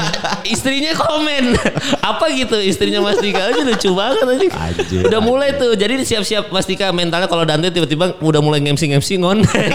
istrinya 0.45 0.93
komen 0.93 1.57
apa 2.01 2.25
gitu 2.33 2.57
istrinya 2.61 3.01
Mas 3.01 3.17
Dika 3.21 3.51
aja 3.51 3.61
lucu 3.61 3.89
banget 3.93 4.25
aja. 4.25 4.47
Anjir. 4.71 5.03
Udah 5.05 5.19
mulai 5.21 5.53
tuh. 5.57 5.73
Jadi 5.73 6.01
siap-siap 6.05 6.49
Mas 6.49 6.65
Dika 6.69 6.89
mentalnya 6.93 7.29
kalau 7.29 7.43
Dante 7.43 7.69
tiba-tiba 7.73 8.15
udah 8.21 8.41
mulai 8.41 8.61
ngemsi-ngemsi 8.63 9.19
ngondek. 9.21 9.73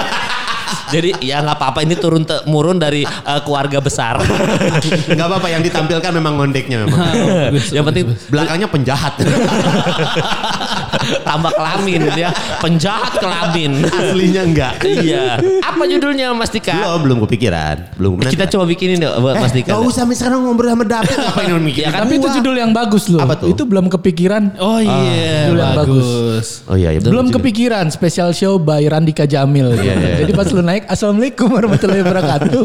Jadi 0.90 1.10
ya 1.22 1.42
nggak 1.42 1.56
apa-apa 1.56 1.86
ini 1.86 1.94
turun 1.96 2.26
temurun 2.26 2.78
dari 2.78 3.06
eh, 3.06 3.40
keluarga 3.46 3.78
besar. 3.78 4.18
Gak 5.10 5.26
apa-apa 5.26 5.48
yang 5.52 5.62
ditampilkan 5.62 6.10
memang 6.16 6.38
ngondeknya 6.38 6.86
memang. 6.86 6.98
yang 7.76 7.84
penting 7.86 8.14
Belakangnya 8.30 8.68
penjahat. 8.70 9.14
tambah 11.28 11.50
kelamin 11.54 12.00
ya. 12.14 12.30
Penjahat 12.58 13.18
kelamin. 13.18 13.86
Aslinya 13.86 14.42
enggak. 14.46 14.74
iya. 14.86 15.38
Apa 15.62 15.82
judulnya 15.86 16.34
Mas 16.34 16.50
Dika? 16.50 16.74
Belum, 16.74 17.00
belum 17.06 17.18
kepikiran. 17.26 17.76
Belum. 17.98 18.12
Kita 18.22 18.46
coba 18.50 18.64
bikinin 18.66 19.02
deh 19.02 19.10
buat 19.18 19.38
Mas 19.38 19.52
Dika. 19.54 19.74
Gak 19.74 19.82
usah 19.86 20.04
sekarang 20.10 20.44
ngobrol 20.44 20.72
sama 20.72 20.84
David 20.86 21.16
ngapain 21.16 21.48
lu 21.50 21.62
mikir. 21.62 21.82
Ya 21.86 21.90
kan 21.94 22.00
Tapi 22.06 22.14
itu 22.18 22.28
gua. 22.28 22.36
judul 22.40 22.54
yang 22.56 22.72
bagus 22.74 23.04
loh. 23.08 23.20
Apa 23.22 23.34
tuh? 23.38 23.48
Itu 23.52 23.62
belum 23.64 23.86
kepikiran. 23.88 24.60
Oh 24.60 24.80
iya, 24.82 25.48
judul 25.48 25.58
yang 25.58 25.76
bagus. 25.76 26.46
Oh 26.66 26.76
iya, 26.76 26.88
iya. 26.94 27.00
belum 27.00 27.32
kepikiran 27.32 27.88
special 27.88 28.30
show 28.36 28.60
by 28.60 28.84
Randika 28.84 29.24
Jamil. 29.24 29.72
Iya, 29.76 29.94
iya. 29.96 30.14
Jadi 30.24 30.32
pas 30.36 30.46
lu 30.50 30.59
naik 30.60 30.84
Assalamualaikum 30.86 31.48
warahmatullahi 31.50 32.02
wabarakatuh. 32.04 32.62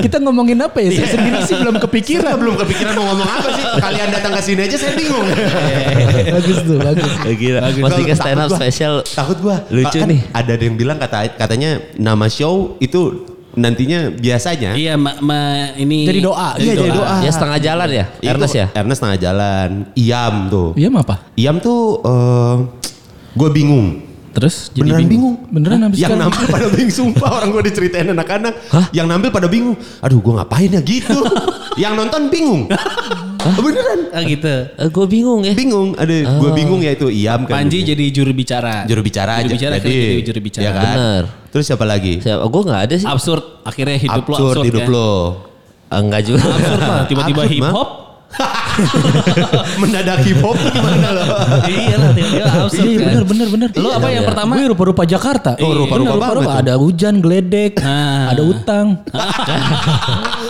Kita 0.00 0.16
ngomongin 0.22 0.58
apa 0.62 0.78
ya? 0.80 0.90
Saya 0.94 1.08
sendiri 1.14 1.38
sih 1.46 1.56
belum 1.58 1.76
kepikiran. 1.82 2.34
belum 2.38 2.56
kepikiran 2.58 2.92
mau 2.96 3.04
ngomong 3.12 3.28
apa 3.28 3.48
sih. 3.52 3.64
Kalian 3.78 4.08
datang 4.10 4.32
ke 4.34 4.42
sini 4.42 4.60
aja 4.66 4.76
saya 4.78 4.94
bingung. 4.94 5.26
bagus 6.34 6.58
tuh, 6.64 6.78
bagus. 6.80 7.12
Ya, 7.26 7.34
gila. 7.34 7.60
Mas 7.82 7.92
Dika 7.98 8.14
stand 8.16 8.40
up 8.40 8.50
special. 8.50 8.94
Takut 9.04 9.38
gua. 9.42 9.56
Lucu 9.68 9.98
Kan 10.00 10.08
nih. 10.08 10.20
Ada 10.32 10.54
yang 10.58 10.74
bilang 10.78 10.98
kata 10.98 11.34
katanya 11.36 11.82
nama 11.98 12.26
show 12.26 12.78
itu 12.78 13.28
nantinya 13.52 14.08
biasanya 14.08 14.72
Iya, 14.72 14.96
ma, 14.96 15.12
ma- 15.20 15.76
ini 15.76 16.08
Jadi 16.08 16.20
doa. 16.24 16.56
Iya, 16.56 16.72
jadi 16.72 16.90
doa. 16.92 17.16
Ya 17.20 17.30
setengah 17.30 17.58
jalan 17.60 17.88
ya, 17.92 18.04
itu 18.08 18.30
Ernest 18.32 18.54
ya. 18.56 18.66
Ernest 18.72 19.00
tengah 19.04 19.18
jalan. 19.20 19.68
Iam 19.92 20.34
tuh. 20.48 20.68
Iya 20.76 20.88
apa? 20.88 21.14
Iam 21.36 21.56
tuh 21.60 22.00
eh 22.00 22.56
gue 23.32 23.50
bingung. 23.52 24.11
Terus 24.32 24.72
jadi 24.72 24.88
Beneran 24.88 25.06
bingung. 25.06 25.34
Beneran 25.46 25.78
habis 25.82 25.96
Yang 25.96 26.10
sekarang? 26.10 26.24
nampil 26.26 26.46
pada 26.48 26.66
bingung 26.68 26.94
sumpah 26.94 27.30
orang 27.36 27.48
gue 27.50 27.62
diceritain 27.68 28.08
anak-anak. 28.08 28.54
Yang 28.90 29.06
nampil 29.06 29.30
pada 29.30 29.46
bingung. 29.46 29.76
Aduh 30.00 30.18
gue 30.18 30.32
ngapain 30.34 30.68
ya 30.68 30.80
gitu. 30.80 31.18
Yang 31.74 31.92
nonton 31.94 32.22
bingung. 32.28 32.62
Beneran. 33.42 34.00
Ah 34.10 34.22
gitu. 34.22 34.54
Eh, 34.72 34.88
gue 34.88 35.06
bingung 35.06 35.40
ya. 35.42 35.52
Bingung. 35.52 35.92
Ada 35.94 36.14
gue 36.32 36.50
bingung 36.52 36.80
ya 36.80 36.92
itu 36.92 37.08
Iam 37.08 37.44
kan. 37.44 37.60
Panji 37.60 37.82
jadi 37.82 38.04
juru 38.08 38.32
bicara. 38.32 38.84
juru 38.84 39.00
bicara 39.00 39.40
Juru 39.40 39.48
aja. 39.48 39.54
bicara 39.54 39.74
Jadi, 39.76 39.92
jadi 39.92 40.22
juru 40.22 40.40
bicara. 40.40 40.62
ya 40.62 40.70
kan? 40.70 40.94
Bener. 40.94 41.22
Terus 41.48 41.64
siapa 41.66 41.84
lagi? 41.84 42.14
Siapa? 42.18 42.42
Gue 42.42 42.62
nggak 42.62 42.80
ada 42.82 42.94
sih. 42.94 43.04
Absurd. 43.04 43.44
Akhirnya 43.62 43.96
hidup 43.96 44.24
lo 44.24 44.32
absurd 44.32 44.48
absurd 44.54 44.66
hidup 44.66 44.82
ya. 44.82 44.88
lo. 44.88 45.10
Ah, 45.86 46.00
Enggak 46.00 46.22
juga. 46.24 46.40
Absurd 46.48 46.80
mah. 46.82 47.04
Tiba-tiba 47.04 47.40
Absurd, 47.44 47.52
hip 47.52 47.68
hop. 47.68 47.88
Mendadak 49.78 50.22
hip 50.22 50.38
hop 50.38 50.56
gimana 50.66 51.08
lo? 51.12 51.22
iya 51.66 51.94
lah, 51.94 52.10
tiba-tiba 52.10 52.48
absurd 52.58 52.82
Iya 52.82 52.96
kan. 52.96 53.04
bener 53.04 53.24
bener 53.24 53.48
bener. 53.48 53.68
Lo 53.76 53.88
apa 53.90 54.08
yang 54.08 54.24
pertama? 54.24 54.52
Gue 54.54 54.68
rupa-rupa 54.68 55.02
Jakarta. 55.04 55.50
Oh, 55.58 55.72
rupa-rupa 55.76 56.12
Bener, 56.12 56.22
banget 56.22 56.36
tuh. 56.38 56.52
Ada 56.54 56.74
hujan, 56.76 57.14
geledek, 57.18 57.72
Nah. 57.78 58.32
ada 58.32 58.42
utang. 58.42 58.86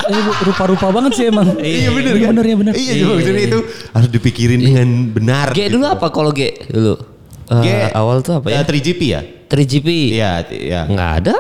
Eh, 0.02 0.18
rupa-rupa 0.42 0.90
banget 0.90 1.12
sih 1.14 1.24
emang. 1.26 1.46
Iya 1.56 1.88
bener 1.88 2.12
Iya, 2.12 2.20
kan? 2.20 2.30
bener, 2.32 2.44
iya, 2.44 2.56
bener. 2.58 2.72
Iya 2.74 2.92
cuma 2.98 3.12
maksudnya 3.14 3.44
itu 3.44 3.58
harus 3.88 4.08
dipikirin 4.10 4.58
dengan 4.60 4.88
benar. 5.08 5.46
G 5.48 5.58
gitu. 5.62 5.78
dulu 5.78 5.84
apa 5.88 6.06
kalau 6.08 6.30
G 6.32 6.40
dulu? 6.66 6.94
Eh, 7.48 7.60
G 7.60 7.66
awal 7.92 8.18
tuh 8.20 8.34
apa 8.36 8.46
ya? 8.48 8.60
Eh, 8.60 8.64
3GP 8.64 9.00
ya? 9.08 9.20
3GP. 9.46 9.88
Iya, 10.12 10.30
iya. 10.50 10.80
Nggak 10.84 11.10
ada. 11.18 11.34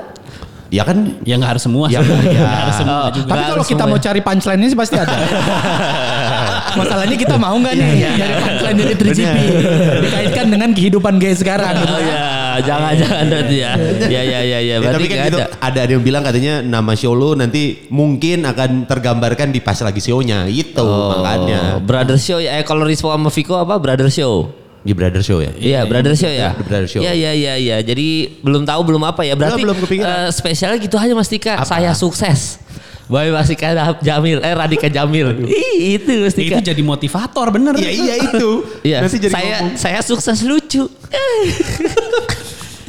Ya 0.70 0.82
kan 0.82 1.20
Ya 1.20 1.36
nggak 1.36 1.50
harus 1.52 1.62
semua. 1.62 1.90
Ya, 1.90 2.00
ya. 2.32 2.48
Harus 2.64 2.76
semua 2.78 2.96
Oh, 2.96 3.08
juga. 3.10 3.28
Tapi 3.28 3.42
kalau 3.44 3.64
kita 3.66 3.76
semua 3.76 3.90
mau 3.90 3.98
ya. 3.98 4.04
cari 4.06 4.20
punchline-nya 4.22 4.68
sih 4.68 4.78
pasti 4.78 4.96
ada. 4.96 5.14
Masalahnya 6.74 7.16
kita 7.16 7.36
mau 7.36 7.54
nggak 7.54 7.72
nih 7.72 7.88
dari 8.12 8.34
punchline 8.36 8.76
dari 8.76 8.94
3GP 8.94 9.36
dikaitkan 10.00 10.46
dengan 10.48 10.70
kehidupan 10.70 11.14
gay 11.16 11.32
sekarang. 11.32 11.74
Oh 11.78 12.00
ya, 12.00 12.24
jangan-jangan 12.60 13.26
nanti 13.28 13.56
ya. 13.58 13.72
Ya 14.02 14.22
ya 14.22 14.40
ya 14.40 14.40
ya. 14.40 14.58
Ya, 14.62 14.76
Berarti 14.78 14.96
tapi 14.98 15.06
kan 15.06 15.18
gitu, 15.26 15.38
ada. 15.38 15.46
ada. 15.58 15.78
ada 15.80 15.90
yang 15.90 16.02
bilang 16.02 16.22
katanya 16.22 16.54
nama 16.60 16.92
show 16.92 17.12
lu 17.12 17.32
nanti 17.32 17.62
mungkin 17.88 18.42
akan 18.42 18.84
tergambarkan 18.84 19.48
di 19.48 19.60
pas 19.60 19.76
lagi 19.78 19.98
show-nya 19.98 20.46
itu 20.46 20.78
Oh, 20.78 21.12
makanya 21.14 21.78
Brother 21.78 22.16
Show 22.16 22.38
ya. 22.38 22.56
Eh 22.56 22.64
kalau 22.64 22.82
Rispo 22.82 23.08
sama 23.08 23.28
Viko 23.28 23.54
apa? 23.54 23.76
Brother 23.76 24.08
Show. 24.08 24.48
di 24.80 24.90
Brother 24.90 25.22
Show 25.22 25.38
ya. 25.38 25.54
Iya, 25.54 25.86
Brother 25.86 26.10
Show 26.12 26.26
ya. 26.26 26.52
The 26.52 26.64
Brother 26.64 26.86
Show. 26.86 27.00
Iya, 27.00 27.14
iya, 27.14 27.30
iya, 27.32 27.54
iya. 27.54 27.76
Jadi 27.80 28.08
belum 28.42 28.66
tahu 28.66 28.82
belum 28.82 29.02
apa 29.04 29.22
ya. 29.22 29.38
Berarti 29.38 29.62
belum 29.62 29.78
kepikiran. 29.78 30.26
eh, 30.26 30.30
spesialnya 30.30 30.74
gitu 30.76 30.98
aja 30.98 31.12
Mas 31.12 31.30
Tika. 31.30 31.54
Apa? 31.54 31.70
Saya 31.70 31.94
sukses. 31.94 32.58
Bye 33.12 33.28
Mas 33.28 33.52
Tika 33.52 34.00
Jamil. 34.00 34.40
Eh 34.40 34.54
Radika 34.56 34.88
Jamil. 34.88 35.44
Ih, 35.44 36.00
itu 36.00 36.08
Mas 36.24 36.32
Tika. 36.32 36.56
Itu 36.56 36.72
jadi 36.72 36.80
motivator 36.80 37.52
bener. 37.52 37.76
Iya 37.76 37.90
iya 37.92 38.14
itu. 38.16 38.50
Iya. 38.80 39.04
Jadi 39.04 39.28
saya 39.28 39.56
ngomong. 39.60 39.76
saya 39.76 40.00
sukses 40.00 40.40
lucu. 40.40 40.88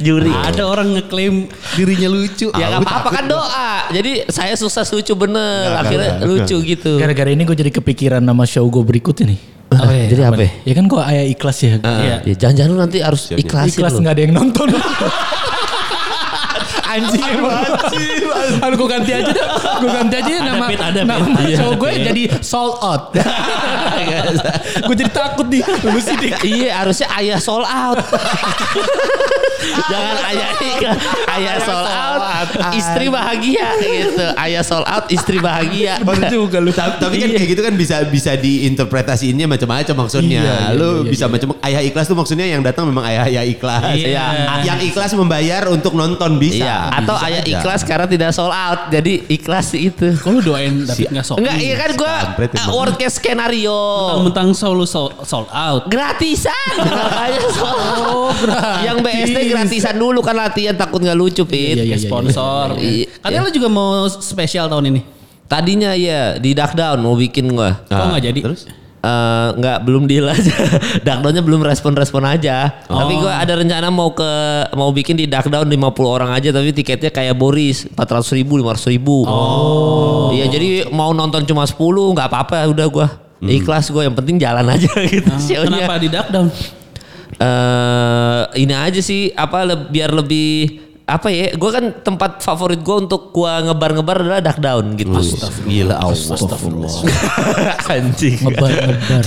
Juri. 0.04 0.32
Ada 0.32 0.66
orang 0.66 0.96
ngeklaim 0.96 1.46
dirinya 1.76 2.08
lucu. 2.10 2.48
Ya 2.56 2.66
nggak 2.72 2.82
apa-apa 2.82 3.08
kan 3.14 3.24
doa. 3.28 3.70
Jadi 3.92 4.26
saya 4.32 4.56
sukses 4.56 4.88
lucu 4.90 5.12
bener. 5.14 5.70
Nggak, 5.70 5.82
Akhirnya 5.84 6.10
nggak, 6.18 6.28
lucu 6.28 6.56
gitu. 6.66 6.92
Gara-gara 6.98 7.30
ini 7.30 7.42
gue 7.46 7.56
jadi 7.56 7.70
kepikiran 7.72 8.20
nama 8.24 8.42
show 8.48 8.64
gue 8.66 8.82
berikut 8.82 9.16
ini. 9.22 9.36
Apa 9.70 9.92
ya? 9.92 10.06
Jadi 10.10 10.22
apa? 10.24 10.42
ya? 10.42 10.50
Ya 10.66 10.72
kan 10.76 10.84
kok 10.90 11.02
ayah 11.04 11.24
ikhlas 11.24 11.58
ya. 11.62 11.74
Iya. 11.80 12.16
Ya, 12.26 12.34
jangan-jangan 12.36 12.70
lu 12.72 12.78
nanti 12.80 12.98
harus 13.00 13.22
ikhlasin 13.32 13.70
ikhlas 13.70 13.92
lu. 13.96 14.00
nggak 14.04 14.14
ada 14.18 14.22
yang 14.22 14.34
nonton. 14.34 14.68
Anjing 16.84 17.24
emang. 17.24 17.64
Aduh 18.60 18.76
gue 18.76 18.88
ganti 18.88 19.10
aja 19.16 19.30
dah. 19.32 19.48
Gue 19.80 19.90
ganti 19.90 20.14
aja 20.20 20.32
nama, 20.44 20.66
pit, 20.68 20.80
ada 20.80 21.00
nama 21.02 21.26
pit. 21.40 21.56
show 21.56 21.72
Iya, 21.72 21.80
gue 21.80 21.90
iya. 21.90 22.04
jadi 22.12 22.22
sold 22.44 22.74
out. 22.84 23.02
gue 24.86 24.94
jadi 24.94 25.10
takut 25.10 25.46
nih. 25.48 25.62
Lu 25.64 25.98
sih 25.98 26.14
Dik. 26.14 26.44
Iya 26.44 26.84
harusnya 26.84 27.08
ayah 27.18 27.38
sold 27.40 27.66
out. 27.66 27.98
Jangan 29.92 30.16
ayah. 30.30 30.48
Ayah 31.34 31.56
sold 31.62 31.88
out. 31.88 32.22
Istri 32.74 33.06
bahagia 33.08 33.66
gitu. 33.80 34.26
Ayah 34.36 34.62
sold 34.62 34.86
out. 34.86 35.04
Istri 35.08 35.38
bahagia. 35.40 36.00
Bener 36.06 36.30
juga 36.30 36.58
lu. 36.60 36.70
Ta- 36.70 36.96
Tapi 36.98 37.16
kan 37.20 37.28
kayak 37.32 37.48
gitu 37.48 37.62
kan 37.62 37.74
bisa 37.74 37.96
bisa 38.08 38.32
diinterpretasiinnya 38.36 39.46
macam-macam 39.48 39.94
maksudnya. 40.06 40.40
Iya, 40.42 40.58
iya, 40.72 40.78
Lu 40.78 41.04
iya, 41.04 41.10
bisa 41.10 41.24
iya. 41.26 41.32
macam 41.32 41.48
ayah 41.62 41.80
ikhlas 41.82 42.06
tuh 42.10 42.16
maksudnya 42.16 42.46
yang 42.48 42.60
datang 42.60 42.84
memang 42.88 43.04
ayah-ayah 43.08 43.44
ikhlas. 43.46 43.94
Iya. 43.96 44.26
Yang 44.64 44.80
ikhlas 44.92 45.10
membayar 45.16 45.62
untuk 45.70 45.94
nonton 45.94 46.36
bisa. 46.36 46.64
Iya. 46.64 46.78
Atau 47.02 47.14
Bisa 47.16 47.26
ayah 47.30 47.42
aja. 47.42 47.52
ikhlas 47.60 47.80
karena 47.86 48.06
tidak 48.08 48.30
sold 48.34 48.54
out. 48.54 48.90
Jadi 48.90 49.12
ikhlas 49.30 49.72
itu. 49.74 50.14
Kok 50.18 50.30
lu 50.30 50.40
doain 50.42 50.84
David 50.84 51.08
nggak 51.14 51.24
sok? 51.24 51.36
Enggak 51.40 51.56
iya 51.60 51.74
kan 51.78 51.90
gue 51.94 52.14
worst 52.70 52.96
case 52.98 53.16
skenario. 53.18 53.74
Mentang-mentang 53.74 54.48
solo 54.54 54.84
sold, 54.84 55.14
sold 55.24 55.48
out. 55.50 55.86
Gratisan. 55.88 56.72
Makanya 56.84 57.40
sold 57.50 57.78
out. 57.80 58.36
Yang 58.84 58.96
BSD 59.04 59.38
gratisan 59.54 59.94
dulu 59.94 60.18
kan 60.20 60.34
latihan 60.34 60.74
takut 60.74 60.98
nggak 60.98 61.14
lucu 61.14 61.46
Pit. 61.46 61.78
Iya, 61.78 61.84
iya, 61.86 61.96
iya. 61.96 62.08
Sponsor. 62.10 62.74
Iya. 62.76 63.06
Katanya 63.22 63.40
lu 63.46 63.50
juga 63.54 63.68
mau 63.70 64.10
spesial 64.10 64.66
tahun 64.66 64.90
ini. 64.90 65.00
Tadinya 65.46 65.94
ya 65.94 66.34
di 66.42 66.50
Duck 66.50 66.74
Down 66.74 66.98
mau 67.06 67.14
bikin 67.14 67.54
gua. 67.54 67.86
Kok 67.86 68.06
nggak 68.10 68.24
jadi? 68.26 68.40
Terus? 68.42 68.66
Eh, 69.04 69.48
nggak 69.60 69.78
belum 69.84 70.08
deal 70.08 70.24
aja. 70.24 70.48
Duckdownnya 71.06 71.44
belum 71.44 71.60
respon-respon 71.60 72.24
aja. 72.24 72.72
Tapi 72.88 73.12
gue 73.20 73.28
ada 73.28 73.52
rencana 73.52 73.92
mau 73.92 74.16
ke 74.16 74.24
mau 74.72 74.88
bikin 74.96 75.20
di 75.20 75.28
Duckdown 75.28 75.68
50 75.68 75.76
orang 76.08 76.30
aja 76.32 76.48
tapi 76.48 76.72
tiketnya 76.72 77.12
kayak 77.12 77.36
Boris 77.36 77.84
400 77.92 78.38
ribu 78.40 78.56
500 78.64 78.92
ribu. 78.96 79.28
Oh. 79.28 80.32
Iya 80.32 80.48
jadi 80.48 80.88
mau 80.88 81.12
nonton 81.12 81.44
cuma 81.44 81.68
10 81.68 81.76
nggak 82.16 82.28
apa-apa 82.32 82.64
udah 82.72 82.86
gue 82.88 83.06
ikhlas 83.44 83.92
gue 83.92 84.08
yang 84.08 84.16
penting 84.16 84.40
jalan 84.40 84.64
aja 84.72 84.88
gitu 85.12 85.28
show-nya. 85.36 85.84
Kenapa 85.84 85.94
di 86.00 86.08
duck 86.08 86.28
Eh, 87.36 88.42
ini 88.56 88.72
aja 88.72 88.98
sih 88.98 89.28
apa 89.28 89.62
le- 89.62 89.86
biar 89.86 90.10
lebih 90.10 90.52
apa 91.04 91.28
ya? 91.28 91.52
Gue 91.52 91.68
kan 91.68 91.84
tempat 92.00 92.40
favorit 92.40 92.78
gue 92.78 92.96
untuk 92.96 93.28
gue 93.28 93.52
ngebar-ngebar 93.68 94.22
adalah 94.22 94.40
duck 94.40 94.56
down 94.56 94.94
gitu. 94.94 95.12
Gila 95.64 95.98
Allah. 95.98 96.36
Anjing. 97.92 98.38
Ngebar 98.40 98.70
ngebar. 98.70 99.24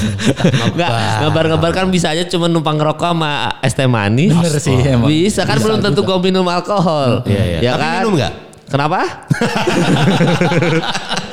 Enggak, 0.73 0.89
ngebar-ngebar 1.21 1.71
kan 1.71 1.85
bisa 1.87 2.09
aja 2.09 2.25
cuma 2.25 2.47
numpang 2.47 2.75
ngerokok 2.75 3.07
sama 3.07 3.31
es 3.61 3.73
teh 3.73 3.85
manis. 3.85 4.31
Bener 4.31 4.57
sih, 4.57 4.73
emang. 4.73 5.05
Bisa 5.05 5.43
kan 5.43 5.57
belum 5.57 5.77
tentu 5.79 6.01
gue 6.01 6.17
minum 6.19 6.47
alkohol. 6.47 7.21
Iya, 7.23 7.43
iya. 7.45 7.59
Ya 7.61 7.71
Tapi 7.73 7.83
kan? 7.83 7.93
minum 8.01 8.13
nggak? 8.15 8.33
Kenapa? 8.67 8.99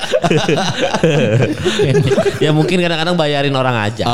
ya 2.44 2.50
mungkin 2.50 2.76
kadang-kadang 2.80 3.16
bayarin 3.16 3.54
orang 3.54 3.76
aja. 3.76 4.04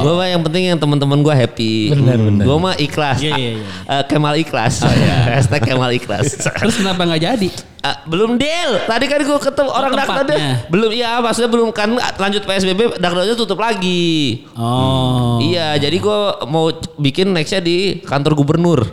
Gue 0.00 0.12
mah 0.14 0.28
yang 0.28 0.42
penting 0.44 0.62
yang 0.72 0.78
teman-teman 0.78 1.18
gue 1.20 1.34
happy. 1.34 1.74
Bener. 1.94 2.44
Gue 2.44 2.56
mah 2.58 2.74
ikhlas. 2.76 3.18
Iya, 3.20 3.32
iya, 3.36 3.50
iya. 3.58 3.66
Ah, 3.88 3.94
eh, 4.00 4.04
Kemal 4.08 4.34
ikhlas. 4.40 4.82
Hashtag 5.34 5.62
Kemal 5.66 5.92
ikhlas. 5.96 6.38
Terus 6.38 6.74
kenapa 6.80 7.06
nggak 7.06 7.22
jadi? 7.22 7.48
Ah, 7.82 8.06
belum 8.06 8.38
deal. 8.38 8.78
Tadi 8.86 9.10
kan 9.10 9.20
gue 9.26 9.38
ketemu 9.42 9.70
orang 9.74 9.92
tempatnya. 9.98 10.22
Dakdada. 10.22 10.70
Belum 10.70 10.90
iya 10.94 11.18
maksudnya 11.18 11.50
belum 11.50 11.68
kan 11.74 11.98
lanjut 11.98 12.42
PSBB 12.46 13.02
Dakdadanya 13.02 13.34
tutup 13.34 13.58
lagi. 13.58 14.46
Oh. 14.54 15.42
Iya, 15.42 15.82
jadi 15.82 15.96
gue 15.98 16.20
mau 16.46 16.70
bikin 17.02 17.34
nextnya 17.34 17.58
di 17.58 17.98
kantor 18.06 18.38
gubernur. 18.38 18.86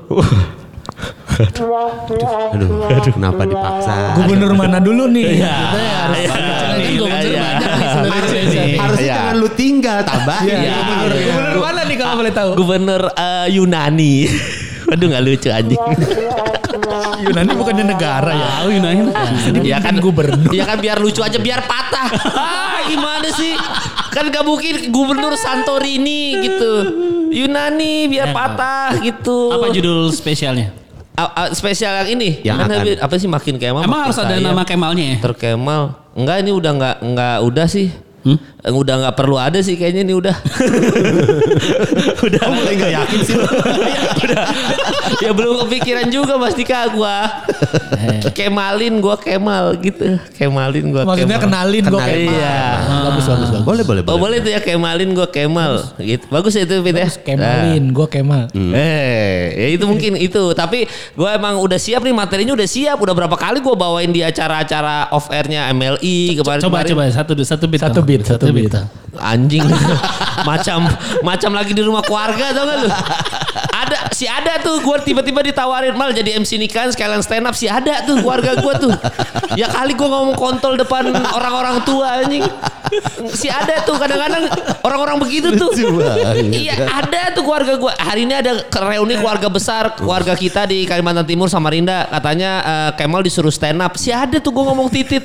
Aduh, 1.40 2.68
kenapa 3.16 3.48
dipaksa? 3.48 4.20
Gubernur 4.20 4.52
mana 4.60 4.78
dulu 4.84 5.08
nih? 5.08 5.40
Iya. 5.40 5.56
Kita 5.56 5.80
ya 5.80 5.96
harus 6.04 6.20
Iya, 6.20 6.30
Kan 6.30 6.76
iya, 6.80 7.00
gubernur 7.00 7.32
iya. 7.32 7.48
nih. 8.50 8.76
Harusnya 8.80 9.06
Iya. 9.06 9.16
jangan 9.16 9.36
lu 9.40 9.50
tinggal, 9.56 9.98
tambahin. 10.04 10.50
Iya. 10.52 10.76
Gubernur 10.84 11.60
mana 11.64 11.82
nih 11.88 11.98
kalau 11.98 12.16
boleh 12.20 12.34
tahu? 12.36 12.50
Gubernur 12.60 13.02
eh, 13.16 13.48
Yunani. 13.56 14.14
Aduh 14.92 15.06
nggak 15.06 15.24
lucu 15.24 15.48
anjing. 15.54 15.80
Yunani 17.20 17.52
bukannya 17.54 17.86
negara 17.86 18.32
ya? 18.34 18.48
Tahu 18.64 18.70
Yunani. 18.74 19.02
ya 19.64 19.78
kan 19.80 19.96
gubernur. 20.02 20.50
Ya 20.52 20.64
kan 20.66 20.78
biar 20.82 20.98
lucu 20.98 21.22
aja 21.22 21.38
biar 21.38 21.62
patah. 21.68 22.10
Ah, 22.34 22.80
gimana 22.92 23.28
sih? 23.32 23.54
Kan 24.10 24.34
gak 24.34 24.42
mungkin 24.42 24.90
gubernur 24.90 25.38
Santorini 25.38 26.42
gitu. 26.42 26.74
Yunani 27.30 28.10
biar 28.10 28.34
patah 28.34 28.98
gitu. 29.04 29.54
Apa 29.54 29.70
judul 29.70 30.10
spesialnya? 30.10 30.74
A- 31.20 31.34
a- 31.38 31.52
spesial 31.52 31.92
yang 31.98 32.10
ini? 32.10 32.30
Yang 32.42 32.58
Kan 32.58 32.70
akan. 32.72 33.04
apa 33.04 33.14
sih 33.16 33.28
makin 33.28 33.56
Kemal? 33.56 33.84
Emang 33.84 33.92
makin 33.94 34.04
harus 34.08 34.18
ada 34.18 34.32
kaya. 34.32 34.46
nama 34.46 34.64
Kemalnya 34.64 35.06
ya? 35.06 35.18
Terkemal. 35.20 35.84
Enggak 36.16 36.36
ini 36.40 36.52
udah 36.52 36.72
enggak 36.72 36.96
enggak 37.02 37.36
udah 37.44 37.68
sih. 37.68 37.88
Hmm? 38.20 38.38
Eh, 38.60 38.70
Udah 38.70 39.00
nggak 39.00 39.16
perlu 39.16 39.36
ada 39.36 39.60
sih 39.60 39.76
kayaknya 39.76 40.04
ini 40.04 40.14
udah. 40.14 40.36
udah 42.28 42.44
mulai 42.52 42.74
nggak 42.76 42.92
yakin 42.94 43.20
sih. 43.24 43.36
udah. 44.28 44.44
ya 45.20 45.32
belum 45.32 45.66
kepikiran 45.66 46.08
juga 46.08 46.36
Mas 46.36 46.54
Dika 46.54 46.92
gua. 46.92 47.46
Kemalin 48.32 49.00
gua 49.00 49.16
Kemal 49.16 49.80
gitu. 49.80 50.20
Kemalin 50.36 50.92
gua 50.92 51.04
Maksudnya 51.06 51.40
Kemal. 51.40 51.48
kenalin 51.64 51.84
gue 51.84 52.00
Kenalin. 52.00 52.28
kayak 52.28 52.36
Iya. 52.36 52.60
Bagus 53.10 53.26
bagus 53.26 53.50
bagus. 53.50 53.66
Boleh, 53.66 53.84
boleh, 53.84 54.02
Oh 54.06 54.18
boleh 54.18 54.38
tuh 54.40 54.52
ya 54.52 54.60
Kemalin 54.60 55.10
gua 55.12 55.28
Kemal 55.28 55.74
gitu. 55.98 56.26
Bagus 56.28 56.54
ya 56.56 56.64
itu 56.64 56.76
Fit 56.80 56.96
ya. 56.96 57.08
Kemalin, 57.12 57.84
gue 57.92 58.08
Kemal. 58.08 58.44
Nah. 58.52 58.74
Eh, 58.76 59.40
ya 59.56 59.68
itu 59.76 59.86
mungkin 59.86 60.14
itu. 60.16 60.44
Tapi 60.54 60.86
gue 60.90 61.30
emang 61.30 61.60
udah 61.60 61.80
siap 61.80 62.04
nih 62.04 62.14
materinya 62.14 62.54
udah 62.54 62.68
siap. 62.68 62.98
Udah 63.00 63.16
berapa 63.16 63.36
kali 63.36 63.60
gue 63.60 63.76
bawain 63.76 64.12
di 64.12 64.22
acara-acara 64.22 65.12
off 65.12 65.32
airnya 65.32 65.68
MLI 65.72 66.40
kemarin. 66.42 66.62
Coba 66.62 66.84
coba 66.84 67.04
satu 67.10 67.34
satu 67.40 67.66
bit. 67.68 67.80
Satu 67.80 68.02
satu 68.26 68.50
beat. 68.50 68.74
Anjing 69.20 69.66
macam 70.50 70.88
macam 71.22 71.52
lagi 71.52 71.76
di 71.76 71.84
rumah 71.84 72.02
keluarga 72.06 72.56
tau 72.56 72.64
gak 72.66 72.78
lu? 72.82 72.90
Ada 73.70 74.12
si 74.12 74.26
ada 74.26 74.58
tuh 74.60 74.82
gue 74.82 74.98
tiba-tiba 75.06 75.46
ditawarin 75.46 75.94
mal 75.94 76.12
jadi 76.12 76.42
MC 76.42 76.58
nikahan 76.58 76.90
sekalian 76.92 77.22
stand 77.22 77.46
up 77.46 77.56
si 77.56 77.70
ada 77.70 78.02
tuh 78.04 78.20
keluarga 78.20 78.58
gue 78.58 78.74
tuh. 78.82 78.94
Ya 79.56 79.70
kali 79.70 79.94
gue 79.94 80.10
ngomong 80.10 80.36
kontol 80.36 80.76
depan 80.76 81.10
orang-orang 81.14 81.82
tua 81.86 82.22
anjing. 82.26 82.44
Si 83.30 83.46
ada 83.46 83.86
tuh 83.86 84.02
kadang-kadang 84.02 84.50
orang-orang 84.82 85.22
begitu 85.22 85.54
tuh. 85.54 85.70
Iya 86.50 86.90
ada 86.90 87.34
tuh 87.34 87.46
keluarga 87.46 87.78
gue. 87.78 87.94
Hari 87.94 88.22
ini 88.26 88.34
ada 88.34 88.66
reuni 88.90 89.16
keluarga 89.18 89.48
besar 89.48 89.94
keluarga 89.94 90.34
kita 90.34 90.66
di 90.66 90.90
Kalimantan 90.90 91.26
Timur 91.30 91.48
Samarinda. 91.48 92.10
Katanya 92.10 92.52
eh, 92.62 92.92
Kemal 92.98 93.22
disuruh 93.22 93.54
stand 93.54 93.80
up. 93.80 93.96
Si 93.96 94.10
ada 94.10 94.42
tuh 94.42 94.50
gue 94.50 94.64
ngomong 94.66 94.90
titit. 94.90 95.22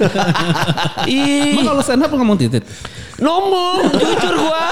Ih. 1.08 1.56
Emang 1.56 1.74
kalau 1.74 1.82
stand 1.82 2.04
up 2.04 2.12
ngomong 2.12 2.36
titit? 2.36 2.64
Ngomong, 3.14 3.94
jujur 3.94 4.34
gua. 4.42 4.66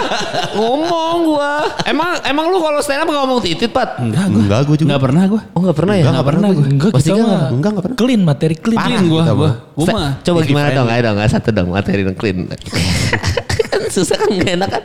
Ngomong 0.52 1.16
gua. 1.24 1.52
Emang 1.82 2.20
emang 2.22 2.46
lu 2.48 2.58
kalau 2.58 2.78
stand 2.78 3.02
up 3.02 3.08
ngomong 3.08 3.40
titit, 3.40 3.68
Pat? 3.68 3.96
Enggak, 3.98 4.26
gue. 4.28 4.42
Enggak, 4.42 4.60
gue 4.64 4.76
juga. 4.76 4.86
Enggak 4.88 5.02
pernah 5.02 5.22
gua. 5.26 5.40
Oh, 5.52 5.60
enggak 5.60 5.76
pernah 5.76 5.94
ya? 5.94 6.04
Nggak 6.04 6.26
pernah 6.26 6.48
gue. 6.48 6.66
Enggak 6.66 6.90
Pasti 6.92 7.08
kita 7.08 7.22
mah 7.22 7.42
Enggak, 7.48 7.70
enggak 7.72 7.84
pernah. 7.84 7.96
clean 7.96 8.20
materi 8.22 8.54
clean. 8.54 8.78
Clean 8.78 9.04
gua, 9.06 9.22
gua. 9.22 9.32
mah. 9.34 9.54
Gua. 9.74 10.04
Coba 10.20 10.38
gimana 10.42 10.68
dong? 10.70 10.86
Ayo 10.86 11.00
dong, 11.02 11.16
nggak 11.16 11.30
satu 11.30 11.48
dong 11.50 11.68
materi 11.70 12.00
yang 12.02 12.14
clean. 12.14 12.38
kan 12.48 13.82
susah 13.94 14.16
kan 14.16 14.28
nggak 14.28 14.52
enak 14.56 14.68
kan? 14.68 14.82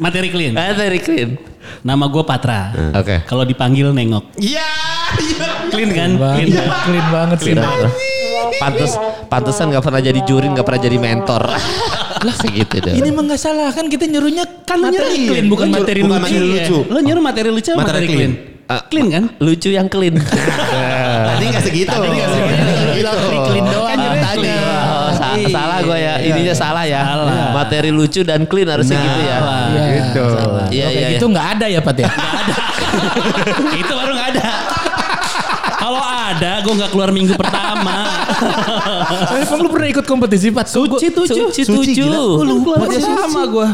Materi 0.00 0.28
clean. 0.32 0.52
Materi 0.56 0.98
clean. 0.98 1.30
Nama 1.80 2.04
gua 2.08 2.24
Patra. 2.24 2.72
Oke. 2.96 3.24
Kalau 3.24 3.44
dipanggil 3.44 3.92
nengok. 3.92 4.34
Iya, 4.36 4.68
iya. 5.20 5.48
Clean 5.68 5.90
kan? 5.92 6.10
Banget, 6.16 6.46
Clean. 6.48 6.68
clean 6.84 7.06
banget 7.08 7.38
sih. 7.40 7.52
Pantes, 8.58 8.92
pantesan 9.28 9.72
nggak 9.72 9.80
pernah 9.80 10.00
jadi 10.00 10.20
juri, 10.22 10.50
nggak 10.50 10.66
pernah 10.66 10.80
jadi 10.80 10.96
mentor. 10.96 11.42
Lah 12.20 12.34
segitu 12.34 12.76
deh. 12.78 12.92
Ini 12.94 13.08
mah 13.08 13.22
nggak 13.24 13.40
salah 13.40 13.70
kan 13.70 13.86
kita 13.86 14.04
nyuruhnya 14.04 14.44
kan 14.62 14.76
materi 14.78 14.92
nyuruh. 15.16 15.28
clean 15.30 15.46
bukan 15.46 15.64
Lu 15.64 15.70
nyuruh- 15.70 15.80
materi 15.80 16.00
bukan 16.00 16.18
lucu. 16.18 16.26
materi 16.26 16.46
lucu. 16.46 16.78
Lo 16.84 16.98
nyuruh 17.00 17.22
materi 17.22 17.48
lucu 17.48 17.70
Materi 17.70 17.80
materi 17.82 18.06
clean. 18.06 18.32
clean? 18.32 18.32
Ah, 18.66 18.82
Clean 18.86 19.06
kan? 19.08 19.24
Lucu 19.36 19.68
yang 19.68 19.86
clean. 19.86 20.14
Tadi 21.26 21.42
enggak 21.44 21.64
segitu. 21.64 21.90
Tadi 21.90 22.06
enggak 22.06 22.28
segitu. 22.30 22.64
Bilang 22.92 23.16
clean 23.42 23.64
doang 23.66 23.88
Kan 23.88 23.96
nyuruhnya 23.98 24.26
tadi. 24.26 24.38
clean. 24.38 24.60
Oh, 24.62 25.10
sa- 25.10 25.50
salah 25.50 25.78
gue 25.80 25.98
ya. 25.98 26.14
Ininya 26.22 26.54
salah 26.54 26.84
ya. 26.84 27.00
Materi 27.50 27.90
lucu 27.90 28.20
dan 28.22 28.44
clean 28.44 28.68
harusnya 28.68 28.94
Nah, 28.94 29.04
gitu 29.04 29.20
ya. 29.20 29.36
Iya. 29.40 29.84
Gitu. 29.90 30.24
Iya, 30.70 30.86
Oke, 30.86 30.94
iya. 30.94 31.08
gitu 31.10 31.24
nggak 31.26 31.46
ada 31.52 31.66
ya 31.66 31.80
Pat 31.80 31.96
ya? 31.96 32.08
Itu 33.80 33.92
baru 33.92 34.12
nggak 34.12 34.28
ada. 34.30 34.48
Kalau 35.72 36.02
ada, 36.04 36.52
gue 36.60 36.72
nggak 36.76 36.90
keluar 36.90 37.10
minggu 37.10 37.34
pertama. 37.34 38.19
Emang 39.40 39.58
lu 39.62 39.68
pernah 39.70 39.88
ikut 39.90 40.06
kompetisi 40.06 40.50
Pat? 40.50 40.66
Suci 40.68 41.08
tujuh. 41.12 41.48
Suci 41.52 41.62
tujuh. 41.64 42.06
lupa 42.42 42.86
sama 43.00 43.42
gue. 43.46 43.68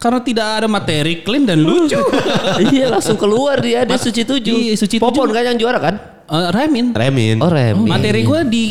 Karena 0.00 0.16
tidak 0.24 0.64
ada 0.64 0.68
materi 0.68 1.20
clean 1.20 1.44
dan 1.44 1.60
lucu. 1.60 2.00
iya 2.72 2.88
langsung 2.88 3.20
keluar 3.20 3.60
dia 3.60 3.84
dia 3.84 4.00
suci 4.00 4.24
tujuh. 4.24 4.56
Iya, 4.56 4.72
Suci 4.80 4.96
Popon 4.96 5.28
tujuh. 5.28 5.36
kan 5.36 5.42
yang 5.44 5.58
juara 5.60 5.76
kan? 5.76 5.94
Eh, 6.24 6.48
Remin. 6.56 6.96
Remin. 6.96 7.36
Oh 7.36 7.52
Remi. 7.52 7.84
Materi 7.84 8.24
gue 8.24 8.40
di 8.48 8.64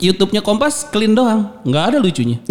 YouTube-nya 0.00 0.40
Kompas 0.40 0.88
clean 0.88 1.12
doang, 1.12 1.60
nggak 1.64 1.84
ada 1.92 1.98
lucunya. 2.00 2.40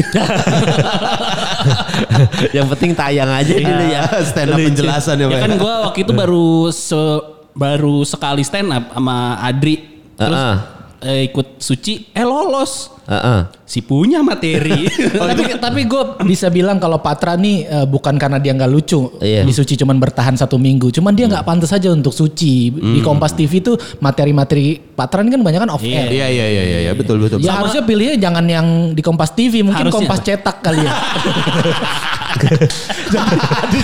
yang 2.57 2.65
penting 2.73 2.91
tayang 2.93 3.29
aja 3.29 3.53
gitu 3.53 3.83
ya. 3.89 4.01
Stand 4.25 4.53
up 4.53 4.57
penjelasan 4.57 5.15
ya, 5.17 5.25
ya 5.29 5.37
kan 5.41 5.51
gue 5.57 5.73
waktu 5.89 5.99
itu 6.05 6.13
baru 6.13 6.69
se- 6.69 7.23
baru 7.57 8.05
sekali 8.05 8.45
stand 8.45 8.69
up 8.69 8.93
sama 8.93 9.41
Adri, 9.41 9.81
terus 10.13 10.37
Heeh. 10.37 10.57
eh, 11.03 11.21
ikut 11.29 11.58
Suci, 11.59 12.07
eh 12.09 12.23
lolos. 12.23 12.87
Heeh. 13.03 13.41
Si 13.65 13.81
punya 13.81 14.21
materi. 14.21 14.85
tapi 15.29 15.43
tapi 15.57 15.81
gue 15.83 16.01
bisa 16.23 16.47
bilang 16.47 16.77
kalau 16.77 16.97
Patra 16.99 17.33
nih 17.33 17.57
eh, 17.65 17.83
bukan 17.83 18.15
karena 18.15 18.37
dia 18.37 18.53
nggak 18.53 18.69
lucu 18.69 19.11
Iya. 19.19 19.43
di 19.43 19.51
Suci 19.51 19.73
cuman 19.75 19.97
bertahan 19.97 20.33
satu 20.33 20.55
minggu 20.55 20.89
cuman 20.89 21.11
dia 21.11 21.25
nggak 21.25 21.41
pantas 21.41 21.69
aja 21.69 21.89
untuk 21.89 22.09
Suci 22.09 22.69
di 22.69 23.01
Kompas 23.01 23.33
TV 23.33 23.59
tuh 23.59 23.75
materi-materi 23.97 24.77
Patra 24.77 25.19
ini 25.19 25.33
kan 25.33 25.41
banyak 25.41 25.59
kan 25.59 25.69
off 25.69 25.81
air 25.81 26.05
Iya, 26.05 26.27
iya, 26.29 26.45
iya, 26.47 26.63
iya, 26.63 26.79
iya, 26.85 26.91
betul, 26.93 27.17
betul. 27.19 27.41
Ya 27.41 27.57
harusnya 27.57 27.81
pilihnya 27.81 28.15
jangan 28.19 28.45
yang 28.45 28.67
di 28.93 29.01
Kompas 29.01 29.33
TV, 29.33 29.61
mungkin 29.61 29.89
Harusnya. 29.89 30.05
Kompas 30.05 30.19
cetak 30.21 30.57
kali 30.61 30.85
ya. 30.85 30.93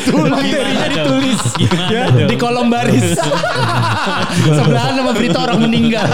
Materinya 0.06 0.86
ditulis 0.86 1.42
Gimana 1.58 1.90
ya, 1.90 2.04
dong? 2.08 2.30
di 2.30 2.36
kolom 2.38 2.68
baris. 2.70 3.18
Sebelahan 4.58 4.94
sama 4.96 5.12
berita 5.12 5.38
orang 5.42 5.60
meninggal. 5.66 6.06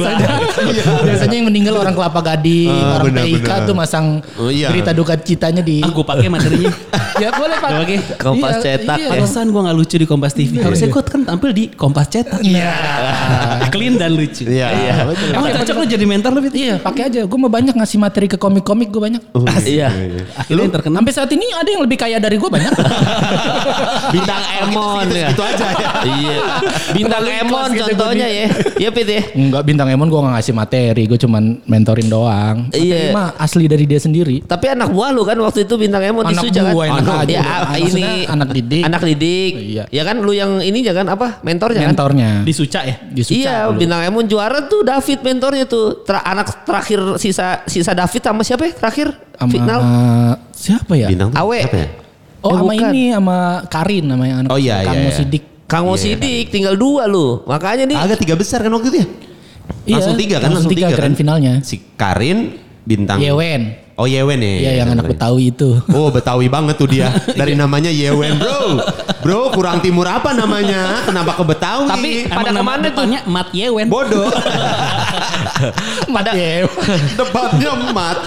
Biasanya, 0.00 0.28
biasanya 1.06 1.36
yang 1.36 1.46
meninggal 1.46 1.74
orang 1.76 1.92
Kelapa 1.92 2.20
Gading, 2.22 2.70
Ah, 2.70 2.96
orang 2.96 3.14
PIK 3.20 3.50
tuh 3.64 3.74
masang 3.74 4.06
Oh, 4.36 4.48
iya. 4.48 4.72
berita 4.72 4.90
duka 4.90 5.14
citanya 5.16 5.60
di. 5.60 5.84
Ah, 5.84 5.92
gue 5.92 6.04
pakai 6.04 6.26
materinya. 6.26 6.72
ya 7.22 7.28
boleh 7.30 7.56
pak. 7.56 7.68
Oke. 7.80 7.96
Kompas 8.16 8.54
Iya, 8.56 8.62
cetak 8.80 8.96
iya. 8.96 9.06
ya. 9.06 9.10
Pantesan 9.12 9.44
gue 9.48 9.60
gak 9.60 9.76
lucu 9.76 9.96
di 9.96 10.06
Kompas 10.08 10.32
TV. 10.32 10.52
Harusnya 10.58 10.88
gue 10.88 11.02
kan 11.02 11.20
tampil 11.22 11.50
di 11.52 11.64
Kompas 11.68 12.06
Cetak. 12.08 12.40
Iya. 12.40 12.72
Clean 13.72 13.94
dan 13.94 14.16
lucu. 14.16 14.48
Iya, 14.48 14.66
iya. 14.72 14.92
Emang 15.36 15.52
cocok 15.52 15.74
lo 15.76 15.84
jadi 15.84 16.04
mentor 16.04 16.30
lo 16.32 16.40
Fit? 16.40 16.54
Iya, 16.56 16.74
pakai 16.80 17.02
aja. 17.06 17.20
Gue 17.28 17.38
mau 17.38 17.52
banyak 17.52 17.76
ngasih 17.76 17.98
materi 18.00 18.26
ke 18.26 18.36
komik-komik 18.36 18.88
gue 18.88 19.02
banyak. 19.02 19.22
Iya. 19.62 19.88
Akhirnya 20.34 20.62
yang 20.64 20.74
terkenal. 20.74 20.96
Sampai 21.04 21.12
saat 21.12 21.30
ini 21.30 21.44
ada 21.52 21.68
yang 21.68 21.82
lebih 21.84 21.98
kaya 21.98 22.16
dari 22.16 22.36
gue 22.36 22.48
banyak. 22.48 22.72
Bintang 24.10 24.42
Emon 24.62 25.06
ya. 25.10 25.28
Itu 25.30 25.42
aja 25.44 25.66
ya. 25.70 25.88
Iya. 26.06 26.36
Bintang 26.94 27.24
Emon 27.26 27.68
gitu 27.70 27.90
contohnya 27.94 28.26
ya. 28.26 28.46
Iya 28.78 28.90
Pit 28.90 29.08
ya. 29.08 29.22
Enggak 29.34 29.62
bintang 29.66 29.88
Emon 29.90 30.06
gue 30.06 30.16
gak 30.16 30.32
ngasih 30.32 30.54
materi, 30.54 31.02
gue 31.04 31.18
cuman 31.18 31.42
mentorin 31.64 32.06
doang. 32.06 32.70
Iya. 32.70 33.10
mah 33.10 33.34
asli 33.36 33.66
dari 33.66 33.84
dia 33.84 33.98
sendiri. 33.98 34.40
Tapi 34.40 34.70
anak 34.70 34.88
buah 34.88 35.10
lu 35.10 35.22
kan 35.22 35.34
waktu 35.36 35.66
itu 35.66 35.74
bintang 35.74 36.00
Emon 36.00 36.24
di 36.24 36.32
Anak 36.32 36.42
Suja 36.42 36.60
kan? 36.62 36.72
buah, 36.72 36.86
Oh, 36.90 37.18
aja. 37.18 37.26
ya, 37.26 37.42
ini 37.76 38.04
anak 38.24 38.48
didik. 38.50 38.82
Anak 38.82 39.02
didik. 39.02 39.52
Iya. 39.52 39.84
Ya 39.88 40.02
kan 40.02 40.16
lu 40.18 40.30
yang 40.30 40.58
ini 40.58 40.80
kan 40.80 41.06
apa? 41.06 41.42
Mentornya 41.42 41.82
kan? 41.82 41.90
Mentornya. 41.90 42.30
Di 42.40 42.52
Suca 42.52 42.80
ya? 42.82 42.96
Di 43.02 43.20
Suca 43.20 43.36
iya, 43.36 43.56
dulu. 43.66 43.78
bintang 43.78 44.00
Emon 44.02 44.24
juara 44.24 44.64
tuh 44.64 44.80
David 44.80 45.18
mentornya 45.20 45.64
tuh. 45.66 46.02
Ter- 46.02 46.22
anak 46.22 46.62
terakhir 46.62 47.00
sisa 47.16 47.66
sisa 47.66 47.90
David 47.90 48.22
sama 48.22 48.40
siapa 48.40 48.64
ya? 48.64 48.72
Terakhir 48.72 49.08
Sama 49.34 49.50
final. 49.50 49.80
siapa 50.50 50.92
ya? 50.94 51.08
Bintang 51.08 51.30
tuh 51.30 51.38
Awe. 51.38 51.58
siapa 51.60 51.78
ya? 51.78 51.88
Oh 52.40 52.48
Eh, 52.48 52.56
sama 52.56 52.72
bukan. 52.72 52.88
ini 52.88 53.02
sama 53.12 53.38
Karin 53.68 54.04
namanya 54.06 54.34
anak 54.40 54.50
Oh, 54.50 54.56
iya, 54.56 54.80
Kang 54.80 54.96
iya, 54.96 55.00
iya. 55.00 55.08
Musidik. 55.08 55.42
Kang 55.70 55.86
Mo 55.86 55.94
Sidik 55.94 56.50
tinggal 56.50 56.74
dua 56.74 57.06
lu. 57.06 57.46
Makanya 57.46 57.86
nih 57.86 57.94
Agak 57.94 58.18
tiga 58.18 58.34
besar 58.34 58.58
kan 58.58 58.72
waktu 58.72 58.90
itu 58.90 58.98
ya? 58.98 59.06
Langsung 59.86 60.16
tiga 60.18 60.36
kan? 60.38 60.50
Langsung 60.52 60.72
tiga, 60.72 60.88
grand 60.92 61.14
kan? 61.14 61.18
finalnya. 61.18 61.52
Si 61.64 61.80
Karin 61.96 62.58
bintang. 62.84 63.18
Yewen. 63.18 63.90
Oh 64.00 64.08
Yewen 64.08 64.40
ya. 64.40 64.48
Iya 64.64 64.72
yang 64.80 64.96
anak 64.96 65.12
Betawi 65.12 65.52
itu. 65.52 65.76
Oh 65.92 66.08
Betawi 66.08 66.48
banget 66.48 66.80
tuh 66.80 66.88
dia. 66.88 67.12
Dari 67.40 67.52
namanya 67.52 67.92
Yewen 67.92 68.40
bro. 68.40 68.80
Bro 69.20 69.52
kurang 69.52 69.84
timur 69.84 70.08
apa 70.08 70.32
namanya? 70.32 71.04
Kenapa 71.04 71.36
ke 71.36 71.44
Betawi? 71.44 71.84
Tapi 71.84 72.10
pada 72.32 72.48
ke 72.48 72.62
mana 72.64 72.86
tuh? 72.88 73.04
Mat 73.28 73.52
Yewen. 73.52 73.92
bodoh. 73.92 74.24
pada 76.14 76.30
Depannya 77.18 77.72
mat. 77.90 78.18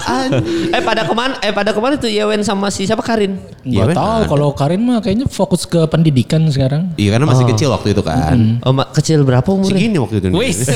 eh 0.70 0.80
pada 0.80 1.02
ke 1.02 1.12
mana? 1.12 1.34
Eh 1.40 1.50
pada 1.50 1.70
ke 1.70 1.80
mana 1.80 1.94
tuh 1.96 2.08
Yewen 2.08 2.40
sama 2.40 2.68
si 2.68 2.84
siapa 2.84 3.00
Karin? 3.00 3.36
Gak 3.62 3.92
tahu 3.92 4.20
kalau 4.26 4.48
Karin 4.52 4.80
mah 4.80 4.98
kayaknya 4.98 5.26
fokus 5.26 5.64
ke 5.64 5.84
pendidikan 5.86 6.44
sekarang. 6.48 6.92
Iya 6.94 7.14
karena 7.14 7.26
masih 7.26 7.44
kecil 7.46 7.68
waktu 7.68 7.92
itu 7.92 8.02
kan. 8.02 8.60
Oh, 8.60 8.72
ma- 8.72 8.88
kecil 8.88 9.22
berapa 9.22 9.46
umurnya? 9.46 9.74
Segini 9.74 9.96
waktu 9.96 10.16
itu. 10.18 10.26
nih. 10.28 10.36
Wis. 10.36 10.58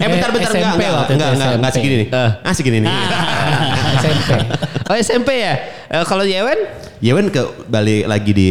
Eh 0.00 0.08
bentar 0.08 0.32
bentar 0.32 0.48
enggak 0.48 0.64
SMP 0.64 0.80
enggak 0.80 1.04
itu, 1.04 1.12
enggak 1.12 1.28
enggak 1.28 1.48
enggak 1.52 1.60
SMP. 1.60 1.76
segini 1.76 1.94
nih. 1.94 2.08
Eh. 2.08 2.30
Ah 2.40 2.52
segini 2.56 2.78
nih. 2.80 2.92
SMP. 4.00 4.30
Oh 4.88 4.96
SMP 4.96 5.28
ya? 5.36 5.54
Eh, 5.92 6.04
kalau 6.08 6.24
Yewen? 6.24 6.56
Yewen 7.00 7.28
ke 7.28 7.40
balik 7.66 8.04
lagi 8.04 8.30
di 8.30 8.48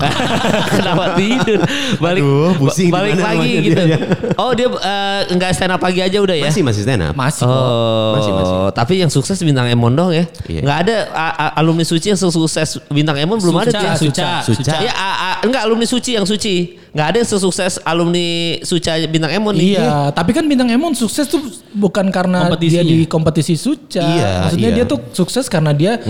Kenapa 0.70 1.12
tidur? 1.14 1.60
Balik 1.96 2.22
Aduh, 2.22 2.52
pusing 2.56 2.88
ba- 2.88 3.00
balik 3.00 3.16
lagi 3.16 3.50
gitu. 3.62 3.76
dia, 3.76 3.84
ya. 3.86 3.98
Oh 4.36 4.52
dia 4.52 4.68
eh, 4.68 5.20
nggak 5.30 5.50
stand 5.50 5.72
up 5.72 5.80
pagi 5.80 6.00
aja 6.00 6.16
udah 6.16 6.36
ya? 6.36 6.48
masih 6.48 6.60
masih 6.60 6.82
stand 6.84 7.02
up. 7.02 7.12
Masih. 7.12 7.44
Oh, 7.44 8.16
Masih, 8.16 8.32
masih. 8.32 8.56
tapi 8.72 8.94
yang 8.98 9.08
sukses 9.08 9.36
bintang 9.40 9.64
Emon 9.64 9.92
dong 9.92 10.10
ya. 10.10 10.24
Iya. 10.44 10.60
Nggak 10.60 10.78
ada 10.84 10.96
a- 11.10 11.36
a- 11.38 11.52
alumni 11.56 11.84
suci 11.84 12.08
yang 12.08 12.18
sukses 12.18 12.80
bintang 12.88 13.16
Emon 13.16 13.36
belum 13.36 13.54
ada 13.58 13.70
Suca, 13.70 13.80
tuh. 13.80 13.92
Suca, 13.98 14.28
Suca. 14.42 14.62
Suca. 14.64 14.74
Ya, 14.80 14.92
a- 14.92 15.18
a- 15.18 15.38
enggak 15.44 15.62
alumni 15.64 15.84
suci 15.84 16.16
yang 16.16 16.24
suci. 16.24 16.80
Nggak 16.90 17.06
ada 17.06 17.16
yang 17.22 17.28
sesukses 17.28 17.72
alumni 17.80 18.26
Suca 18.60 18.92
bintang 19.06 19.30
Emon 19.30 19.54
nih. 19.54 19.78
Iya, 19.78 20.10
tapi 20.10 20.32
kan 20.32 20.44
bintang 20.44 20.68
Emon 20.68 20.92
sukses 20.92 21.28
tuh 21.28 21.40
bukan 21.72 22.08
karena 22.08 22.48
dia 22.56 22.80
di 22.80 23.04
kompetisi 23.04 23.54
Suca. 23.54 24.00
Iya, 24.02 24.30
Maksudnya 24.48 24.70
iya. 24.72 24.76
dia 24.76 24.84
tuh 24.84 24.98
sukses 25.12 25.46
karena 25.46 25.70
dia 25.70 26.00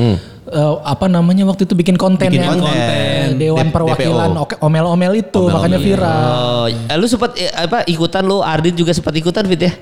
eh, 0.51 0.75
apa 0.83 1.07
namanya 1.07 1.47
waktu 1.47 1.65
itu 1.65 1.73
bikin 1.73 1.95
konten 1.95 2.27
Bikin 2.27 2.43
yang 2.43 2.59
konten. 2.59 3.39
Dewan 3.39 3.67
D- 3.67 3.73
Perwakilan 3.73 4.31
omel-omel 4.59 5.13
itu 5.17 5.43
makanya 5.47 5.79
viral. 5.79 6.21
Oh, 6.21 6.67
eh, 6.69 6.97
lu 6.99 7.07
sempat 7.07 7.35
eh, 7.35 7.49
apa 7.49 7.87
ikutan 7.87 8.23
lu 8.23 8.43
Ardit 8.43 8.75
juga 8.75 8.91
sempat 8.91 9.15
ikutan 9.15 9.47
Fit 9.47 9.63
ya? 9.63 9.73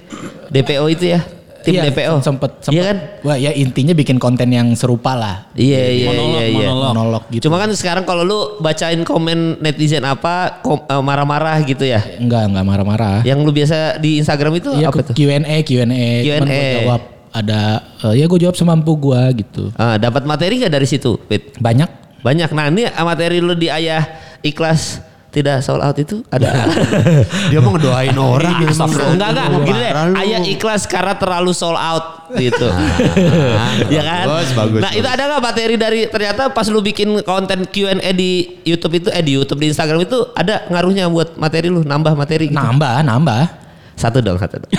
DPO 0.49 0.85
itu 0.89 1.07
ya? 1.11 1.21
Tim 1.59 1.75
Iya, 1.75 1.91
DPO. 1.91 2.23
sempet, 2.23 2.63
sempet. 2.63 2.71
Iya 2.71 2.83
kan? 2.87 2.97
Wah 3.27 3.37
ya 3.37 3.51
intinya 3.51 3.91
bikin 3.91 4.17
konten 4.17 4.47
yang 4.49 4.71
serupa 4.73 5.19
lah. 5.19 5.51
Iya 5.53 5.83
iya 5.91 6.07
Monolog, 6.07 6.31
iya 6.31 6.45
iya. 6.47 6.57
monolog. 6.71 6.89
Monolog 6.95 7.23
gitu. 7.29 7.43
Cuma 7.51 7.57
kan 7.59 7.69
sekarang 7.75 8.07
kalau 8.07 8.23
lu 8.23 8.39
bacain 8.63 9.03
komen 9.03 9.59
netizen 9.59 10.07
apa 10.07 10.63
eh, 10.63 11.03
marah-marah 11.03 11.59
gitu 11.67 11.83
ya. 11.83 11.99
enggak 12.17 12.47
enggak 12.47 12.65
marah-marah. 12.65 13.17
Yang 13.27 13.39
lu 13.43 13.51
biasa 13.51 13.99
di 13.99 14.23
Instagram 14.23 14.53
itu 14.55 14.71
Iya 14.73 14.89
apa 14.89 15.03
tuh? 15.03 15.15
Q&A 15.19 15.57
Q&A. 15.67 16.07
Q&A. 16.23 16.63
jawab 16.79 17.03
ada 17.39 17.83
eh, 18.11 18.19
ya 18.19 18.25
gue 18.27 18.39
jawab 18.43 18.57
semampu 18.59 18.99
gua 18.99 19.31
gitu. 19.31 19.71
Ah, 19.79 19.97
dapat 19.97 20.27
materi 20.27 20.59
nggak 20.59 20.75
dari 20.75 20.87
situ, 20.89 21.17
Fit? 21.31 21.55
Banyak. 21.59 22.21
Banyak. 22.23 22.51
Nah, 22.51 22.67
ini 22.71 22.91
materi 23.03 23.39
lu 23.39 23.55
di 23.55 23.71
ayah 23.71 24.03
ikhlas 24.43 25.03
tidak 25.29 25.61
sold 25.61 25.85
out 25.85 25.97
itu 26.01 26.25
ada. 26.33 26.67
Dia 27.53 27.61
mau 27.61 27.77
ngedoain 27.77 28.17
orang. 28.33 28.65
enggak 28.65 29.29
enggak 29.37 29.47
gini 29.63 29.79
deh. 29.79 29.93
Ayah 30.17 30.41
ikhlas 30.41 30.89
karena 30.89 31.15
terlalu 31.21 31.53
sold 31.53 31.77
out 31.77 32.33
gitu. 32.35 32.69
ya 33.95 34.03
kan? 34.03 34.25
bagus, 34.25 34.51
bagus, 34.57 34.81
nah, 34.81 34.93
itu 34.97 35.05
bagus. 35.05 35.17
ada 35.21 35.23
nggak 35.29 35.43
materi 35.45 35.75
dari 35.77 36.01
ternyata 36.09 36.43
pas 36.53 36.67
lu 36.73 36.81
bikin 36.81 37.21
konten 37.23 37.69
Q&A 37.69 38.11
di 38.17 38.61
YouTube 38.65 39.05
itu 39.05 39.09
eh 39.13 39.21
di 39.21 39.33
YouTube 39.37 39.61
di 39.61 39.69
Instagram 39.69 40.01
itu 40.09 40.19
ada 40.33 40.65
ngaruhnya 40.73 41.07
buat 41.13 41.37
materi 41.37 41.69
lu, 41.69 41.85
nambah 41.85 42.17
materi 42.17 42.49
gitu. 42.49 42.57
Nambah, 42.57 43.05
nambah. 43.05 43.68
Satu 43.99 44.19
dong, 44.19 44.39
satu 44.39 44.57
dong. 44.57 44.71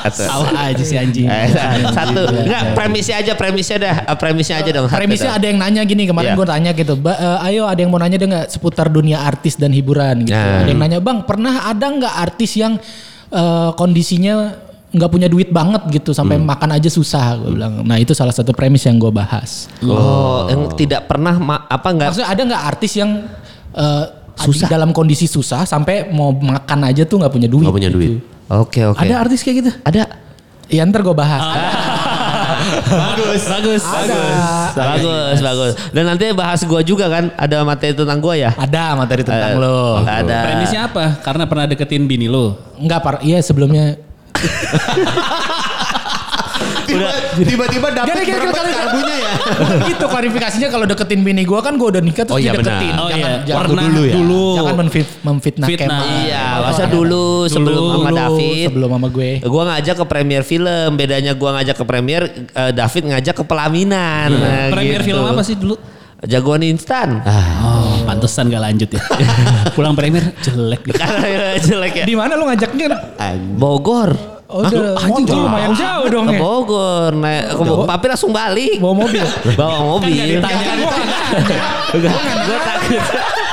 satu. 0.00 0.22
Salah 0.22 0.54
aja 0.64 0.80
si 0.80 0.94
anjing. 0.94 1.26
Eh, 1.26 1.50
satu. 1.90 2.22
Enggak, 2.38 2.62
premisnya 2.72 3.18
aja, 3.18 3.32
premisnya 3.34 3.76
dah. 3.76 3.96
Eh, 4.04 4.16
Premisnya 4.16 4.56
aja 4.56 4.70
dong. 4.72 4.86
Premisnya 4.86 5.32
ada 5.32 5.44
yang 5.44 5.58
nanya 5.58 5.82
gini 5.82 6.06
kemarin 6.06 6.32
Iya. 6.32 6.36
gue 6.36 6.46
tanya 6.46 6.70
gitu, 6.72 6.94
"Ba- 6.94 7.16
eh, 7.16 7.48
ayo 7.50 7.66
ada 7.66 7.76
yang 7.76 7.90
mau 7.90 7.98
nanya 7.98 8.14
deh 8.14 8.24
nggak 8.24 8.46
seputar 8.48 8.86
dunia 8.86 9.20
artis 9.20 9.54
dan 9.54 9.70
hiburan 9.70 10.22
gitu. 10.22 10.32
Nah. 10.32 10.62
Ada 10.62 10.70
yang 10.70 10.78
nanya 10.78 10.98
bang 10.98 11.18
pernah 11.20 11.66
ada 11.66 11.82
nggak 11.84 12.14
artis 12.16 12.54
yang 12.54 12.78
eh, 13.26 13.70
kondisinya 13.74 14.54
nggak 14.88 15.10
punya 15.10 15.26
duit 15.26 15.50
banget 15.50 15.82
gitu 15.92 16.14
sampai 16.14 16.38
Hmm. 16.38 16.46
makan 16.46 16.70
aja 16.72 16.86
susah 16.86 17.34
gue 17.36 17.50
bilang. 17.52 17.82
Nah 17.82 17.98
itu 17.98 18.14
salah 18.14 18.30
satu 18.30 18.54
premis 18.54 18.80
yang 18.82 18.96
gue 18.96 19.10
bahas. 19.10 19.66
Oh, 19.80 20.46
yang 20.46 20.70
tidak 20.72 21.04
pernah 21.04 21.34
ma- 21.34 21.66
apa 21.66 21.90
enggak 21.90 22.08
Maksudnya 22.08 22.30
ada 22.30 22.42
nggak 22.44 22.62
artis 22.64 22.92
yang 22.94 23.26
eh, 23.74 24.04
susah 24.36 24.68
dalam 24.68 24.92
kondisi 24.92 25.24
susah 25.24 25.64
sampai 25.64 26.06
mau 26.06 26.30
makan 26.30 26.86
aja 26.86 27.02
tuh 27.02 27.18
nggak 27.18 27.32
punya 27.32 27.48
duit. 27.48 27.64
Nggak 27.64 27.76
punya 27.76 27.90
gitu. 27.90 27.98
duit. 27.98 28.12
Oke, 28.46 28.80
oke. 28.84 29.00
Ada 29.00 29.14
artis 29.18 29.40
kayak 29.40 29.56
gitu? 29.58 29.70
Ada. 29.82 30.02
Ya 30.66 30.82
ntar 30.84 31.00
gue 31.00 31.14
bahas. 31.14 31.40
bagus, 32.86 33.42
bagus, 33.44 33.82
bagus. 33.82 34.34
Bagus, 34.74 35.38
bagus. 35.40 35.72
Dan 35.90 36.04
nanti 36.04 36.26
bahas 36.32 36.60
gua 36.62 36.82
juga 36.82 37.06
kan, 37.06 37.30
ada 37.32 37.62
materi 37.62 37.94
tentang 37.94 38.18
gua 38.18 38.34
ya. 38.34 38.50
Ada 38.52 38.94
materi 38.94 39.22
tentang 39.22 39.54
Eh, 39.54 39.60
lo. 39.60 40.02
Ada. 40.02 40.38
Premisnya 40.44 40.80
apa? 40.84 41.04
Karena 41.20 41.44
pernah 41.46 41.64
deketin 41.64 42.04
bini 42.04 42.26
lo. 42.26 42.58
Enggak 42.76 43.00
par, 43.00 43.14
iya 43.22 43.38
sebelumnya 43.40 43.96
Tiba- 46.86 47.14
Tiba-tiba 47.46 47.88
dapat 47.90 48.06
Gak, 48.06 48.16
gak, 48.16 48.26
gak, 48.26 48.38
berapa 48.42 48.52
gak, 48.52 48.64
gak. 48.64 48.76
karbunya 48.76 49.16
ya. 49.16 49.32
Gitu 49.86 50.04
klarifikasinya 50.04 50.68
kalau 50.68 50.84
deketin 50.84 51.20
bini 51.20 51.42
gue 51.42 51.56
kan 51.56 51.74
gue 51.74 51.88
udah 51.88 52.00
nikah 52.00 52.24
terus 52.24 52.34
Oh 52.34 52.40
iya, 52.40 52.52
dideketin. 52.52 52.90
benar. 52.90 52.98
Oh 52.98 53.08
jangan, 53.08 53.30
iya, 53.30 53.44
jangan 53.44 53.60
Waktu 53.62 53.74
dulu 53.78 54.02
ya? 54.02 54.14
dulu. 54.14 54.44
Jangan 54.54 54.74
menfit- 54.76 55.16
memfitnah 55.20 55.66
Fitnah. 55.66 55.86
Kemal. 55.88 56.04
Iya, 56.20 56.44
masa 56.60 56.84
dulu 56.86 57.24
sebelum 57.46 57.76
Dulu, 57.76 57.94
sama 57.96 58.10
David. 58.12 58.66
Sebelum 58.68 58.90
sama 58.92 59.08
gue. 59.08 59.30
Gua 59.42 59.62
ngajak 59.66 59.94
ke 59.96 60.04
premier 60.04 60.42
film, 60.42 60.88
bedanya 60.94 61.32
gua 61.32 61.50
ngajak 61.56 61.76
ke 61.76 61.84
premier, 61.84 62.22
eh, 62.32 62.72
David 62.72 63.02
ngajak 63.08 63.34
ke 63.34 63.44
pelaminan. 63.44 64.28
Nah, 64.30 64.68
Premier 64.68 65.00
gitu. 65.00 65.08
film 65.10 65.24
apa 65.24 65.42
sih 65.42 65.54
dulu? 65.54 65.74
Jagoan 66.18 66.62
instan. 66.62 67.20
Oh, 67.60 68.02
pantesan 68.02 68.48
gak 68.48 68.58
lanjut 68.58 68.88
ya. 68.88 69.02
Pulang 69.76 69.92
premier 69.92 70.32
jelek 70.40 70.82
gitu. 70.82 70.96
Jelek 71.66 71.92
ya. 71.92 72.04
Di 72.04 72.14
mana 72.14 72.34
lu 72.34 72.48
ngajaknya? 72.48 72.88
Bogor. 73.52 74.35
Oh, 74.46 74.62
udah, 74.62 74.94
motor 75.02 75.42
lumayan 75.42 75.74
jauh 75.74 76.06
dong 76.06 76.24
Ke 76.24 76.34
ya. 76.34 76.38
Bogor, 76.38 77.10
naik, 77.12 77.50
ke 77.50 77.62
Bo- 77.66 77.82
tapi 77.82 78.06
langsung 78.06 78.30
balik. 78.30 78.78
Bawa 78.78 78.94
mobil. 78.96 79.26
Bawa 79.52 79.78
mobil. 79.90 80.38
Tanya 80.38 80.72
Gue 81.90 82.58
takut. 82.62 83.02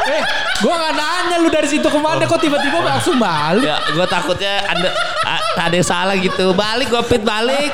Eh, 0.06 0.22
gue 0.56 0.70
gak 0.72 0.94
nanya 0.94 1.36
lu 1.38 1.50
dari 1.50 1.66
situ 1.66 1.82
ke 1.82 1.98
mana 1.98 2.22
kok 2.24 2.38
tiba-tiba 2.38 2.78
langsung 2.80 3.18
balik. 3.18 3.66
Ya, 3.66 3.82
gue 3.82 4.06
takutnya 4.06 4.54
ada 4.62 4.90
a- 5.24 5.44
ada 5.64 5.74
yang 5.74 5.82
salah 5.84 6.14
gitu. 6.14 6.54
Balik, 6.54 6.88
gue 6.88 7.02
pit 7.04 7.24
balik. 7.24 7.74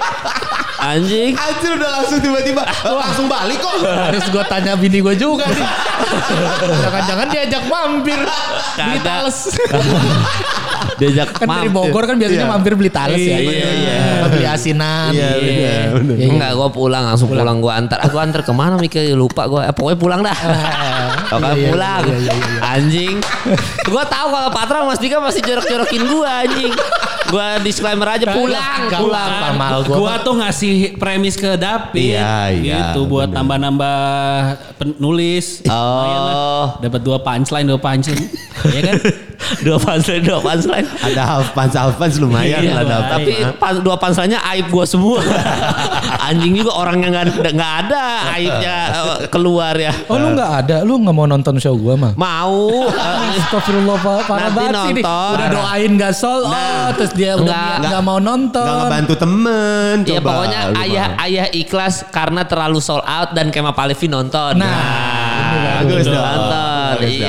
Anjing. 0.80 1.36
Anjir 1.36 1.76
udah 1.76 1.92
langsung 1.92 2.24
tiba-tiba 2.24 2.64
langsung 2.86 3.28
balik 3.28 3.60
kok. 3.60 3.84
Harus 3.84 4.26
gue 4.26 4.44
tanya 4.48 4.80
bini 4.80 5.00
gue 5.02 5.12
juga 5.14 5.44
nih. 5.46 5.68
Jangan-jangan 6.80 7.28
diajak 7.28 7.64
mampir. 7.66 8.20
Kagak. 8.74 9.28
Diajak 10.98 11.30
kan 11.34 11.46
dari 11.46 11.68
mampir. 11.68 11.92
Bogor 11.92 12.04
kan 12.06 12.16
biasanya 12.16 12.46
Iya. 12.46 12.52
mampir 12.52 12.74
beli 12.76 12.92
tales 12.92 13.18
ya. 13.18 13.38
Iya, 13.40 13.70
iya. 13.72 13.98
Beli 14.28 14.46
asinan. 14.46 15.12
Iya, 15.12 15.30
benar. 15.36 15.50
Iya, 15.50 15.74
iya. 16.16 16.28
Enggak, 16.30 16.52
gue 16.54 16.70
pulang 16.72 17.04
langsung 17.06 17.28
pulang, 17.28 17.58
gue 17.60 17.72
antar. 17.72 18.00
Aku 18.04 18.16
antar 18.18 18.42
ke 18.42 18.52
mana 18.52 18.76
mikir 18.76 19.12
lupa 19.14 19.46
gue. 19.46 19.62
Eh, 19.64 19.74
pokoknya 19.74 19.98
pulang 19.98 20.20
dah. 20.22 20.38
Iya, 21.22 21.50
iya, 21.52 21.68
pulang. 21.68 22.02
iya, 22.04 22.18
iya, 22.18 22.34
iya. 22.34 22.62
Anjing. 22.70 23.16
gue 23.84 24.04
tahu 24.06 24.28
kalau 24.30 24.50
Patra 24.50 24.78
Mas 24.82 24.98
Dika 24.98 25.18
masih 25.18 25.42
jorok-jorokin 25.42 26.02
gue 26.04 26.28
anjing. 26.28 26.74
Gue 27.30 27.46
disclaimer 27.62 28.10
aja 28.10 28.26
pulang, 28.28 28.80
Enggak, 28.82 29.00
pulang. 29.00 29.30
enggak. 29.30 29.54
Mahal 29.54 29.80
gua. 29.84 29.96
Gua 29.96 30.14
tuh 30.20 30.34
ngasih 30.36 30.74
premis 30.98 31.36
ke 31.36 31.54
David. 31.56 32.18
Iya, 32.18 32.34
iya, 32.52 32.76
Gitu 32.90 33.06
buat 33.06 33.30
bener. 33.30 33.38
nambah-nambah 33.38 33.98
penulis. 34.76 35.62
Lumayan 35.62 36.20
lah. 36.20 36.34
Oh. 36.34 36.66
Dapat 36.80 37.02
dua 37.02 37.18
punchline, 37.20 37.66
dua 37.66 37.78
punchline. 37.78 38.26
ya 38.76 38.82
kan? 38.84 38.98
dua 39.62 39.78
punchline, 39.78 40.24
dua 40.24 40.40
punchline. 40.40 40.88
Ada 41.00 41.22
half 41.24 41.48
punch 41.54 41.74
half 41.74 41.96
punch 41.96 42.18
lumayan 42.18 42.60
Iya, 42.60 42.74
lah 42.74 42.84
dapat. 42.84 43.12
tapi 43.14 43.32
pan- 43.56 43.82
dua 43.82 43.96
punchline-nya 43.96 44.40
aib 44.50 44.66
gua 44.68 44.86
semua. 44.86 45.22
Anjing 46.28 46.54
juga 46.56 46.72
orangnya 46.76 47.08
nggak 47.12 47.26
nggak 47.52 47.74
ada 47.86 48.04
aibnya 48.32 48.78
eh, 48.90 49.18
keluar 49.28 49.74
ya. 49.74 49.94
Oh 50.06 50.18
lu 50.18 50.34
nggak 50.34 50.52
ada, 50.66 50.78
lu 50.82 50.98
nggak 51.10 51.18
mau 51.18 51.26
nonton 51.26 51.58
show 51.58 51.74
gua 51.74 51.94
mah? 51.96 52.14
Mau 52.14 52.86
Astagfirullah 53.40 53.98
Pak, 53.98 54.20
parah 54.24 54.42
Nanti 54.46 54.56
banget 54.56 54.74
sih 54.76 54.92
nih. 54.92 55.04
nonton. 55.04 55.34
Udah 55.34 55.48
doain 55.50 55.92
gak 55.96 56.14
sol, 56.14 56.40
oh, 56.44 56.54
terus 56.94 57.12
dia 57.12 57.32
udah 57.34 57.44
Nggak. 57.44 57.66
nggak 57.76 57.90
nggak 57.90 58.04
mau 58.04 58.20
nonton. 58.20 58.62
Gak 58.62 58.78
ngebantu 58.80 59.14
temen. 59.16 59.96
Ya 60.00 60.12
coba. 60.16 60.30
pokoknya 60.30 60.60
Lu 60.62 60.76
ayah 60.80 61.08
mah. 61.10 61.24
ayah 61.26 61.48
ikhlas 61.52 61.96
karena 62.08 62.42
terlalu 62.44 62.80
sold 62.80 63.02
out 63.02 63.30
dan 63.32 63.50
Kemal 63.50 63.74
Palevi 63.74 64.06
nonton. 64.06 64.54
Nah, 64.56 65.82
bagus 65.82 66.06
dong. 66.06 66.14
Nonton. 66.16 66.94
Bagus 66.96 67.10
Iya, 67.12 67.28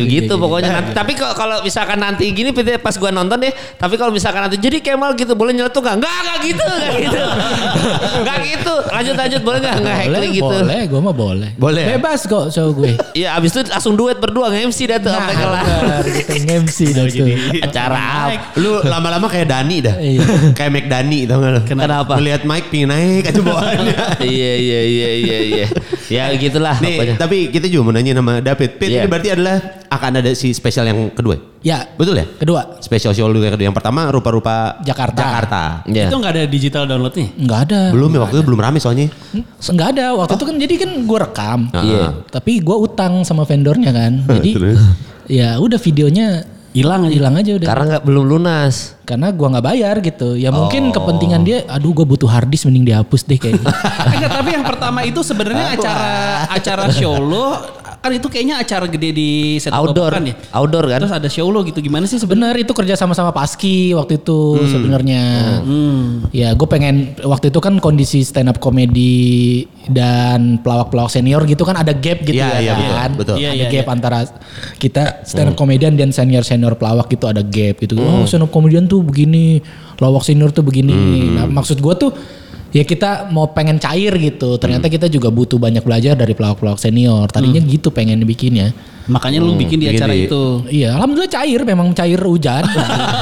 gitu 0.00 0.32
pokoknya 0.36 0.70
nanti. 0.72 0.90
Tapi 0.92 1.12
kalau 1.14 1.34
kalau 1.34 1.56
misalkan 1.60 1.98
nanti 1.98 2.30
gini 2.30 2.50
Pit, 2.50 2.78
pas 2.78 2.94
gua 2.94 3.10
nonton 3.10 3.36
deh, 3.36 3.50
tapi 3.74 3.94
kalau 3.94 4.10
misalkan 4.10 4.42
nanti 4.42 4.56
jadi 4.56 4.78
Kemal 4.80 5.12
gitu 5.14 5.32
boleh 5.32 5.52
nyeletuk 5.52 5.82
enggak? 5.82 5.96
Enggak, 5.96 6.14
enggak 6.16 6.38
gitu, 6.42 6.64
enggak 6.66 6.94
gitu. 7.04 7.20
Enggak 8.16 8.38
gitu. 8.42 8.74
Lanjut 8.90 9.14
lanjut 9.16 9.40
boleh 9.40 9.58
enggak? 9.60 9.76
Enggak 9.76 9.98
boleh, 10.06 10.28
gitu. 10.30 10.44
boleh, 10.46 10.80
gue 10.84 11.00
mah 11.00 11.14
boleh. 11.14 11.50
Boleh. 11.54 11.84
Bebas 11.90 12.20
kok 12.24 12.44
show 12.50 12.70
gue. 12.72 12.92
Iya, 13.10 13.34
abis 13.36 13.50
itu 13.52 13.60
langsung 13.66 13.98
duet 13.98 14.16
berdua 14.16 14.48
nge-MC 14.48 14.78
dah 14.86 14.98
tuh 14.98 15.10
sampai 15.10 15.34
kelar. 15.34 16.04
gitu 16.06 16.30
nge-MC 16.40 16.78
dah 16.94 17.04
tuh. 17.06 17.26
Acara 17.60 17.98
apa? 17.98 18.30
Lu 18.56 18.80
lama-lama 18.80 19.26
kayak 19.26 19.50
Dani 19.50 19.76
dah. 19.82 19.96
Iya. 19.98 20.22
kayak 20.58 20.70
Mac 20.70 20.86
Dani 20.86 21.18
tau 21.26 21.36
gak 21.38 21.50
lu? 21.50 21.60
Kenapa? 21.66 22.12
Melihat 22.16 22.42
Mike 22.46 22.68
pingin 22.70 22.88
naik 22.88 23.24
aja 23.26 23.40
bawaannya. 23.40 23.96
Iya, 24.22 24.52
iya, 24.56 24.80
iya, 24.86 25.08
iya, 25.12 25.38
iya. 25.42 25.66
Ya 26.10 26.24
gitulah 26.34 26.74
Nih, 26.78 26.98
pokoknya. 26.98 27.14
tapi 27.18 27.36
kita 27.50 27.66
juga 27.66 27.82
mau 27.86 27.92
nanya 27.92 28.12
sama 28.14 28.32
David. 28.38 28.70
Pit, 28.78 28.88
Iya. 28.90 29.02
ini 29.02 29.06
berarti 29.06 29.28
adalah 29.30 29.56
akan 29.90 30.22
ada 30.22 30.30
si 30.32 30.54
spesial 30.54 30.86
yang 30.86 31.10
kedua. 31.10 31.34
Ya, 31.60 31.82
Betul 31.98 32.16
ya? 32.16 32.26
kedua 32.30 32.78
Special 32.78 33.10
show 33.10 33.26
lu 33.26 33.42
yang 33.42 33.52
kedua. 33.52 33.66
Yang 33.68 33.76
pertama 33.76 34.06
rupa-rupa 34.08 34.78
Jakarta. 34.80 35.18
Jakarta. 35.18 35.62
Iya. 35.84 36.06
Itu 36.08 36.16
nggak 36.16 36.32
ada 36.32 36.44
digital 36.46 36.82
downloadnya? 36.86 37.28
nggak 37.34 37.60
ada. 37.66 37.80
Belum 37.90 38.08
ya 38.08 38.20
waktu 38.22 38.34
itu 38.38 38.44
belum 38.46 38.60
rame 38.62 38.78
soalnya. 38.78 39.10
Nggak 39.60 39.88
ada. 39.98 40.06
Waktu 40.14 40.34
itu 40.38 40.44
kan 40.46 40.56
jadi 40.56 40.74
kan 40.78 40.90
gue 41.04 41.18
rekam. 41.18 41.60
Iya. 41.74 42.06
Tapi 42.30 42.62
gue 42.62 42.76
utang 42.78 43.26
sama 43.26 43.42
vendornya 43.42 43.90
kan. 43.90 44.12
Jadi 44.30 44.50
Terus? 44.54 44.78
ya 45.26 45.58
udah 45.58 45.76
videonya 45.76 46.46
hilang 46.70 47.10
hilang 47.10 47.34
aja 47.34 47.58
udah. 47.58 47.66
Karena 47.66 47.84
nggak 47.90 48.04
belum 48.06 48.24
lunas. 48.30 48.94
Karena 49.02 49.34
gua 49.34 49.58
nggak 49.58 49.66
bayar 49.66 49.94
gitu. 49.98 50.38
Ya 50.38 50.54
Oh. 50.54 50.62
mungkin 50.62 50.94
kepentingan 50.94 51.42
dia, 51.42 51.66
aduh 51.66 51.90
gue 51.90 52.06
butuh 52.06 52.30
hard 52.30 52.46
disk 52.46 52.70
mending 52.70 52.86
dihapus 52.86 53.26
deh 53.26 53.42
kayaknya. 53.42 53.66
Enggak, 54.14 54.30
tapi 54.30 54.50
yang 54.54 54.62
pertama 54.62 55.02
itu 55.02 55.18
sebenarnya 55.26 55.74
acara 55.74 56.10
acara 56.46 56.84
show 56.94 57.18
lo 57.18 57.58
kan 58.00 58.10
itu 58.10 58.26
kayaknya 58.26 58.56
acara 58.56 58.84
gede 58.84 59.12
di 59.12 59.30
set 59.56 59.70
Outdoor. 59.70 60.08
kan 60.10 60.24
ya. 60.24 60.32
Outdoor 60.50 60.88
kan? 60.88 60.98
Terus 61.00 61.12
ada 61.12 61.28
show 61.28 61.46
lo 61.46 61.60
gitu 61.60 61.78
gimana 61.78 62.04
sih 62.04 62.16
sebenarnya? 62.16 62.64
Itu 62.64 62.72
kerja 62.72 62.96
sama 62.96 63.12
sama 63.12 63.28
Paski 63.28 63.92
waktu 63.92 64.16
itu 64.16 64.40
Hmm. 64.56 64.66
sebenarnya. 64.66 65.22
Ya 66.30 66.52
gue 66.52 66.64
pengen 66.64 67.12
waktu 67.20 67.48
itu 67.48 67.58
kan 67.58 67.76
kondisi 67.76 68.20
stand 68.20 68.48
up 68.48 68.56
comedy 68.56 69.64
dan 69.86 70.56
pelawak-pelawak 70.58 71.08
senior 71.08 71.44
gitu 71.44 71.62
kan 71.62 71.76
ada 71.76 71.92
gap 71.92 72.22
gitu 72.22 72.36
Iya, 72.36 72.48
ya 72.50 72.58
iya, 72.58 72.72
betul, 72.74 72.94
kan. 72.94 73.10
betul. 73.14 73.36
Iya, 73.36 73.48
Ada 73.48 73.56
iya, 73.58 73.66
gap 73.70 73.84
iya. 73.84 73.92
antara 73.92 74.18
kita 74.76 75.02
stand 75.22 75.48
up 75.50 75.56
comedian 75.56 75.92
dan 75.94 76.08
senior 76.10 76.40
senior 76.40 76.74
pelawak 76.74 77.06
gitu 77.06 77.28
ada 77.28 77.42
gap 77.42 77.76
gitu. 77.78 77.94
Hmm. 77.94 78.22
Oh 78.22 78.24
stand 78.24 78.42
up 78.42 78.50
comedian 78.50 78.86
tuh 78.86 79.04
begini, 79.04 79.60
pelawak 79.94 80.24
senior 80.24 80.48
tuh 80.48 80.64
begini. 80.64 80.92
Hmm. 80.94 81.30
Nah 81.36 81.44
maksud 81.52 81.76
gue 81.76 81.94
tuh 81.98 82.10
ya 82.70 82.82
kita 82.82 83.28
mau 83.28 83.48
pengen 83.48 83.76
cair 83.76 84.14
gitu. 84.14 84.56
Ternyata 84.56 84.86
Hmm. 84.86 84.94
kita 84.94 85.06
juga 85.06 85.28
butuh 85.28 85.56
banyak 85.56 85.80
belajar 85.80 86.14
dari 86.14 86.32
pelawak-pelawak 86.32 86.76
senior. 86.76 87.26
Tadinya 87.26 87.58
gitu 87.60 87.90
pengen 87.90 88.22
bikinnya. 88.22 88.70
Makanya 89.04 89.38
lu 89.38 89.54
bikin 89.54 89.76
di 89.76 89.90
acara 89.90 90.10
di- 90.10 90.24
itu. 90.24 90.62
Iya, 90.66 90.94
alhamdulillah 90.94 91.26
cair, 91.28 91.60
memang 91.64 91.90
cair 91.90 92.16
hujan. 92.16 92.62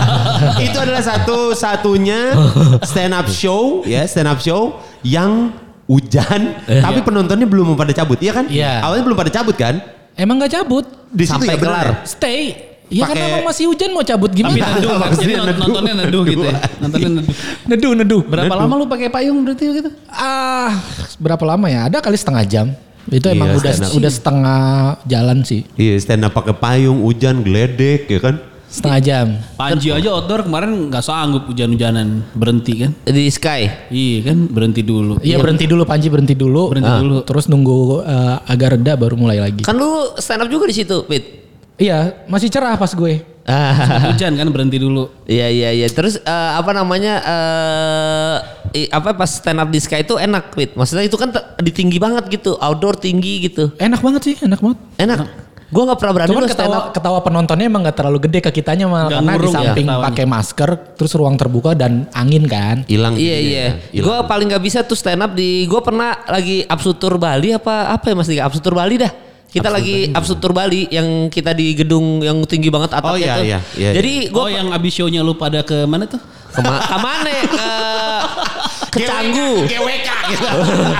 itu 0.60 0.76
adalah 0.76 1.00
satu-satunya 1.00 2.36
stand 2.82 3.12
up 3.12 3.26
show 3.26 3.80
ya 3.84 4.04
stand 4.04 4.28
up 4.28 4.38
show 4.38 4.76
yang 5.00 5.50
hujan 5.84 6.52
tapi 6.66 7.00
penontonnya 7.00 7.48
belum 7.48 7.72
pada 7.72 7.90
cabut 7.90 8.20
iya 8.20 8.32
kan 8.32 8.44
Iya. 8.46 8.84
awalnya 8.84 9.04
belum 9.04 9.16
pada 9.16 9.32
cabut 9.32 9.56
kan 9.56 9.80
Emang 10.12 10.36
gak 10.36 10.50
cabut? 10.52 10.82
di 11.08 11.24
situ 11.24 11.40
Sampai 11.40 11.54
ya 11.54 11.56
kelar. 11.56 11.86
ya? 11.86 11.94
Stay. 12.04 12.67
Iya 12.88 13.04
kan 13.04 13.16
emang 13.16 13.44
masih 13.44 13.68
hujan 13.68 13.92
mau 13.92 14.00
cabut 14.00 14.28
Tapi 14.28 14.40
gimana? 14.40 14.64
neduh 14.74 14.96
kan. 15.02 15.10
Jadi 15.12 15.32
neduh. 15.34 15.56
nontonnya 15.58 15.94
neduh 15.94 16.22
gitu 16.24 16.42
ya. 16.42 16.56
Nontonnya 16.80 17.08
neduh. 17.10 17.34
Neduh, 17.64 17.92
neduh. 17.94 18.20
Berapa 18.24 18.54
lama 18.54 18.72
lu 18.74 18.84
pakai 18.84 19.08
payung 19.08 19.44
berarti 19.44 19.64
gitu? 19.74 19.90
Ah, 20.08 20.72
berapa 21.16 21.44
lama 21.44 21.66
ya? 21.66 21.84
Ada 21.84 22.00
kali 22.00 22.16
setengah 22.16 22.44
jam. 22.44 22.66
Itu 23.06 23.24
Iya, 23.24 23.36
emang 23.36 23.48
udah 23.54 23.72
up. 23.74 23.92
udah 23.94 24.10
setengah 24.10 24.60
jalan 25.04 25.40
sih. 25.40 25.64
iya 25.74 25.96
stand 25.96 26.20
up 26.22 26.32
pakai 26.32 26.52
payung 26.52 27.00
hujan 27.00 27.40
geledek 27.40 28.04
ya 28.06 28.20
kan 28.20 28.36
Setengah 28.68 29.00
jam. 29.00 29.26
Panji 29.56 29.88
aja 29.88 30.12
outdoor 30.12 30.44
kemarin 30.44 30.92
nggak 30.92 31.00
sanggup 31.00 31.48
hujan-hujanan 31.48 32.20
berhenti 32.32 32.72
kan? 32.78 32.92
Di 33.02 33.24
Sky. 33.26 33.88
Iya 33.88 34.28
kan 34.28 34.44
berhenti 34.44 34.84
dulu. 34.84 35.16
Iya 35.18 35.36
berhenti 35.36 35.64
dulu 35.64 35.84
Panji 35.84 36.08
berhenti 36.08 36.32
dulu. 36.32 36.68
Berhenti 36.68 36.84
Ah, 36.86 37.00
dulu. 37.00 37.16
Terus 37.22 37.48
nunggu 37.48 37.78
eh, 38.02 38.36
agak 38.44 38.76
reda 38.76 38.92
baru 38.94 39.16
mulai 39.16 39.40
lagi. 39.40 39.64
Kan 39.64 39.72
lu 39.74 40.12
stand 40.16 40.44
up 40.44 40.48
juga 40.48 40.68
di 40.68 40.76
situ, 40.76 41.00
Pit. 41.04 41.47
Iya, 41.78 41.98
masih 42.26 42.48
cerah 42.48 42.74
pas 42.74 42.90
gue. 42.90 43.22
Ah. 43.44 44.12
Hujan 44.12 44.34
kan 44.34 44.44
berhenti 44.50 44.76
dulu. 44.76 45.08
Iya 45.24 45.48
iya 45.48 45.70
iya. 45.72 45.88
Terus 45.88 46.18
eh, 46.18 46.50
apa 46.52 46.68
namanya 46.70 47.22
eh 47.22 48.36
i- 48.76 48.90
apa 48.90 49.14
pas 49.14 49.30
stand 49.30 49.56
up 49.56 49.68
di 49.68 49.78
Sky 49.78 50.02
itu 50.02 50.14
enak, 50.14 50.52
Pit. 50.52 50.76
Maksudnya 50.76 51.06
itu 51.06 51.16
kan 51.16 51.32
di 51.56 51.72
tinggi 51.72 51.96
banget 51.96 52.28
gitu, 52.28 52.58
outdoor 52.58 52.92
tinggi 52.94 53.48
gitu. 53.48 53.72
Enak 53.78 54.02
banget 54.02 54.22
sih, 54.22 54.34
enak 54.38 54.60
banget. 54.60 54.78
Enak. 54.98 55.18
Gua 55.68 55.84
nggak 55.84 56.00
pernah 56.00 56.14
berani 56.16 56.28
Cuman 56.32 56.44
ketawa, 56.44 56.76
up. 56.80 56.84
ketawa 56.92 57.18
penontonnya 57.20 57.68
emang 57.68 57.84
gak 57.84 58.00
terlalu 58.00 58.24
gede 58.24 58.40
ke 58.40 58.50
kitanya 58.50 58.88
malah 58.88 59.04
Nggak 59.04 59.20
karena 59.20 59.28
di 59.28 59.36
ngurung 59.36 59.52
ya 59.52 59.58
samping 59.60 59.84
ketawanya. 59.84 60.06
pakai 60.08 60.24
masker, 60.24 60.70
terus 60.96 61.12
ruang 61.12 61.36
terbuka 61.36 61.70
dan 61.72 61.92
angin 62.10 62.44
kan. 62.44 62.88
hilang 62.88 63.12
Iya 63.14 63.36
jadinya 63.36 63.48
iya. 63.52 63.60
ya. 63.60 63.72
Hilang. 63.92 64.04
Gue 64.04 64.16
paling 64.24 64.46
nggak 64.48 64.64
bisa 64.64 64.78
tuh 64.82 64.96
stand 64.96 65.20
up 65.20 65.32
di. 65.32 65.64
Gue 65.64 65.80
pernah 65.80 66.24
lagi 66.24 66.64
Absutur 66.64 67.16
Bali 67.16 67.52
apa 67.52 67.92
apa 67.92 68.04
ya 68.08 68.14
Mas 68.16 68.28
Dika? 68.28 68.44
Absutur 68.44 68.72
Bali 68.72 68.96
dah. 68.96 69.12
Kita 69.48 69.68
lagi 69.68 70.12
Absutur 70.12 70.52
Bali 70.52 70.84
yang 70.88 71.26
kita 71.26 71.50
di 71.50 71.72
gedung 71.72 72.20
yang 72.20 72.44
tinggi 72.44 72.68
banget 72.68 72.92
atapnya 72.92 73.10
Oh, 73.10 73.16
iya, 73.16 73.34
tuh. 73.34 73.44
iya, 73.44 73.58
iya, 73.74 73.90
Jadi 73.92 74.12
gue 74.28 74.38
Oh 74.38 74.46
yang 74.46 74.68
abis 74.68 74.92
show-nya 74.94 75.20
lu 75.20 75.32
pada 75.34 75.60
ke 75.62 75.82
mana 75.82 76.04
tuh? 76.04 76.20
kema 76.48 76.80
ke 76.80 76.96
mana? 76.96 77.32
Ke 77.44 77.68
ke 78.90 78.98
Canggu. 79.08 79.64
GWK 79.64 80.08
gitu 80.28 80.46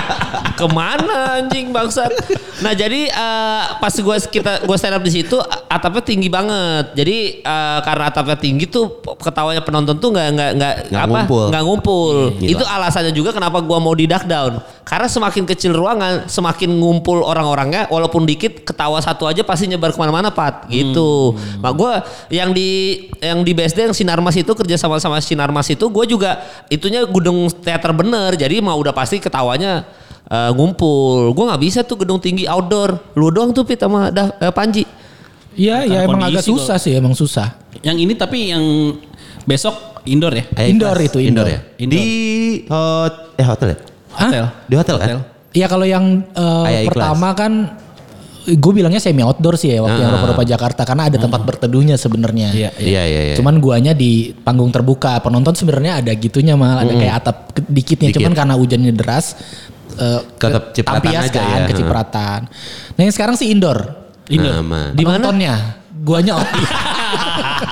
Ke 0.59 0.65
mana 0.67 1.39
anjing 1.39 1.69
bangsat? 1.69 2.11
Nah 2.59 2.73
jadi 2.73 3.07
eh, 3.07 3.61
pas 3.75 3.89
gue 3.89 4.15
kita 4.27 4.61
gue 4.61 4.75
stand 4.75 4.93
up 4.93 5.01
di 5.01 5.11
situ 5.11 5.37
atapnya 5.65 6.03
tinggi 6.03 6.27
banget. 6.27 6.93
Jadi 6.93 7.17
eh, 7.39 7.79
karena 7.79 8.09
atapnya 8.09 8.35
tinggi 8.35 8.65
tuh 8.65 8.91
ketawanya 9.15 9.61
penonton 9.61 9.95
tuh 9.95 10.09
nggak 10.09 10.27
nggak 10.31 10.51
nggak 10.55 10.73
Nggak 10.89 11.01
apa 11.01 11.09
ngumpul. 11.15 11.43
nggak 11.47 11.63
ngumpul. 11.63 12.15
Gila. 12.35 12.49
Itu 12.51 12.63
alasannya 12.65 13.13
juga 13.13 13.29
kenapa 13.31 13.57
gue 13.59 13.77
mau 13.77 13.93
di 13.93 14.05
duck 14.05 14.25
down. 14.25 14.59
Karena 14.89 15.05
semakin 15.05 15.45
kecil 15.45 15.69
ruangan, 15.69 16.25
semakin 16.25 16.73
ngumpul 16.73 17.21
orang-orangnya. 17.21 17.85
Walaupun 17.93 18.25
dikit, 18.25 18.65
ketawa 18.65 18.97
satu 18.97 19.29
aja 19.29 19.45
pasti 19.45 19.69
nyebar 19.69 19.93
ke 19.93 19.99
mana-mana 20.01 20.33
pat. 20.33 20.65
Gitu. 20.65 21.37
Mak 21.61 21.73
gue 21.77 21.93
yang 22.33 22.49
di 22.49 22.69
yang 23.21 23.45
di 23.45 23.53
BSD 23.53 23.85
yang 23.85 23.93
Sinarmas 23.93 24.33
itu 24.33 24.49
kerja 24.49 24.81
sama 24.81 24.97
sama 24.97 25.21
Sinarmas 25.21 25.69
itu 25.69 25.85
gue 25.85 26.05
juga 26.09 26.41
itunya 26.73 27.05
gedung 27.05 27.53
teater 27.53 27.93
bener. 27.93 28.33
Jadi 28.33 28.65
mau 28.65 28.81
udah 28.81 28.89
pasti 28.89 29.21
ketawanya 29.21 29.85
eh, 30.25 30.51
ngumpul. 30.57 31.37
Gue 31.37 31.45
nggak 31.45 31.61
bisa 31.61 31.79
tuh 31.85 32.01
gedung 32.01 32.17
tinggi 32.17 32.49
outdoor. 32.49 33.13
Lu 33.13 33.29
doang 33.29 33.53
tuh 33.53 33.69
Pit 33.69 33.77
sama 33.77 34.09
Da- 34.09 34.33
eh, 34.41 34.49
Panji. 34.49 34.89
Iya, 35.53 35.85
ya 35.85 35.99
emang 36.09 36.23
agak 36.23 36.41
susah 36.41 36.81
sih, 36.81 36.97
emang 36.97 37.13
susah. 37.13 37.53
Yang 37.85 37.97
ini 38.09 38.13
tapi 38.17 38.49
yang 38.49 38.63
besok 39.45 40.01
indoor 40.09 40.33
ya? 40.33 40.49
Eh, 40.57 40.73
Indoor 40.73 40.97
itu, 40.97 41.21
indoor. 41.21 41.45
ya 41.45 41.59
Indoor. 41.77 41.93
di 41.93 42.05
hot 42.65 43.13
eh 43.37 43.45
hotel 43.45 43.69
ya 43.75 43.77
Hah? 44.11 44.27
Hotel. 44.27 44.45
di 44.65 44.75
hotel 44.75 44.95
kan 44.97 45.07
Iya 45.49 45.65
kalau 45.65 45.81
yang 45.83 46.05
ikhlas. 46.29 46.87
pertama 46.87 47.29
kan 47.33 47.53
gue 48.45 48.71
bilangnya 48.71 48.97
semi 48.97 49.19
outdoor 49.19 49.53
sih 49.55 49.69
ya 49.69 49.79
waktu 49.79 49.97
yang 49.99 50.09
Ah. 50.09 50.15
rupa-rupa 50.17 50.41
Jakarta 50.43 50.81
karena 50.83 51.05
ada 51.05 51.17
tempat 51.17 51.41
berteduhnya 51.43 51.95
sebenarnya. 51.95 52.49
Iya. 52.49 52.69
iya 52.77 53.01
iya 53.03 53.21
iya 53.23 53.35
Cuman 53.35 53.57
guanya 53.57 53.93
di 53.93 54.33
panggung 54.35 54.69
terbuka. 54.69 55.17
Penonton 55.19 55.53
sebenarnya 55.53 55.99
ada 55.99 56.11
gitunya 56.11 56.53
mal, 56.53 56.77
ada 56.79 56.89
kayak 56.91 57.15
atap 57.19 57.37
dikitnya. 57.63 58.09
Dikit. 58.09 58.17
Cuman 58.17 58.33
karena 58.33 58.53
hujannya 58.55 58.89
deras 58.91 59.37
Tetap 59.89 60.23
ke- 60.39 60.71
cipratan 60.75 61.01
tampias 61.03 61.23
aja 61.27 61.39
kan, 61.39 61.59
ya. 61.59 61.67
kecipratan. 61.67 62.39
Nah 62.89 63.01
yang 63.01 63.11
sekarang 63.11 63.35
sih 63.35 63.47
indoor. 63.47 63.79
Nah, 64.29 64.61
aman. 64.61 64.93
Di 64.93 65.01
Penontonnya. 65.03 65.55
Guanya 65.99 66.37
outdoor. 66.37 66.69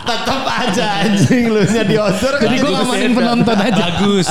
tetap 0.07 0.41
aja 0.47 0.85
anjing 1.03 1.43
lu 1.51 1.61
nya 1.63 1.83
di 1.83 1.95
outdoor 1.95 2.33
kan 2.39 2.47
Jadi 2.47 2.55
gue 2.59 2.71
ngamanin 2.71 3.11
penonton 3.13 3.57
aja. 3.57 3.83
Bagus. 3.93 4.29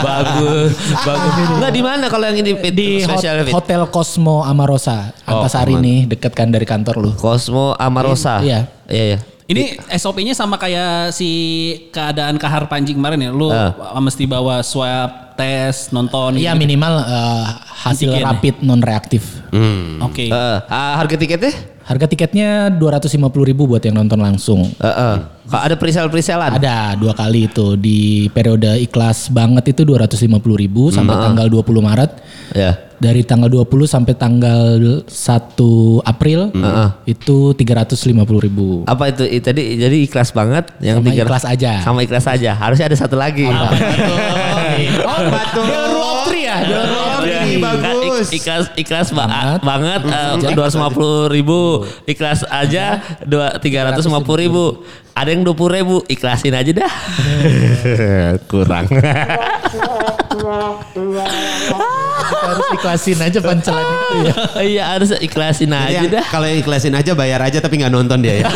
Bagus. 0.00 0.72
Bagus. 1.08 1.34
Nggak 1.58 1.72
di 1.72 1.82
mana 1.82 2.04
kalau 2.06 2.24
yang 2.30 2.38
ini? 2.40 2.52
Di 2.70 2.88
hot-? 3.04 3.52
Hotel 3.52 3.82
Cosmo 3.88 4.42
Amarosa. 4.42 5.12
Antasari 5.26 5.74
aman. 5.76 5.84
nih 5.84 5.98
deket 6.10 6.32
kan 6.32 6.48
dari 6.48 6.64
kantor 6.64 6.94
lu. 6.98 7.10
Cosmo 7.16 7.74
Amarosa. 7.76 8.40
Iya. 8.40 8.66
Iya 8.86 9.04
iya. 9.16 9.18
Ini 9.50 9.82
SOP-nya 9.98 10.30
sama 10.30 10.54
kayak 10.62 11.10
si 11.10 11.26
keadaan 11.90 12.38
kahar 12.38 12.70
Panji 12.70 12.94
kemarin 12.94 13.18
ya. 13.18 13.30
Lu 13.34 13.50
Ah. 13.50 13.74
mesti 13.98 14.22
bawa 14.22 14.62
swab, 14.62 15.34
tes, 15.34 15.90
nonton. 15.90 16.38
Iya 16.38 16.54
gitu. 16.54 16.62
minimal 16.62 17.02
eh, 17.02 17.44
hasil 17.82 18.14
Antigen 18.14 18.22
ya? 18.22 18.26
rapid 18.30 18.54
non 18.62 18.78
reaktif. 18.78 19.42
Hmm. 19.50 19.98
Oke. 20.06 20.30
Eh, 20.30 20.58
ah, 20.70 20.94
harga 21.02 21.18
tiketnya? 21.18 21.50
Harga 21.90 22.06
tiketnya 22.06 22.70
250 22.70 23.18
ribu 23.42 23.66
buat 23.66 23.82
yang 23.82 23.98
nonton 23.98 24.22
langsung. 24.22 24.62
Heeh. 24.78 25.14
Kok 25.50 25.58
ada 25.58 25.74
presale-presalan? 25.74 26.54
Ada 26.54 26.94
dua 26.94 27.10
kali 27.10 27.50
itu 27.50 27.74
di 27.74 28.30
periode 28.30 28.78
ikhlas 28.78 29.26
banget 29.26 29.74
itu 29.74 29.82
250 29.82 30.30
ribu 30.54 30.94
sampai 30.94 31.18
tanggal 31.18 31.50
20 31.50 31.82
Maret. 31.82 32.10
Ya. 32.54 32.78
Dari 33.02 33.26
tanggal 33.26 33.50
20 33.50 33.90
sampai 33.90 34.14
tanggal 34.14 35.02
1 35.02 35.10
April 36.06 36.54
itu 37.10 37.58
350 37.58 38.38
ribu. 38.38 38.86
Apa 38.86 39.10
itu? 39.10 39.26
Tadi 39.42 39.82
jadi 39.82 39.96
ikhlas 40.06 40.30
banget 40.30 40.70
yang 40.78 41.02
Sama 41.02 41.10
tiga- 41.10 41.26
ikhlas 41.26 41.42
aja. 41.42 41.72
Sama 41.82 41.98
ikhlas 42.06 42.26
aja. 42.30 42.54
Harusnya 42.54 42.86
ada 42.86 42.94
satu 42.94 43.18
lagi. 43.18 43.50
Oh, 43.50 45.20
batu. 45.26 45.58
The 45.58 45.80
rule 45.90 46.06
of 46.06 46.18
three 46.30 46.46
ya? 47.22 47.38
Of 47.38 47.46
Iya, 47.46 47.58
bagus. 47.58 48.26
Ikhlas 48.30 48.64
ikhlas 48.74 49.08
ba- 49.10 49.58
Banget. 49.60 49.60
banget. 49.60 50.00
Dua 50.50 50.64
ratus 50.64 50.74
lima 50.74 50.90
puluh 50.90 51.26
ribu 51.26 51.84
ikhlas 52.04 52.42
aja. 52.46 52.98
Dua 53.22 53.54
tiga 53.58 53.86
ratus 53.86 54.04
lima 54.04 54.20
puluh 54.20 54.38
ribu. 54.40 54.64
Ada 55.10 55.30
yang 55.30 55.42
dua 55.42 55.52
puluh 55.52 55.74
ribu 55.74 55.94
ikhlasin 56.06 56.52
aja 56.52 56.72
dah. 56.72 56.90
Kurang 58.50 58.86
Harus 62.30 62.66
ikhlasin 62.72 63.18
aja 63.18 63.38
pancelan 63.38 63.84
itu 63.84 64.16
ya. 64.22 64.34
iya 64.72 64.84
harus 64.92 65.10
ikhlasin 65.12 65.70
aja 65.70 66.00
Jadi 66.00 66.08
dah 66.10 66.24
kalau 66.26 66.46
ikhlasin 66.46 66.94
aja 66.94 67.12
bayar 67.12 67.40
aja 67.40 67.58
tapi 67.58 67.78
nggak 67.78 67.90
nonton 67.90 68.18
dia 68.18 68.40
ya. 68.40 68.48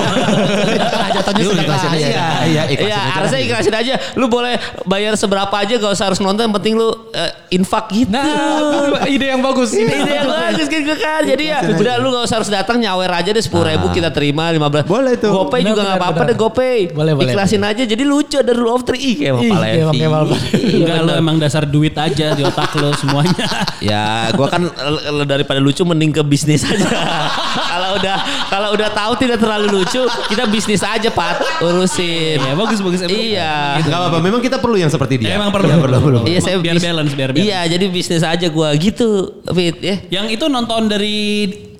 Jatuhnya 1.14 1.42
Lu 1.42 1.50
sedekah. 1.50 1.64
ikhlasin 1.64 1.90
aja. 1.90 2.06
Iya. 2.06 2.26
Iya, 2.44 2.62
ikhlasin 2.66 2.84
Iya 2.84 2.98
aja. 2.98 3.12
harusnya 3.12 3.40
ikhlasin 3.40 3.74
aja 3.74 3.94
Lu 4.14 4.26
boleh 4.26 4.54
bayar 4.84 5.14
seberapa 5.14 5.54
aja 5.54 5.74
Gak 5.76 5.92
usah 5.92 6.06
harus 6.08 6.18
nonton 6.18 6.42
Yang 6.44 6.54
penting 6.58 6.74
lu 6.74 6.88
eh, 7.12 7.30
infak 7.50 7.86
gitu 7.88 8.10
Nah, 8.10 9.06
ide 9.06 9.26
yang 9.26 9.40
bagus. 9.40 9.70
Ini 9.72 9.90
ide 9.96 10.12
yang 10.14 10.28
bagus 10.28 10.66
gitu 10.66 10.94
kan. 10.94 11.22
Jadi 11.22 11.44
ya 11.46 11.58
udah 11.64 11.94
lu 11.98 12.10
gak 12.10 12.24
usah 12.24 12.36
harus 12.38 12.50
datang 12.50 12.78
nyawer 12.78 13.10
aja 13.10 13.30
deh 13.30 13.40
sepuluh 13.40 13.66
ribu 13.66 13.90
kita 13.90 14.10
terima 14.10 14.50
15. 14.50 14.86
Boleh 14.86 15.14
tuh. 15.16 15.30
Gopay 15.32 15.60
juga 15.62 15.82
gak 15.84 15.98
apa-apa 15.98 16.22
deh 16.26 16.36
Gopay. 16.36 16.78
Boleh, 16.90 17.12
boleh. 17.14 17.30
Ikhlasin 17.30 17.62
aja 17.62 17.82
jadi 17.82 18.02
lucu 18.02 18.36
ada 18.36 18.52
rule 18.52 18.70
of 18.70 18.82
three. 18.82 19.16
Kayak 19.16 19.40
kayak 19.40 19.60
Levi. 19.60 19.98
Kemal. 20.00 20.24
Enggak 20.54 20.98
lo 21.00 21.12
emang 21.14 21.36
dasar 21.38 21.64
duit 21.64 21.94
aja 21.94 22.32
di 22.32 22.42
otak 22.42 22.74
lo 22.76 22.90
semuanya. 22.94 23.34
Ya, 23.82 24.32
gua 24.32 24.48
kan 24.48 24.64
daripada 25.28 25.60
lucu 25.60 25.84
mending 25.84 26.14
ke 26.14 26.22
bisnis 26.24 26.64
aja. 26.64 26.88
kalau 27.72 27.90
udah 28.00 28.16
kalau 28.48 28.68
udah 28.72 28.88
tahu 28.92 29.12
tidak 29.20 29.38
terlalu 29.42 29.82
lucu, 29.82 30.02
kita 30.30 30.44
bisnis 30.48 30.80
aja, 30.80 31.08
Pat. 31.12 31.42
Urusin. 31.60 32.40
Ya 32.40 32.54
bagus 32.56 32.80
bagus. 32.80 33.04
emang. 33.04 33.12
Iya. 33.12 33.82
Gak 33.84 33.92
apa-apa, 33.92 34.18
memang 34.24 34.40
kita 34.40 34.56
perlu 34.62 34.76
yang 34.80 34.88
seperti 34.88 35.20
dia. 35.20 35.36
Emang 35.36 35.52
perlu. 35.52 36.24
Iya, 36.24 36.40
saya 36.40 36.56
biar 36.62 36.80
balance 36.80 37.12
biar 37.12 37.30
balance. 37.34 37.44
Iya, 37.44 37.60
jadi 37.76 37.84
bisnis 37.90 38.22
aja 38.24 38.46
gua 38.48 38.72
gitu, 38.78 39.42
Fit, 39.52 39.76
ya. 39.82 39.96
Yang 40.08 40.40
itu 40.40 40.44
nonton 40.48 40.88
dari 40.88 41.18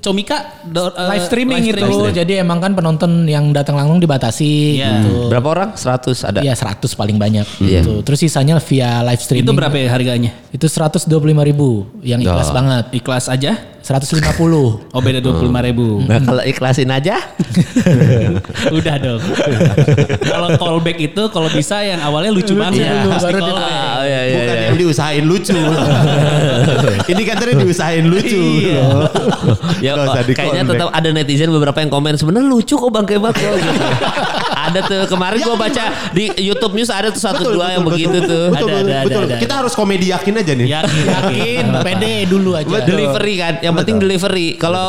Comika 0.05 0.61
do- 0.63 0.93
eh, 0.93 1.09
live 1.11 1.25
streaming 1.25 1.65
itu. 1.65 1.81
streaming. 1.81 2.13
Jadi 2.13 2.33
emang 2.37 2.61
kan 2.61 2.71
penonton 2.71 3.25
yang 3.25 3.49
datang 3.51 3.75
langsung 3.75 3.97
dibatasi 3.97 4.77
Iya. 4.77 5.01
gitu. 5.01 5.33
Berapa 5.33 5.49
orang? 5.49 5.71
100 5.73 6.21
ada. 6.23 6.45
Iya 6.45 6.53
100 6.53 6.93
paling 6.93 7.17
banyak 7.17 7.49
Iya. 7.59 7.81
gitu. 7.81 8.05
Terus 8.05 8.21
sisanya 8.21 8.61
via 8.61 9.01
live 9.03 9.19
streaming. 9.19 9.49
Itu 9.49 9.57
berapa 9.57 9.73
ya 9.73 9.89
harganya? 9.89 10.37
Itu 10.51 10.69
125 10.69 11.09
ribu 11.41 11.89
yang 12.05 12.21
ikhlas 12.21 12.49
Ya. 12.49 12.55
banget. 12.55 12.85
Ikhlas 12.93 13.27
aja? 13.27 13.53
150. 13.85 14.97
Oh 14.97 15.01
beda 15.05 15.21
25 15.21 15.45
ribu. 15.69 16.01
Nah, 16.09 16.17
kalau 16.25 16.41
ikhlasin 16.41 16.89
aja, 16.89 17.21
Udah 18.81 18.97
dong. 18.97 19.21
kalau 20.25 20.49
callback 20.57 20.97
itu 20.97 21.23
kalau 21.29 21.53
bisa 21.53 21.85
yang 21.85 22.01
awalnya 22.01 22.33
lucu 22.33 22.57
banget. 22.57 22.89
dulu, 22.89 23.13
Pasti 23.13 23.33
baru. 23.37 23.53
Ah, 23.61 24.01
iya, 24.09 24.21
iya, 24.25 24.37
Bukan 24.41 24.57
iya. 24.57 24.65
yang 24.73 24.77
diusahain 24.81 25.25
lucu. 25.29 25.53
Ini 27.13 27.23
kan 27.29 27.37
tadi 27.37 27.53
diusahain 27.61 28.07
lucu. 28.09 28.73
ya 29.85 29.93
kok, 30.01 30.17
di 30.25 30.33
kayaknya 30.33 30.65
tetap 30.65 30.89
ada 30.89 31.09
netizen 31.13 31.53
beberapa 31.53 31.77
yang 31.85 31.93
komen 31.93 32.17
sebenarnya 32.17 32.49
lucu 32.49 32.81
kok 32.81 32.89
bang 32.89 33.05
gitu. 33.05 33.85
Ada 34.65 34.81
tuh 34.81 35.01
kemarin 35.07 35.39
gua 35.41 35.57
baca 35.57 35.85
di 36.11 36.25
YouTube 36.39 36.73
News 36.73 36.89
ada 36.89 37.09
tuh 37.09 37.21
satu 37.21 37.43
dua 37.49 37.73
yang 37.73 37.83
begitu 37.83 38.17
tuh 38.19 38.45
Betul, 38.47 38.69
Ada, 38.69 38.75
betul, 38.75 38.91
ada, 38.91 39.03
betul. 39.03 39.21
ada, 39.21 39.29
ada. 39.29 39.37
Kita 39.39 39.55
harus 39.57 39.73
komedi 39.73 40.07
yakin 40.09 40.35
aja 40.37 40.53
nih. 40.53 40.67
Yakin, 40.71 41.05
Yakin, 41.07 41.65
pede 41.87 42.15
dulu 42.27 42.51
aja. 42.53 42.77
delivery 42.83 43.35
kan 43.37 43.55
yang 43.61 43.75
penting 43.75 43.97
delivery 43.97 44.49
kalau 44.55 44.87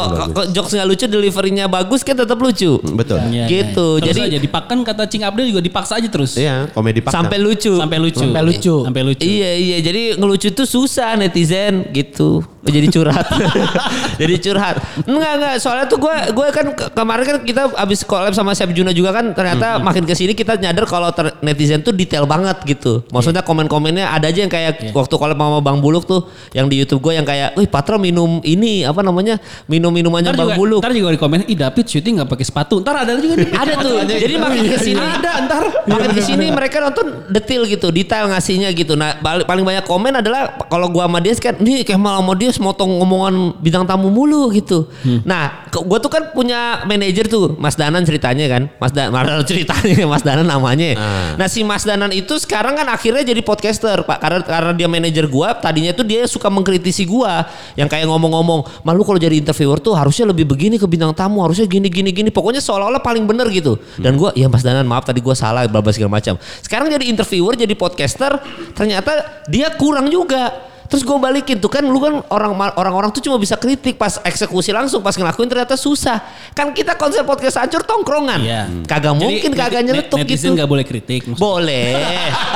jokes 0.48 0.72
nggak 0.72 0.86
lucu 0.86 1.06
deliverynya 1.06 1.66
bagus 1.66 2.02
kan 2.02 2.16
tetap 2.16 2.38
lucu 2.38 2.78
Betul. 2.86 3.20
Iya, 3.26 3.46
Gitu, 3.46 3.88
iya. 3.94 4.02
Terus 4.02 4.16
jadi- 4.16 4.24
aja 4.28 4.40
dipakkan 4.40 4.78
kata 4.82 5.04
Cing 5.06 5.24
Abdul 5.24 5.46
juga 5.48 5.60
dipaksa 5.60 5.96
aja 5.96 6.08
terus. 6.08 6.36
Iya, 6.36 6.68
komedi 6.70 7.00
paksa. 7.00 7.18
sampai 7.18 7.38
lucu 7.38 7.74
Sampai 7.76 7.98
lucu. 7.98 8.20
Sampai 8.22 8.42
lucu. 8.42 8.76
Sampai 8.82 9.02
lucu. 9.04 9.24
Iya 9.24 9.52
iya 9.54 9.78
jadi 9.80 10.04
ngelucu 10.16 10.50
tuh 10.50 10.66
susah 10.66 11.16
netizen 11.16 11.88
gitu. 11.92 12.42
Oh, 12.42 12.68
Jadi 12.68 12.90
curhat. 12.90 13.26
jadi 14.22 14.36
curhat. 14.40 14.76
Enggak 15.04 15.32
enggak 15.36 15.56
soalnya 15.60 15.86
tuh 15.86 15.98
gue 15.98 16.16
gue 16.32 16.48
kan 16.50 16.66
ke- 16.72 16.90
kemarin 16.92 17.24
kan 17.24 17.38
kita 17.40 17.62
abis 17.72 18.02
collab 18.02 18.34
sama 18.34 18.52
Chef 18.52 18.72
Juna 18.72 18.90
juga 18.90 19.12
kan 19.12 19.32
ternyata 19.32 19.65
makin 19.82 20.04
ke 20.04 20.14
sini 20.14 20.32
kita 20.32 20.56
nyadar 20.56 20.86
kalau 20.86 21.10
netizen 21.42 21.80
tuh 21.80 21.92
detail 21.92 22.26
banget 22.26 22.58
gitu. 22.66 23.02
Maksudnya 23.10 23.42
komen-komennya 23.42 24.06
ada 24.08 24.28
aja 24.28 24.40
yang 24.40 24.50
kayak 24.50 24.92
waktu 24.92 25.16
collab 25.16 25.36
sama 25.36 25.60
Bang 25.60 25.80
Buluk 25.80 26.06
tuh 26.06 26.26
yang 26.52 26.66
di 26.66 26.80
YouTube 26.80 27.02
gue 27.02 27.14
yang 27.14 27.24
kayak, 27.24 27.54
"Wih, 27.56 27.66
Patro 27.66 27.98
minum 27.98 28.40
ini 28.42 28.82
apa 28.82 29.02
namanya? 29.02 29.38
Minum 29.66 29.90
minumannya 29.90 30.32
Ntar 30.32 30.40
Bang 30.40 30.50
juga, 30.52 30.60
Buluk." 30.60 30.80
ntar 30.82 30.92
juga 30.92 31.10
di 31.10 31.20
komen, 31.20 31.40
ih 31.46 31.58
David 31.58 31.86
syuting 31.86 32.14
gak 32.20 32.30
pakai 32.30 32.46
sepatu. 32.46 32.76
Ntar 32.82 32.96
ada 33.02 33.12
juga 33.16 33.36
nih. 33.38 33.50
ada 33.52 33.74
tuh. 33.78 33.96
Jadi 34.06 34.34
makin 34.36 34.64
ke 34.66 34.78
sini 34.78 35.02
ada 35.02 35.32
ntar 35.46 35.64
makin 35.86 36.10
ke 36.12 36.22
sini 36.22 36.46
mereka 36.50 36.78
nonton 36.80 37.06
detail 37.30 37.62
gitu, 37.66 37.88
detail 37.90 38.26
ngasihnya 38.30 38.70
gitu. 38.72 38.94
Nah 38.94 39.18
paling 39.22 39.64
banyak 39.64 39.86
komen 39.86 40.14
adalah 40.16 40.56
kalau 40.68 40.88
gua 40.88 41.06
sama 41.08 41.20
dia 41.20 41.34
kan, 41.36 41.56
nih 41.58 41.82
Kemal 41.86 42.20
sama 42.20 42.34
dia 42.34 42.50
motong 42.58 42.92
ngomongan 43.00 43.36
bintang 43.60 43.86
tamu 43.86 44.10
mulu 44.10 44.50
gitu. 44.52 44.90
Nah 45.24 45.66
ke- 45.70 45.82
gua 45.82 45.98
tuh 45.98 46.10
kan 46.10 46.34
punya 46.34 46.84
manajer 46.84 47.28
tuh, 47.28 47.56
Mas 47.56 47.76
Danan 47.76 48.04
ceritanya 48.04 48.46
kan, 48.48 48.64
Mas 48.78 48.92
Danan 48.92 49.14
ceritanya 49.56 50.04
Mas 50.04 50.28
Danan 50.28 50.44
namanya. 50.44 51.00
Nah 51.40 51.48
si 51.48 51.64
Mas 51.64 51.88
Danan 51.88 52.12
itu 52.12 52.36
sekarang 52.36 52.76
kan 52.76 52.84
akhirnya 52.92 53.24
jadi 53.24 53.40
podcaster 53.40 54.04
pak, 54.04 54.20
karena 54.20 54.44
karena 54.44 54.72
dia 54.76 54.88
manajer 54.92 55.32
gua. 55.32 55.56
Tadinya 55.56 55.96
tuh 55.96 56.04
dia 56.04 56.28
suka 56.28 56.52
mengkritisi 56.52 57.08
gua, 57.08 57.48
yang 57.80 57.88
kayak 57.88 58.12
ngomong-ngomong, 58.12 58.84
malu 58.84 59.08
kalau 59.08 59.16
jadi 59.16 59.40
interviewer 59.40 59.80
tuh 59.80 59.96
harusnya 59.96 60.28
lebih 60.28 60.44
begini 60.44 60.76
ke 60.76 60.84
bintang 60.84 61.16
tamu, 61.16 61.40
harusnya 61.40 61.64
gini 61.64 61.88
gini 61.88 62.12
gini. 62.12 62.28
Pokoknya 62.28 62.60
seolah-olah 62.60 63.00
paling 63.00 63.24
bener 63.24 63.48
gitu. 63.56 63.80
Dan 63.96 64.20
gua, 64.20 64.36
ya 64.36 64.52
Mas 64.52 64.68
Danan 64.68 64.84
maaf 64.84 65.08
tadi 65.08 65.24
gua 65.24 65.38
salah, 65.38 65.64
bla 65.72 65.80
segala 65.96 66.20
macam. 66.20 66.36
Sekarang 66.60 66.92
jadi 66.92 67.08
interviewer, 67.08 67.56
jadi 67.56 67.72
podcaster, 67.78 68.36
ternyata 68.76 69.44
dia 69.48 69.72
kurang 69.80 70.12
juga. 70.12 70.75
Terus 70.86 71.02
gue 71.02 71.18
balikin 71.18 71.58
tuh 71.58 71.68
kan 71.68 71.82
lu 71.82 71.98
kan 71.98 72.22
orang 72.30 72.54
orang-orang 72.78 73.10
tuh 73.10 73.20
cuma 73.20 73.36
bisa 73.36 73.56
kritik 73.56 73.96
pas 73.96 74.16
eksekusi 74.22 74.70
langsung 74.70 75.02
pas 75.02 75.12
ngelakuin 75.12 75.50
ternyata 75.50 75.74
susah. 75.74 76.22
Kan 76.54 76.72
kita 76.72 76.94
konsep 76.94 77.22
podcast 77.22 77.58
hancur 77.58 77.82
tongkrongan. 77.82 78.38
Iya. 78.38 78.62
Kagak 78.86 79.12
Jadi, 79.12 79.20
mungkin 79.20 79.50
kagak 79.52 79.82
net- 79.82 80.06
nyeletuk 80.06 80.18
netizen 80.22 80.54
gitu. 80.54 80.60
gak 80.62 80.70
boleh 80.70 80.86
kritik. 80.86 81.22
maksudnya. 81.26 81.42
Boleh. 81.42 81.90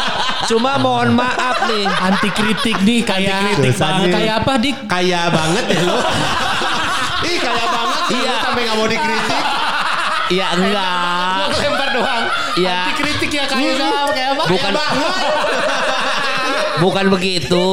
Cuma 0.50 0.78
mohon 0.78 1.10
maaf 1.12 1.66
nih. 1.66 1.84
Anti 1.84 2.30
kritik 2.30 2.78
nih 2.82 3.00
kayak 3.02 3.58
kritik 3.58 3.76
banget. 3.76 4.08
kayak 4.14 4.34
apa 4.40 4.52
dik? 4.58 4.78
Kaya 4.86 5.22
banget 5.28 5.66
ya 5.68 5.80
lo. 5.84 5.98
Ih 7.30 7.38
kaya 7.38 7.66
banget. 7.68 8.02
Iya. 8.14 8.34
Sampai 8.40 8.62
gak 8.64 8.76
mau 8.78 8.88
dikritik. 8.88 9.44
Iya 10.30 10.46
enggak. 10.54 11.42
Lempar 11.58 11.90
doang. 11.92 12.24
Iya. 12.56 12.78
Anti 12.86 12.94
kritik 12.96 13.30
ya 13.34 13.44
kayak? 13.50 13.76
Kayak 14.14 14.30
apa? 14.38 14.44
Bukan 14.48 14.72
bukan 16.80 17.06
begitu. 17.12 17.66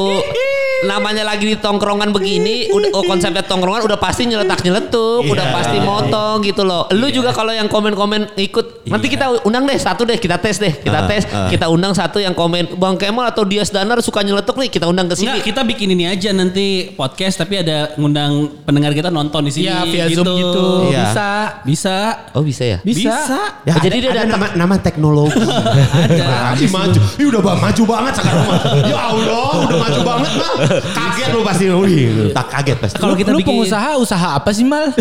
Namanya 0.79 1.25
lagi 1.25 1.41
di 1.43 1.57
tongkrongan 1.57 2.13
begini, 2.13 2.69
udah 2.69 2.93
oh, 2.93 3.01
konsepnya 3.03 3.41
tongkrongan 3.41 3.81
udah 3.83 3.97
pasti 3.97 4.25
nyeletak 4.25 4.61
nyeletuk, 4.61 5.25
udah 5.25 5.45
pasti 5.51 5.77
motong 5.79 6.37
gitu 6.43 6.61
loh. 6.61 6.85
Lu 6.91 7.09
juga 7.09 7.33
kalau 7.33 7.49
yang 7.49 7.65
komen-komen 7.65 8.37
ikut, 8.37 8.85
nanti 8.85 9.07
kita 9.07 9.41
undang 9.41 9.65
deh 9.65 9.73
satu 9.73 10.05
deh, 10.05 10.15
kita 10.15 10.37
tes 10.37 10.57
deh, 10.57 10.69
kita 10.75 10.97
Ah, 10.97 11.09
tes, 11.09 11.25
ah. 11.27 11.49
kita 11.49 11.65
undang 11.65 11.93
satu 11.93 12.17
yang 12.17 12.31
komen 12.31 12.77
Bang 12.77 12.93
Kemal 12.93 13.25
atau 13.25 13.41
Dias 13.41 13.69
Danar 13.69 13.97
suka 13.99 14.21
nyeletuk 14.21 14.53
nih, 14.55 14.69
kita 14.69 14.85
undang 14.85 15.07
ke 15.07 15.17
sini. 15.17 15.33
Enggak, 15.33 15.45
kita 15.45 15.61
bikin 15.63 15.87
ini 15.91 16.05
aja 16.05 16.29
nanti 16.29 16.93
podcast 16.93 17.37
tapi 17.37 17.57
ada 17.57 17.97
ngundang 17.97 18.61
pendengar 18.61 18.93
kita 18.93 19.09
nonton 19.09 19.45
di 19.45 19.51
sini. 19.51 19.65
Iya 19.65 19.81
via 19.83 20.05
zoom 20.11 20.29
gitu. 20.29 20.65
Iya. 20.89 20.99
Bisa. 21.03 21.29
Bisa. 21.63 21.97
Oh 22.37 22.43
bisa 22.45 22.63
ya? 22.63 22.77
Bisa. 22.85 23.17
Ya, 23.65 23.73
Oh, 23.73 23.81
jadi 23.81 23.97
ada, 23.97 24.03
dia 24.03 24.11
ada 24.11 24.21
datang- 24.25 24.31
nama, 24.37 24.47
nama 24.53 24.75
teknologi. 24.77 25.41
ada. 26.05 26.53
maju. 26.67 26.99
Ih 27.17 27.25
udah 27.29 27.41
ba- 27.41 27.57
maju 27.57 27.83
banget 27.87 28.13
sekarang. 28.17 28.45
Ya 28.85 28.97
Allah, 28.99 29.49
udah 29.65 29.77
maju 29.77 30.01
banget 30.03 30.31
mah. 30.37 30.53
Kaget 30.67 31.27
lu 31.33 31.41
pasti. 31.43 31.65
Wih, 31.71 32.31
tak 32.35 32.47
kaget 32.51 32.77
pasti. 32.77 32.97
Kalau 32.99 33.15
kita 33.15 33.31
lu 33.33 33.39
bikin 33.41 33.49
pengusaha 33.55 33.89
usaha 33.97 34.27
apa 34.37 34.49
sih 34.51 34.65
mal? 34.67 34.91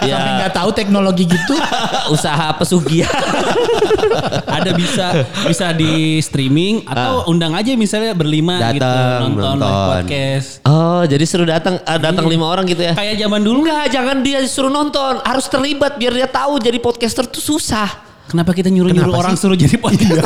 Ya. 0.00 0.16
Sampai 0.16 0.32
nggak 0.40 0.52
tahu 0.54 0.70
teknologi 0.72 1.24
gitu. 1.28 1.54
Usaha 2.14 2.50
pesugihan. 2.58 3.10
ada 4.60 4.70
bisa 4.74 5.26
bisa 5.46 5.70
di 5.74 6.18
streaming 6.22 6.82
atau 6.86 7.30
undang 7.30 7.54
aja 7.54 7.72
misalnya 7.74 8.12
berlima 8.16 8.58
gitu 8.74 8.82
Datang, 8.82 9.34
nonton, 9.34 9.42
nonton. 9.56 9.68
live 9.68 9.86
podcast. 9.94 10.48
Oh, 10.66 11.02
jadi 11.06 11.24
suruh 11.24 11.48
datang 11.48 11.74
ah, 11.86 11.98
datang 11.98 12.26
lima 12.26 12.46
orang 12.46 12.66
gitu 12.66 12.82
ya? 12.82 12.92
Kayak 12.94 13.16
zaman 13.20 13.40
dulu 13.44 13.58
Enggak, 13.66 13.86
jangan 13.92 14.16
dia 14.24 14.38
suruh 14.48 14.72
nonton, 14.72 15.20
harus 15.22 15.46
terlibat 15.46 16.00
biar 16.00 16.12
dia 16.16 16.28
tahu 16.28 16.58
jadi 16.58 16.78
podcaster 16.80 17.28
tuh 17.28 17.42
susah. 17.42 18.09
Kenapa 18.30 18.50
kita 18.52 18.70
nyuruh-nyuruh 18.70 19.10
orang 19.12 19.34
sih? 19.34 19.42
suruh 19.42 19.58
jadi 19.58 19.74
podcast? 19.82 20.22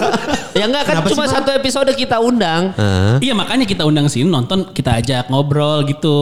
Ya 0.52 0.64
enggak 0.64 0.84
kan 0.84 0.92
Kenapa 0.94 1.08
cuma 1.10 1.24
sih, 1.24 1.32
satu 1.32 1.50
episode 1.50 1.90
kita 1.90 2.16
undang. 2.18 2.70
Hah? 2.72 3.16
iya 3.18 3.32
makanya 3.32 3.64
kita 3.64 3.82
undang 3.82 4.06
sini 4.06 4.28
nonton 4.28 4.70
kita 4.70 4.94
ajak 4.94 5.26
ngobrol 5.26 5.82
gitu. 5.84 6.18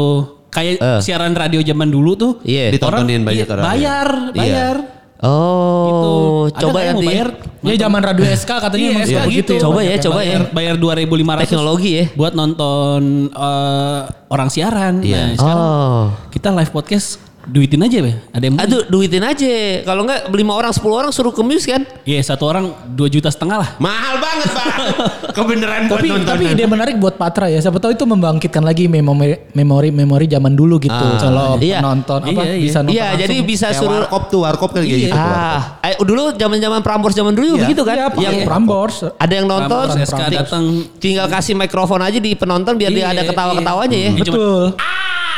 kayak 0.49 0.79
Eh. 0.79 1.01
siaran 1.01 1.33
radio 1.33 1.59
zaman 1.61 1.89
dulu 1.89 2.13
tuh. 2.13 2.33
Iya. 2.43 2.69
Ditontonin 2.71 3.25
banyak 3.25 3.43
iya, 3.43 3.51
orang. 3.51 3.65
Bayar, 3.67 4.09
Iya. 4.29 4.37
bayar. 4.37 4.77
Oh, 5.19 5.87
Gitu. 5.89 6.13
Coba 6.61 6.79
nanti. 6.83 6.93
mau 6.93 7.03
bayar. 7.05 7.29
Ya 7.63 7.75
zaman 7.81 8.01
radio 8.03 8.25
SK 8.27 8.51
katanya 8.61 8.85
Iya, 8.85 9.01
SK 9.01 9.21
gitu. 9.33 9.53
ya. 9.55 9.61
Coba 9.61 9.73
banyak 9.79 9.89
ya, 9.89 9.99
coba 10.03 10.17
bayar. 10.19 10.41
ya. 10.43 10.53
Bayar 10.53 10.75
2500 10.77 11.47
Teknologi 11.47 11.91
ya. 11.95 12.05
buat 12.13 12.33
nonton 12.33 13.01
eh, 13.31 14.01
orang 14.29 14.49
siaran. 14.49 14.95
Iya. 15.01 15.17
Nah, 15.17 15.33
sekarang 15.35 15.63
Oh. 15.65 16.05
kita 16.29 16.49
live 16.53 16.69
podcast 16.71 17.17
duitin 17.45 17.81
aja, 17.81 17.99
Be. 17.99 18.13
Ada 18.31 18.45
yang? 18.45 18.55
Aduh, 18.57 18.83
duitin 18.87 19.21
aja. 19.21 19.53
Kalau 19.83 20.03
enggak 20.03 20.27
lima 20.29 20.53
orang, 20.53 20.71
10 20.71 20.83
orang 20.87 21.11
suruh 21.11 21.31
ke 21.31 21.41
Muse 21.41 21.67
kan? 21.67 21.83
Iya, 22.03 22.23
satu 22.23 22.45
orang 22.45 22.65
2 22.89 23.09
juta 23.09 23.29
setengah 23.29 23.57
lah. 23.59 23.69
Mahal 23.77 24.17
banget 24.17 24.49
bang. 24.49 24.71
Kebenaran 25.37 25.83
buat 25.87 25.99
Tapi 25.99 26.09
nonton. 26.09 26.29
tapi 26.29 26.45
ide 26.49 26.65
menarik 26.65 26.95
buat 26.97 27.15
Patra 27.15 27.47
ya. 27.47 27.59
Siapa 27.59 27.77
tahu 27.77 27.93
itu 27.93 28.05
membangkitkan 28.05 28.61
lagi 28.61 28.87
memori 28.87 29.35
memori 29.53 29.89
memori 29.89 30.27
zaman 30.27 30.53
dulu 30.53 30.77
gitu. 30.79 30.93
Kalau 30.93 31.57
Iya. 31.57 31.81
penonton 31.81 32.21
apa 32.23 32.43
Iya, 32.43 32.53
iya. 32.53 32.63
bisa 32.63 32.79
nonton 32.81 32.95
Iya, 32.95 33.07
jadi 33.17 33.37
bisa 33.41 33.67
Kayak 33.69 33.79
suruh 33.79 33.99
warkop 34.03 34.23
tuh, 34.29 34.41
warkop 34.43 34.71
kan 34.71 34.83
kayak 34.83 34.93
Iya. 34.93 35.07
gitu. 35.09 35.17
warkop. 35.17 35.61
Ah, 35.83 35.89
eh, 35.89 35.95
dulu 35.99 36.23
zaman-zaman 36.33 36.81
Prambors 36.81 37.15
zaman 37.15 37.33
dulu 37.33 37.47
Iya. 37.49 37.63
begitu 37.65 37.83
kan? 37.83 37.97
Iya, 37.97 38.07
yang 38.21 38.39
Prambors. 38.45 38.97
ada 39.09 39.33
yang 39.33 39.47
nonton, 39.47 39.87
Prambors 39.89 40.13
datang. 40.29 40.65
tinggal 40.99 41.27
kasih 41.27 41.55
mikrofon 41.55 41.99
aja 41.99 42.19
di 42.19 42.35
penonton 42.35 42.77
biar 42.77 42.91
dia 42.91 43.09
Iya, 43.09 43.15
ada 43.15 43.23
ketawa-ketawanya 43.25 43.97
ya. 43.97 44.11
iya. 44.11 44.21
Betul. 44.21 44.63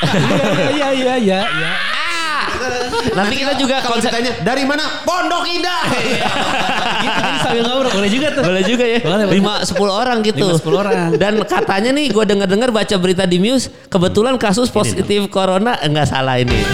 Iya 0.05 0.89
iya 0.91 0.91
iya 0.93 1.15
iya 1.17 1.41
iya. 1.47 1.71
Nanti 3.15 3.35
kita 3.39 3.53
juga 3.55 3.77
Kalau 3.81 3.97
ditanya 3.97 4.33
dari 4.43 4.63
mana? 4.67 4.85
Pondok 5.07 5.45
Indah. 5.47 5.83
Gitu, 7.05 7.21
jadi 7.21 7.39
sambil 7.45 7.63
ngobrol. 7.69 7.93
Boleh 7.93 8.11
juga 8.11 8.29
tuh. 8.33 8.43
boleh 8.49 8.63
juga 8.65 8.85
ya. 8.89 8.99
Boleh, 9.05 9.25
boleh. 9.29 9.61
5 9.69 9.77
10 9.77 10.01
orang 10.03 10.19
gitu. 10.25 10.47
Lima, 10.47 10.57
sepuluh 10.57 10.79
orang. 10.81 10.97
Dan 11.23 11.35
katanya 11.45 11.91
nih 11.93 12.07
gue 12.09 12.25
denger-dengar 12.25 12.71
baca 12.73 12.97
berita 12.97 13.25
di 13.29 13.37
Muse, 13.37 13.69
kebetulan 13.93 14.41
kasus 14.41 14.73
positif 14.73 15.29
corona 15.29 15.77
enggak 15.85 16.09
salah 16.09 16.41
ini. 16.41 16.57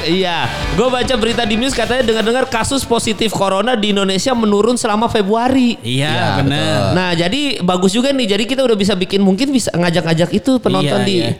Iya, 0.00 0.48
gue 0.80 0.88
baca 0.88 1.14
berita 1.20 1.44
di 1.44 1.60
Muse 1.60 1.76
katanya 1.76 2.00
dengar-dengar 2.00 2.48
kasus 2.48 2.88
positif 2.88 3.36
corona 3.36 3.76
di 3.76 3.92
Indonesia 3.92 4.32
menurun 4.32 4.80
selama 4.80 5.12
Februari. 5.12 5.76
Iya, 5.84 6.40
benar. 6.40 6.96
Nah 6.96 7.10
jadi 7.12 7.60
bagus 7.60 7.92
juga 7.92 8.08
nih. 8.08 8.32
Jadi 8.32 8.44
kita 8.48 8.64
udah 8.64 8.80
bisa 8.80 8.96
bikin 8.96 9.20
mungkin 9.20 9.52
bisa 9.52 9.68
ngajak-ngajak 9.76 10.32
itu 10.32 10.56
penonton 10.56 11.04
Iya, 11.04 11.08
di 11.08 11.16
iya. 11.20 11.30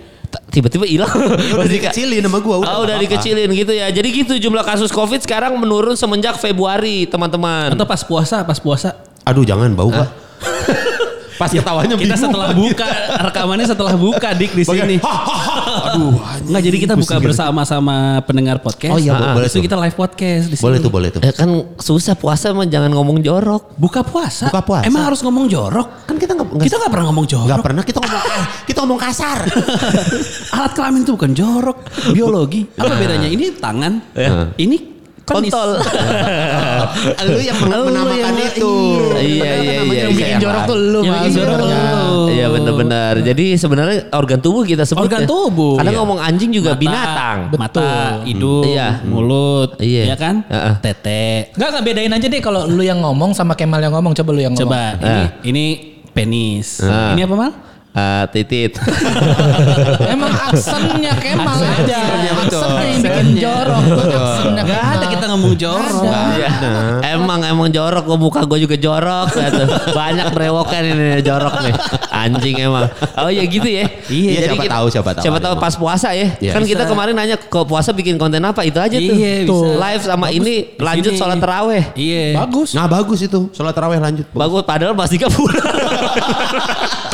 Tiba-tiba 0.50 0.86
hilang. 0.86 1.10
Udah 1.10 1.70
dikecilin 1.78 2.22
sama 2.22 2.38
gua. 2.42 2.62
Oh, 2.62 2.86
udah 2.86 2.96
dikecilin 2.98 3.50
gitu 3.50 3.72
ya. 3.74 3.90
Jadi 3.90 4.08
gitu 4.12 4.34
jumlah 4.38 4.62
kasus 4.62 4.90
COVID 4.94 5.22
sekarang 5.22 5.58
menurun 5.58 5.98
semenjak 5.98 6.38
Februari, 6.38 7.06
teman-teman. 7.06 7.74
Atau 7.74 7.86
pas 7.86 8.02
puasa, 8.02 8.42
pas 8.46 8.58
puasa. 8.58 8.94
Aduh 9.26 9.44
jangan 9.46 9.72
bau 9.74 9.90
pak. 9.90 10.08
Pas 11.40 11.48
ketawanya 11.48 11.96
Kita 11.96 12.04
bingung. 12.04 12.20
setelah 12.20 12.48
buka 12.52 12.86
rekamannya 13.24 13.64
setelah 13.64 13.94
buka 13.96 14.28
dik 14.36 14.52
di 14.52 14.62
sini. 14.62 14.96
Aduh. 15.00 16.20
Enggak 16.44 16.62
jadi 16.62 16.76
kita 16.78 16.94
buka 16.94 17.16
bersama 17.16 17.64
sama 17.64 17.96
pendengar 18.22 18.60
podcast. 18.60 18.92
Oh 18.92 19.00
iya, 19.00 19.16
Ah, 19.16 19.32
boleh 19.32 19.48
Terus 19.48 19.56
tuh. 19.56 19.64
kita 19.64 19.76
live 19.80 19.96
podcast 19.96 20.44
di 20.46 20.54
sini. 20.54 20.64
Boleh 20.68 20.78
tuh, 20.78 20.90
boleh 20.92 21.08
tuh. 21.08 21.20
Ya 21.20 21.32
kan 21.32 21.48
susah 21.76 22.12
puasa 22.12 22.52
mah 22.52 22.68
jangan 22.68 22.92
ngomong 22.92 23.24
jorok. 23.24 23.72
Buka 23.74 24.04
puasa. 24.04 24.52
Buka 24.52 24.60
puasa. 24.60 24.84
Emang 24.84 25.08
harus 25.08 25.20
ngomong 25.20 25.48
jorok? 25.48 26.04
Kan 26.04 26.16
kita 26.16 26.36
nggak 26.36 26.60
Kita 26.60 26.76
nggak 26.76 26.92
pernah 26.92 27.06
ngomong 27.08 27.24
jorok. 27.24 27.48
nggak 27.48 27.64
pernah 27.64 27.82
kita 27.82 27.98
ngomong 27.98 28.22
kita 28.62 28.78
ngomong 28.84 29.00
kasar. 29.00 29.38
Alat 30.56 30.72
kelamin 30.76 31.00
itu 31.02 31.12
bukan 31.16 31.32
jorok, 31.32 31.78
biologi. 32.12 32.68
Apa 32.76 32.92
bedanya? 32.92 33.28
Ini 33.28 33.56
tangan, 33.56 33.92
ini 34.56 34.76
penis. 34.76 34.89
Kontol. 35.30 35.70
Lu 37.30 37.38
yang 37.38 37.58
menamakan 37.60 38.10
yang- 38.34 38.50
itu. 38.50 38.74
Iya, 39.14 39.50
iya, 39.54 39.72
iya, 39.80 40.02
Yang 40.02 40.12
bikin 40.12 40.26
iya. 40.28 40.42
jorok 40.42 40.62
tuh 40.66 40.76
lu, 40.76 41.00
Yang 41.00 41.14
bikin 41.16 41.32
jorok 41.38 41.58
Iya. 41.60 41.78
lu. 41.94 42.18
Iya 42.30 42.46
benar-benar. 42.48 43.14
Jadi 43.22 43.46
sebenarnya 43.54 43.98
organ 44.12 44.38
tubuh 44.38 44.62
kita 44.62 44.82
sebut. 44.82 45.00
Organ 45.00 45.22
ya. 45.22 45.28
tubuh. 45.28 45.76
Iya. 45.78 45.92
ngomong 45.92 46.18
anjing 46.18 46.50
juga 46.50 46.72
binatang. 46.74 47.52
Mata, 47.52 48.24
hidung, 48.24 48.64
Iya. 48.64 49.04
mulut, 49.04 49.76
Iya. 49.78 50.02
iya 50.08 50.16
kan? 50.16 50.42
Heeh. 50.42 50.74
Tete. 50.80 51.52
Enggak 51.54 51.68
enggak 51.70 51.84
bedain 51.84 52.12
aja 52.12 52.26
deh 52.26 52.40
kalau 52.40 52.64
lu 52.64 52.80
yang 52.80 52.98
ngomong 52.98 53.30
sama 53.30 53.52
Kemal 53.54 53.78
yang 53.78 53.92
ngomong. 53.92 54.12
Coba 54.12 54.30
lu 54.32 54.40
yang 54.40 54.54
ngomong. 54.56 54.66
Coba 54.66 54.96
ini 54.98 55.22
ini 55.44 55.64
penis. 56.10 56.80
Ini 56.82 57.22
apa 57.22 57.34
mal? 57.36 57.52
Ah, 57.90 58.22
titit. 58.30 58.78
Emang 60.14 60.30
aksennya 60.30 61.10
Kemal 61.18 61.58
aja. 61.58 61.98
Aksennya 61.98 62.32
betul. 62.38 62.62
Aksennya 62.62 62.86
yang 62.86 63.02
bikin 63.02 63.28
jorok 63.34 63.82
aksennya 63.82 64.62
Gak 64.62 64.78
Kemal. 64.78 64.94
ada 64.94 65.06
kita 65.10 65.24
ngomong 65.34 65.54
jorok. 65.58 66.02
Iya. 66.38 66.50
Emang 67.18 67.40
emang 67.42 67.66
jorok 67.66 68.06
gua 68.06 68.14
muka 68.14 68.46
gue 68.46 68.62
juga 68.62 68.78
jorok 68.78 69.34
gitu. 69.34 69.64
Banyak 69.90 70.26
berewokan 70.30 70.82
ini 70.86 71.18
jorok 71.18 71.54
nih. 71.66 71.74
Anjing 72.14 72.56
emang. 72.62 72.86
Oh 73.18 73.26
ya 73.26 73.42
gitu 73.42 73.66
ya. 73.66 73.90
Iya, 74.06 74.54
siapa 74.54 74.64
tahu, 74.70 74.86
siapa 74.86 75.10
tahu. 75.18 75.24
Siapa 75.26 75.38
tahu 75.42 75.54
pas 75.58 75.74
puasa 75.74 76.14
ya. 76.14 76.30
Iya. 76.38 76.54
Kan 76.54 76.62
kita 76.62 76.86
Bisa. 76.86 76.94
kemarin 76.94 77.14
nanya 77.18 77.36
kok 77.42 77.66
puasa 77.66 77.90
bikin 77.90 78.14
konten 78.22 78.38
apa 78.46 78.62
itu 78.62 78.78
aja 78.78 78.94
tuh. 78.94 79.14
Iya, 79.18 79.50
Tuh. 79.50 79.66
bisa. 79.66 79.82
Live 79.82 80.02
sama 80.06 80.26
ini 80.30 80.54
Di 80.70 80.78
lanjut 80.78 81.12
sholat 81.18 81.42
terawih. 81.42 81.82
Iya. 81.98 82.38
Bagus. 82.38 82.70
Nah 82.78 82.86
bagus 82.86 83.18
itu. 83.18 83.50
Sholat 83.50 83.74
taraweh 83.74 83.98
lanjut. 83.98 84.30
Bagus 84.30 84.62
padahal 84.62 84.94
Mas 84.94 85.10
Dika 85.10 85.26
pulang. 85.26 85.58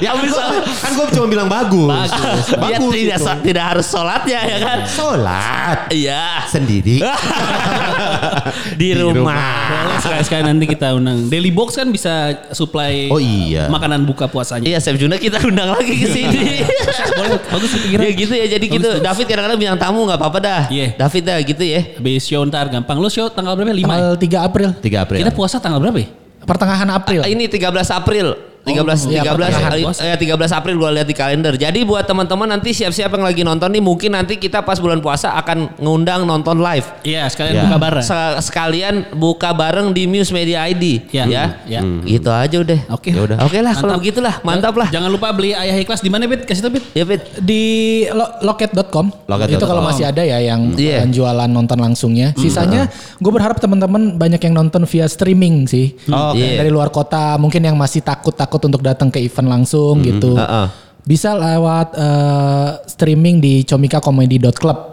Ya 0.00 0.16
bisa. 0.16 0.42
Kan 0.80 0.90
gue 0.96 1.06
cuma 1.12 1.26
bilang 1.28 1.48
bagus. 1.48 1.88
Bagus. 1.88 2.44
Bagus 2.56 2.92
tidak 2.92 3.18
itu. 3.20 3.32
tidak 3.52 3.64
harus 3.76 3.86
sholatnya 3.86 4.40
ya 4.48 4.58
kan. 4.58 4.78
Sholat. 4.88 5.78
Iya. 5.92 6.24
Sendiri. 6.48 7.04
Di 8.80 8.88
rumah. 8.96 9.36
Boleh 9.84 9.98
sekali-sekali 10.00 10.42
nanti 10.48 10.64
kita 10.64 10.96
undang. 10.96 11.28
Daily 11.28 11.52
Box 11.52 11.76
kan 11.76 11.88
bisa 11.92 12.32
supply 12.56 13.12
Oh 13.12 13.20
iya. 13.20 13.68
makanan 13.68 14.08
buka 14.08 14.26
puasanya. 14.26 14.64
Iya, 14.64 14.78
Chef 14.80 14.96
Juna 14.96 15.20
kita 15.20 15.36
undang 15.44 15.76
lagi 15.76 15.94
ke 15.94 16.08
sini. 16.08 16.64
Boleh, 17.20 17.38
bagus 17.52 17.70
pikiran. 17.76 18.02
Ya 18.02 18.10
gitu 18.16 18.32
ya, 18.34 18.46
jadi 18.56 18.66
gitu. 18.66 18.90
David 19.04 19.26
kadang-kadang 19.28 19.58
bilang 19.60 19.78
tamu 19.78 20.08
nggak 20.08 20.18
apa-apa 20.18 20.38
dah. 20.40 20.62
Iya. 20.72 20.96
David 20.96 21.22
dah 21.28 21.38
gitu 21.44 21.62
ya. 21.62 21.80
Habis 22.00 22.24
show 22.24 22.42
ntar 22.48 22.72
gampang. 22.72 22.96
Lu 22.96 23.08
show 23.12 23.28
tanggal 23.28 23.52
berapa? 23.54 23.70
5 23.70 23.76
ya? 23.76 23.86
Tanggal 23.86 24.14
3 24.16 24.48
April. 24.48 24.68
3 24.80 25.04
April. 25.04 25.18
Kita 25.20 25.32
puasa 25.36 25.56
tanggal 25.60 25.78
berapa 25.78 25.98
ya? 26.00 26.08
Pertengahan 26.40 26.88
April. 26.88 27.20
Ini 27.28 27.44
13 27.46 27.68
April. 27.92 28.49
13 28.60 29.08
iya, 29.08 29.24
13 29.24 29.32
pertengahan 29.32 29.64
hari- 29.66 29.84
puasa. 29.84 30.00
eh, 30.04 30.16
13 30.16 30.52
April 30.52 30.74
gua 30.76 30.90
lihat 30.90 31.04
di 31.04 31.12
kalender. 31.12 31.54
Jadi 31.54 31.80
buat 31.82 32.04
teman-teman 32.04 32.46
nanti 32.46 32.70
siap-siap 32.70 33.10
yang 33.10 33.24
lagi 33.24 33.40
nonton 33.40 33.68
nih 33.68 33.80
mungkin 33.80 34.12
nanti 34.12 34.36
kita 34.36 34.60
pas 34.60 34.76
bulan 34.76 34.98
puasa 34.98 35.32
akan 35.34 35.76
ngundang 35.76 36.22
nonton 36.22 36.58
live. 36.58 36.84
Iya, 37.02 37.24
sekalian 37.26 37.54
Iya. 37.54 37.62
buka 37.64 37.76
bareng. 37.78 38.04
Se- 38.04 38.38
sekalian 38.42 38.94
buka 39.12 39.50
bareng 39.50 39.90
di 39.90 40.04
Muse 40.04 40.30
Media 40.30 40.64
ID 40.64 41.08
Iya. 41.10 41.24
ya. 41.26 41.44
Iya. 41.64 41.80
Gitu 42.02 42.28
aja 42.28 42.56
udah. 42.58 42.80
Oke. 42.90 43.10
Ya 43.10 43.22
udah. 43.22 43.36
Oke 43.40 43.58
lah 43.58 43.72
kalau 43.72 43.94
Mantap. 43.94 44.00
begitulah, 44.00 44.34
mantap 44.42 44.74
lah. 44.74 44.88
Jangan 44.90 45.08
lupa 45.08 45.28
beli 45.30 45.52
ayah 45.52 45.76
ikhlas 45.76 46.00
di 46.00 46.08
mana, 46.08 46.24
Bit? 46.24 46.44
Kasih 46.44 46.60
tau, 46.60 46.70
Bit. 46.70 46.84
Ya 46.92 47.04
Fit. 47.04 47.22
di 47.40 47.62
lo- 48.08 48.34
loket.com 48.42 49.06
Loket.com. 49.24 49.56
itu 49.56 49.64
kalau 49.64 49.82
masih 49.82 50.04
ada 50.04 50.20
ya 50.20 50.38
yang 50.38 50.72
Iya. 50.72 51.04
yang 51.04 51.10
jualan 51.10 51.46
nonton 51.46 51.76
langsungnya 51.76 52.34
sisanya 52.34 52.88
gue 53.16 53.30
berharap 53.30 53.56
teman-teman 53.56 54.16
banyak 54.16 54.40
yang 54.40 54.54
nonton 54.56 54.82
via 54.84 55.06
streaming 55.06 55.64
sih 55.64 55.94
Oh, 56.08 56.32
oke. 56.32 56.38
Yang 56.38 56.58
dari 56.58 56.70
luar 56.70 56.90
kota 56.90 57.36
mungkin 57.36 57.62
yang 57.62 57.74
masih 57.74 58.00
takut-takut 58.00 58.49
untuk 58.58 58.82
datang 58.82 59.12
ke 59.12 59.22
event 59.22 59.46
langsung 59.46 60.02
gitu 60.02 60.34
Heeh. 60.34 60.66
bisa 61.06 61.36
lewat 61.38 61.94
eh, 61.94 62.68
streaming 62.90 63.38
di 63.38 63.62
comikacomedy.club 63.62 64.90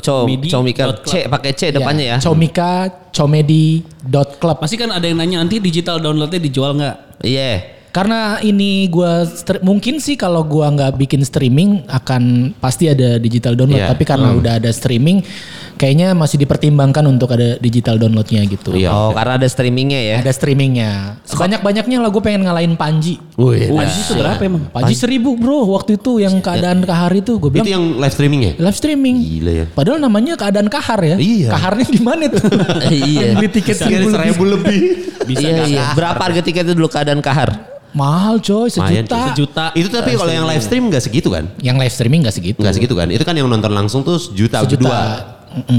Co 0.00 0.24
Comika 0.24 0.84
C 1.04 1.26
pakai 1.28 1.52
C 1.52 1.74
depannya 1.74 2.16
ya. 2.16 2.18
comika 2.22 2.88
comedy.club 3.12 4.56
Pasti 4.62 4.76
kan 4.80 4.88
ada 4.94 5.04
yang 5.04 5.18
nanya 5.18 5.42
nanti 5.44 5.60
digital 5.60 6.00
downloadnya 6.00 6.40
dijual 6.40 6.78
nggak? 6.78 6.96
Iya. 7.26 7.79
Karena 7.90 8.38
ini 8.42 8.86
gua 8.86 9.26
mungkin 9.66 9.98
sih 9.98 10.14
kalau 10.14 10.46
gua 10.46 10.70
nggak 10.70 10.94
bikin 10.94 11.26
streaming 11.26 11.82
akan 11.90 12.54
pasti 12.62 12.86
ada 12.86 13.18
digital 13.18 13.58
download. 13.58 13.82
Iya. 13.82 13.90
Tapi 13.90 14.04
karena 14.06 14.30
udah 14.30 14.52
ada 14.62 14.70
streaming, 14.70 15.26
kayaknya 15.74 16.12
masih 16.12 16.38
dipertimbangkan 16.38 17.02
untuk 17.08 17.32
ada 17.34 17.58
digital 17.58 17.98
downloadnya 17.98 18.46
gitu. 18.46 18.76
Iya. 18.76 18.92
Oh, 18.92 19.10
karena 19.10 19.40
ada 19.40 19.48
streamingnya 19.50 20.00
ya. 20.00 20.16
Ada 20.20 20.32
streamingnya. 20.36 20.90
Sebanyak 21.24 21.64
banyaknya 21.64 21.96
lah 21.98 22.12
gue 22.12 22.22
pengen 22.22 22.46
ngalahin 22.46 22.76
Panji. 22.76 23.16
Wih, 23.40 23.72
Panji 23.72 23.98
itu 24.04 24.12
berapa 24.14 24.42
emang? 24.44 24.62
Panji 24.70 24.94
seribu 24.94 25.34
bro 25.40 25.64
waktu 25.72 25.96
itu 25.96 26.20
yang 26.20 26.38
keadaan 26.44 26.84
kahar 26.84 27.10
itu 27.16 27.40
gue 27.40 27.48
Itu 27.48 27.64
bilang 27.64 27.68
yang 27.72 27.84
live 27.96 28.14
streaming 28.14 28.40
ya? 28.44 28.52
live 28.60 28.76
streaming. 28.76 29.16
Gila 29.18 29.52
ya. 29.52 29.66
Padahal 29.72 29.98
namanya 29.98 30.36
keadaan 30.36 30.68
kahar 30.68 31.00
ya. 31.02 31.16
Iya. 31.16 31.48
Kaharnya 31.56 31.86
di 31.88 32.00
mana 32.04 32.28
tuh? 32.28 32.44
Iya. 32.90 33.40
Beli 33.40 33.48
tiket 33.48 33.76
seribu 33.80 34.44
lebih. 34.44 34.80
Bisa 35.24 35.42
iya, 35.48 35.64
iya. 35.64 35.84
Berapa 35.96 36.20
harga 36.20 36.44
tiket 36.44 36.68
itu 36.70 36.74
dulu 36.76 36.92
keadaan 36.92 37.24
kahar? 37.24 37.79
Mahal 37.90 38.38
coy 38.38 38.70
sejuta. 38.70 39.34
Sejuta. 39.34 39.64
Itu 39.74 39.88
tapi 39.90 40.14
kalau 40.14 40.30
yang 40.30 40.46
live 40.46 40.62
stream 40.62 40.86
gak 40.90 41.02
segitu 41.02 41.28
kan? 41.34 41.50
Yang 41.58 41.76
live 41.82 41.94
streaming 41.94 42.20
gak 42.22 42.34
segitu. 42.36 42.58
Gak 42.62 42.74
segitu 42.78 42.94
kan? 42.94 43.10
Itu 43.10 43.24
kan 43.26 43.34
yang 43.34 43.50
nonton 43.50 43.72
langsung 43.74 44.06
tuh 44.06 44.18
sejuta, 44.18 44.62
Sejuta. 44.62 44.86
berdua. 44.86 45.02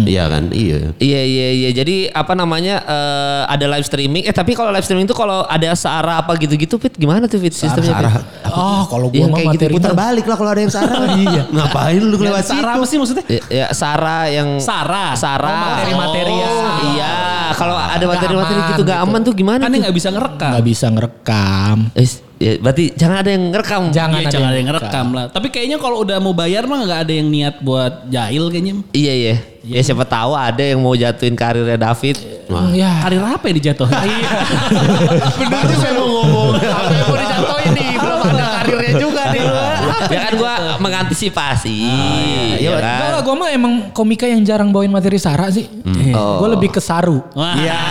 Iya 0.04 0.28
kan? 0.28 0.52
Iya. 0.52 0.92
Iya 1.00 1.22
iya 1.24 1.48
iya. 1.56 1.70
Jadi 1.72 2.12
apa 2.12 2.36
namanya 2.36 2.84
eh, 2.84 3.42
ada 3.48 3.66
live 3.72 3.88
streaming. 3.88 4.28
Eh 4.28 4.36
tapi 4.36 4.52
kalau 4.52 4.68
live 4.68 4.84
streaming 4.84 5.08
itu 5.08 5.16
kalau 5.16 5.48
ada 5.48 5.72
seara 5.80 6.20
apa 6.20 6.36
gitu-gitu 6.36 6.76
Fit 6.76 6.92
gimana 7.00 7.24
tuh 7.32 7.40
Fit 7.40 7.56
sistemnya? 7.56 7.96
Fit? 7.96 7.96
Sarah. 7.96 8.14
Oh 8.52 8.84
kalau 8.92 9.08
gue 9.08 9.24
Yang 9.24 9.32
mah 9.32 9.38
kayak 9.40 9.48
gitu 9.56 9.64
materi 9.64 9.74
Putar 9.80 9.94
balik 9.96 10.26
lah 10.28 10.36
kalau 10.36 10.52
ada 10.52 10.62
yang 10.68 10.74
Sarah. 10.76 11.00
iya. 11.24 11.44
Ngapain 11.48 12.02
lu 12.04 12.20
lewat 12.20 12.44
situ? 12.44 12.60
Sarah 12.60 12.74
apa 12.76 12.86
sih 12.86 12.98
maksudnya? 13.00 13.26
Ya, 13.32 13.42
ya 13.48 13.68
Sarah 13.72 14.24
yang 14.28 14.50
Sarah. 14.60 15.16
Sarah. 15.16 15.48
Oh, 15.56 15.64
materi-materi 15.72 16.34
ya. 16.36 16.52
Iya, 16.92 17.12
kalau 17.62 17.76
ada 17.78 18.06
materi-materi 18.08 18.60
gitu 18.68 18.82
gak 18.82 18.98
gitu. 18.98 19.06
aman 19.06 19.20
tuh 19.22 19.34
gimana 19.34 19.62
Kan 19.62 19.74
nggak 19.78 19.94
bisa 19.94 20.10
ngerekam. 20.10 20.50
Nggak 20.52 20.66
bisa 20.66 20.86
ngerekam. 20.90 21.78
Eh, 21.94 22.08
ya, 22.38 22.52
berarti 22.58 22.84
jangan 22.92 23.18
ada 23.18 23.30
yang 23.30 23.44
ngerekam. 23.50 23.82
Jangan 23.90 24.10
Iya, 24.12 24.20
ada 24.20 24.32
jangan 24.32 24.42
yang 24.42 24.50
ada 24.50 24.58
yang 24.58 24.70
ngerekam 24.70 25.08
lah. 25.12 25.26
Tapi 25.30 25.48
kayaknya 25.48 25.78
kalau 25.78 25.98
udah 26.02 26.18
mau 26.18 26.34
bayar 26.34 26.66
mah 26.66 26.82
nggak 26.82 27.00
ada 27.06 27.14
yang 27.14 27.28
niat 27.28 27.56
buat 27.62 27.94
jahil 28.08 28.50
kayaknya. 28.50 28.74
Iya 28.92 29.14
iya. 29.14 29.36
Ya 29.62 29.78
siapa 29.80 30.02
tahu 30.04 30.34
ada 30.34 30.58
yang 30.60 30.82
mau 30.82 30.92
jatuhin 30.92 31.38
karirnya 31.38 31.78
David. 31.78 32.18
Hmm, 32.50 32.74
Ya. 32.74 32.98
Karir 33.00 33.22
apa 33.22 33.46
ya 33.46 33.54
dijatuhin? 33.56 33.94
Bener 35.40 35.64
juga 35.70 35.90
mau 35.94 36.08
ngomong. 36.10 36.50
Apa 36.58 36.90
yang 36.90 37.06
mau 37.06 37.16
dijatuhin 37.16 37.72
nih? 37.72 37.91
Ya 40.10 40.20
kan 40.30 40.34
gua 40.40 40.54
mengantisipasi. 40.82 41.78
Ya, 42.58 42.72
ya 42.72 42.80
enggak 42.80 43.10
kan? 43.10 43.14
lah, 43.14 43.22
gue 43.22 43.36
mah 43.36 43.50
emang 43.54 43.74
komika 43.94 44.26
yang 44.26 44.42
jarang 44.42 44.74
bawain 44.74 44.90
materi 44.90 45.20
Sarah 45.22 45.52
sih. 45.54 45.68
Oh. 46.16 46.42
Gue 46.42 46.50
lebih 46.58 46.70
ke 46.74 46.82
Saru. 46.82 47.22
Iya. 47.36 47.80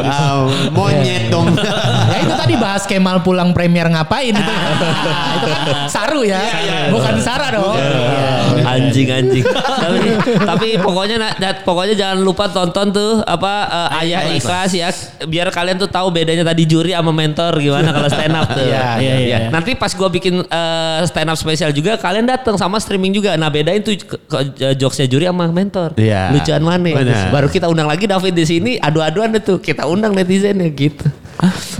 Ah, 0.00 0.48
monyet 0.72 1.28
dong. 1.30 1.52
ya 2.12 2.18
itu 2.24 2.34
tadi 2.34 2.54
bahas 2.56 2.82
Kemal 2.88 3.22
pulang 3.22 3.52
premier 3.52 3.86
ngapain 3.86 4.32
itu. 4.32 4.52
Itu 5.40 5.46
kan 5.46 5.60
Saru 5.86 6.24
ya, 6.24 6.40
bukan 6.90 7.14
Sarah 7.20 7.50
dong. 7.54 7.76
Anjing 8.64 9.08
anjing. 9.08 9.44
tapi 9.44 9.98
tapi 10.40 10.68
pokoknya 10.78 11.16
pokoknya 11.62 11.94
jangan 11.94 12.18
lupa 12.20 12.48
tonton 12.48 12.90
tuh 12.90 13.20
apa 13.24 13.52
eh, 13.68 14.00
ayah 14.06 14.22
ikhlas 14.32 14.70
ya 14.72 14.88
biar 15.24 15.48
kalian 15.50 15.78
tuh 15.78 15.88
tahu 15.88 16.10
bedanya 16.10 16.42
tadi 16.42 16.64
juri 16.64 16.92
sama 16.92 17.12
mentor 17.12 17.58
gimana 17.58 17.90
kalau 17.90 18.08
stand 18.08 18.36
up 18.36 18.48
tuh. 18.50 18.62
Iya, 18.70 19.00
iya, 19.02 19.14
iya. 19.18 19.38
Nanti 19.50 19.74
pas 19.74 19.90
gua 19.96 20.06
bikin 20.06 20.44
eh, 20.44 20.98
stand 21.08 21.26
up 21.32 21.38
spesial 21.38 21.74
juga 21.74 21.96
kalian 21.98 22.28
datang 22.28 22.54
sama 22.54 22.78
streaming 22.78 23.10
juga. 23.10 23.34
Nah 23.34 23.50
bedain 23.50 23.82
tuh 23.82 23.96
ke, 23.98 24.16
ke- 24.28 24.74
jokesnya 24.78 25.10
juri 25.10 25.26
sama 25.26 25.48
mentor. 25.50 25.96
Iya. 25.98 26.30
Lucuan 26.30 26.62
mana? 26.62 26.90
Benar. 26.92 27.28
Baru 27.34 27.48
kita 27.50 27.66
undang 27.66 27.88
lagi 27.90 28.06
David 28.06 28.34
di 28.36 28.44
sini 28.46 28.72
adu-aduan 28.78 29.34
tuh. 29.42 29.58
Kita 29.58 29.88
undang 29.90 30.14
netizen 30.14 30.60
ya 30.60 30.70
gitu. 30.70 31.08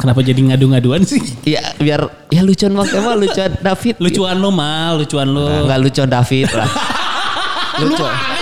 Kenapa 0.01 0.21
jadi 0.25 0.41
ngadu-ngaduan 0.41 1.05
sih? 1.05 1.21
Ya 1.45 1.61
biar 1.77 2.09
ya 2.33 2.41
lucuan 2.41 2.73
makanya 2.73 3.13
lucuan 3.17 3.51
David. 3.61 3.95
Lucuan 4.01 4.37
lo 4.41 4.51
mal, 4.53 5.01
lucuan 5.01 5.29
lo. 5.29 5.69
Enggak 5.69 5.79
lucuan 5.85 6.09
David 6.09 6.49
lah. 6.53 6.71
Lu 7.81 7.97
aneh 7.97 7.97
sih. 7.97 8.40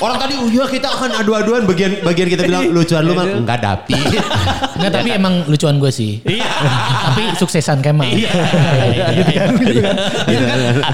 Orang 0.00 0.16
tadi 0.16 0.32
oh 0.40 0.48
iya 0.48 0.64
kita 0.64 0.88
akan 0.88 1.12
adu-aduan 1.20 1.68
bagian 1.68 2.00
bagian 2.00 2.28
kita 2.32 2.48
bilang 2.48 2.72
lucuan 2.72 3.04
lu 3.04 3.12
mah 3.12 3.26
enggak 3.28 3.60
dapi. 3.60 3.92
Enggak 4.80 4.90
tapi 4.96 5.08
emang 5.12 5.44
lucuan 5.44 5.76
gue 5.76 5.92
sih. 5.92 6.24
Iya. 6.24 6.48
tapi 7.04 7.22
suksesan 7.36 7.84
Kemal. 7.84 8.08
Iya. 8.08 8.32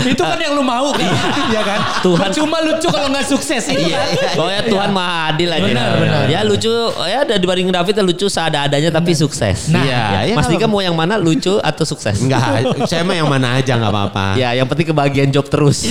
itu 0.02 0.22
kan 0.22 0.38
yang 0.38 0.54
lu 0.58 0.62
mau 0.66 0.90
kan? 0.90 1.06
Iya 1.50 1.62
kan? 1.62 1.80
Tuhan. 2.02 2.28
Cuma 2.34 2.58
lucu 2.62 2.88
kalau 2.90 3.08
nggak 3.10 3.26
sukses 3.26 3.62
itu 3.70 3.86
kan. 3.86 4.06
Pokoknya 4.34 4.62
Tuhan 4.66 4.90
maha 4.90 5.16
adil 5.30 5.48
aja. 5.50 5.62
Benar, 5.62 5.90
benar. 6.02 6.22
Ya 6.26 6.40
lucu, 6.42 6.72
ya 7.06 7.22
ada 7.22 7.34
dibanding 7.38 7.70
David 7.70 7.94
ya 7.94 8.04
lucu 8.04 8.26
seada-adanya 8.26 8.90
tapi 8.90 9.14
sukses. 9.14 9.70
Nah, 9.70 9.82
Iya, 9.86 10.02
Ya, 10.06 10.20
ya 10.32 10.34
Mas 10.34 10.50
Dika 10.50 10.66
mau 10.66 10.82
yang 10.82 10.98
mana 10.98 11.14
lucu 11.14 11.58
atau 11.62 11.84
sukses? 11.86 12.18
Enggak, 12.18 12.74
saya 12.90 13.06
mah 13.06 13.14
yang 13.14 13.30
mana 13.30 13.58
aja 13.58 13.78
enggak 13.78 13.92
apa-apa. 13.92 14.26
Ya 14.34 14.50
yang 14.50 14.66
penting 14.66 14.90
kebagian 14.90 15.30
job 15.30 15.46
terus. 15.46 15.86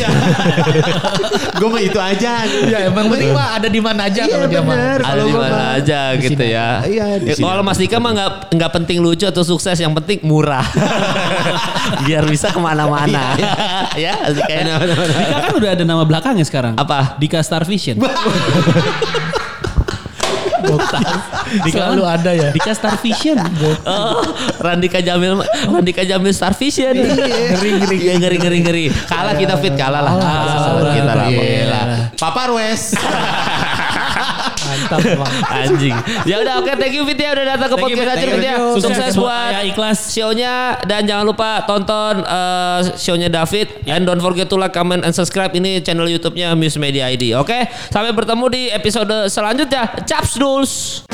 Gue 1.56 1.70
mah 1.72 1.80
itu 1.80 1.96
aja. 1.96 2.44
Ya 2.68 2.80
emang 2.92 3.05
penting 3.10 3.32
mah 3.32 3.48
ada 3.56 3.68
di 3.68 3.82
mana 3.82 4.02
aja 4.08 4.22
Iya, 4.26 4.32
kalau 4.32 4.48
dia 4.48 4.62
mah. 4.62 4.76
Ada 5.02 5.22
di 5.22 5.34
mana 5.34 5.64
aja 5.78 6.00
gitu 6.18 6.44
ya. 6.46 6.68
Iya, 6.86 7.06
Ya, 7.22 7.34
Kalau 7.36 7.64
Mas 7.64 7.78
Dika 7.78 7.98
mah 7.98 8.12
nggak 8.14 8.32
nggak 8.56 8.72
penting 8.74 8.98
lucu 9.02 9.26
atau 9.26 9.44
sukses, 9.44 9.78
yang 9.78 9.94
penting 9.94 10.22
murah. 10.24 10.66
Biar 12.06 12.26
bisa 12.26 12.50
ke 12.52 12.60
mana-mana. 12.60 13.36
ya, 14.04 14.14
Mas 14.26 14.36
Dika 14.38 14.54
ya. 14.54 14.76
Dika 14.82 15.40
kan 15.46 15.54
udah 15.56 15.70
ada 15.74 15.84
nama 15.84 16.04
belakangnya 16.04 16.46
sekarang. 16.46 16.74
Apa? 16.76 17.16
Dika 17.18 17.42
Star 17.42 17.64
Vision. 17.64 17.98
Dika 20.66 21.78
Selalu 21.78 22.04
ada 22.04 22.32
ya. 22.34 22.50
Dika 22.50 22.74
Star 22.74 22.98
Vision. 23.00 23.38
Oh, 23.86 24.22
Randika 24.60 25.00
Jamil, 25.00 25.38
Randika 25.70 26.02
Jamil 26.02 26.34
Star 26.34 26.58
Vision. 26.58 26.96
ngeri 26.96 27.72
ngeri 27.80 27.98
Iya, 28.02 28.14
ngeri 28.18 28.38
ngeri 28.42 28.58
ngeri. 28.66 28.86
Kalah 29.06 29.36
kita 29.38 29.56
fit 29.62 29.78
kalah 29.78 30.02
lah. 30.02 30.14
Kalah 30.18 30.94
kita 30.96 31.14
lah. 31.14 31.28
Papa 32.16 32.52
Rues. 32.52 32.96
Mantap 34.66 35.00
Bang. 35.04 35.34
Anjing. 35.52 35.96
Ya 36.26 36.42
udah 36.42 36.64
oke 36.64 36.72
thank 36.80 36.96
you 36.96 37.06
Fit 37.06 37.20
ya 37.20 37.32
udah 37.36 37.46
datang 37.56 37.70
ke 37.70 37.76
podcast 37.78 38.02
Fit. 38.02 38.10
Acur 38.10 38.18
Thank 38.18 38.42
Fit 38.42 38.48
ya. 38.48 38.56
you. 38.58 38.66
Sukses 38.82 39.14
buat 39.16 39.52
Ayah 39.54 39.64
Ikhlas. 39.68 40.00
show-nya 40.16 40.54
dan 40.86 41.06
jangan 41.06 41.26
lupa 41.28 41.64
tonton 41.70 42.24
eh, 42.26 42.80
show-nya 42.98 43.30
David 43.30 43.68
and 43.86 44.04
don't 44.08 44.22
forget 44.24 44.50
to 44.50 44.58
like, 44.58 44.74
comment 44.74 45.04
and 45.06 45.14
subscribe 45.16 45.54
ini 45.56 45.80
channel 45.80 46.08
YouTube-nya 46.08 46.52
Muse 46.58 46.80
Media 46.82 47.08
ID. 47.08 47.38
Oke, 47.40 47.68
sampai 47.92 48.12
bertemu 48.12 48.46
di 48.52 48.62
episode 48.72 49.32
selanjutnya. 49.32 49.88
Caps 50.04 50.36
Dulls. 50.36 51.06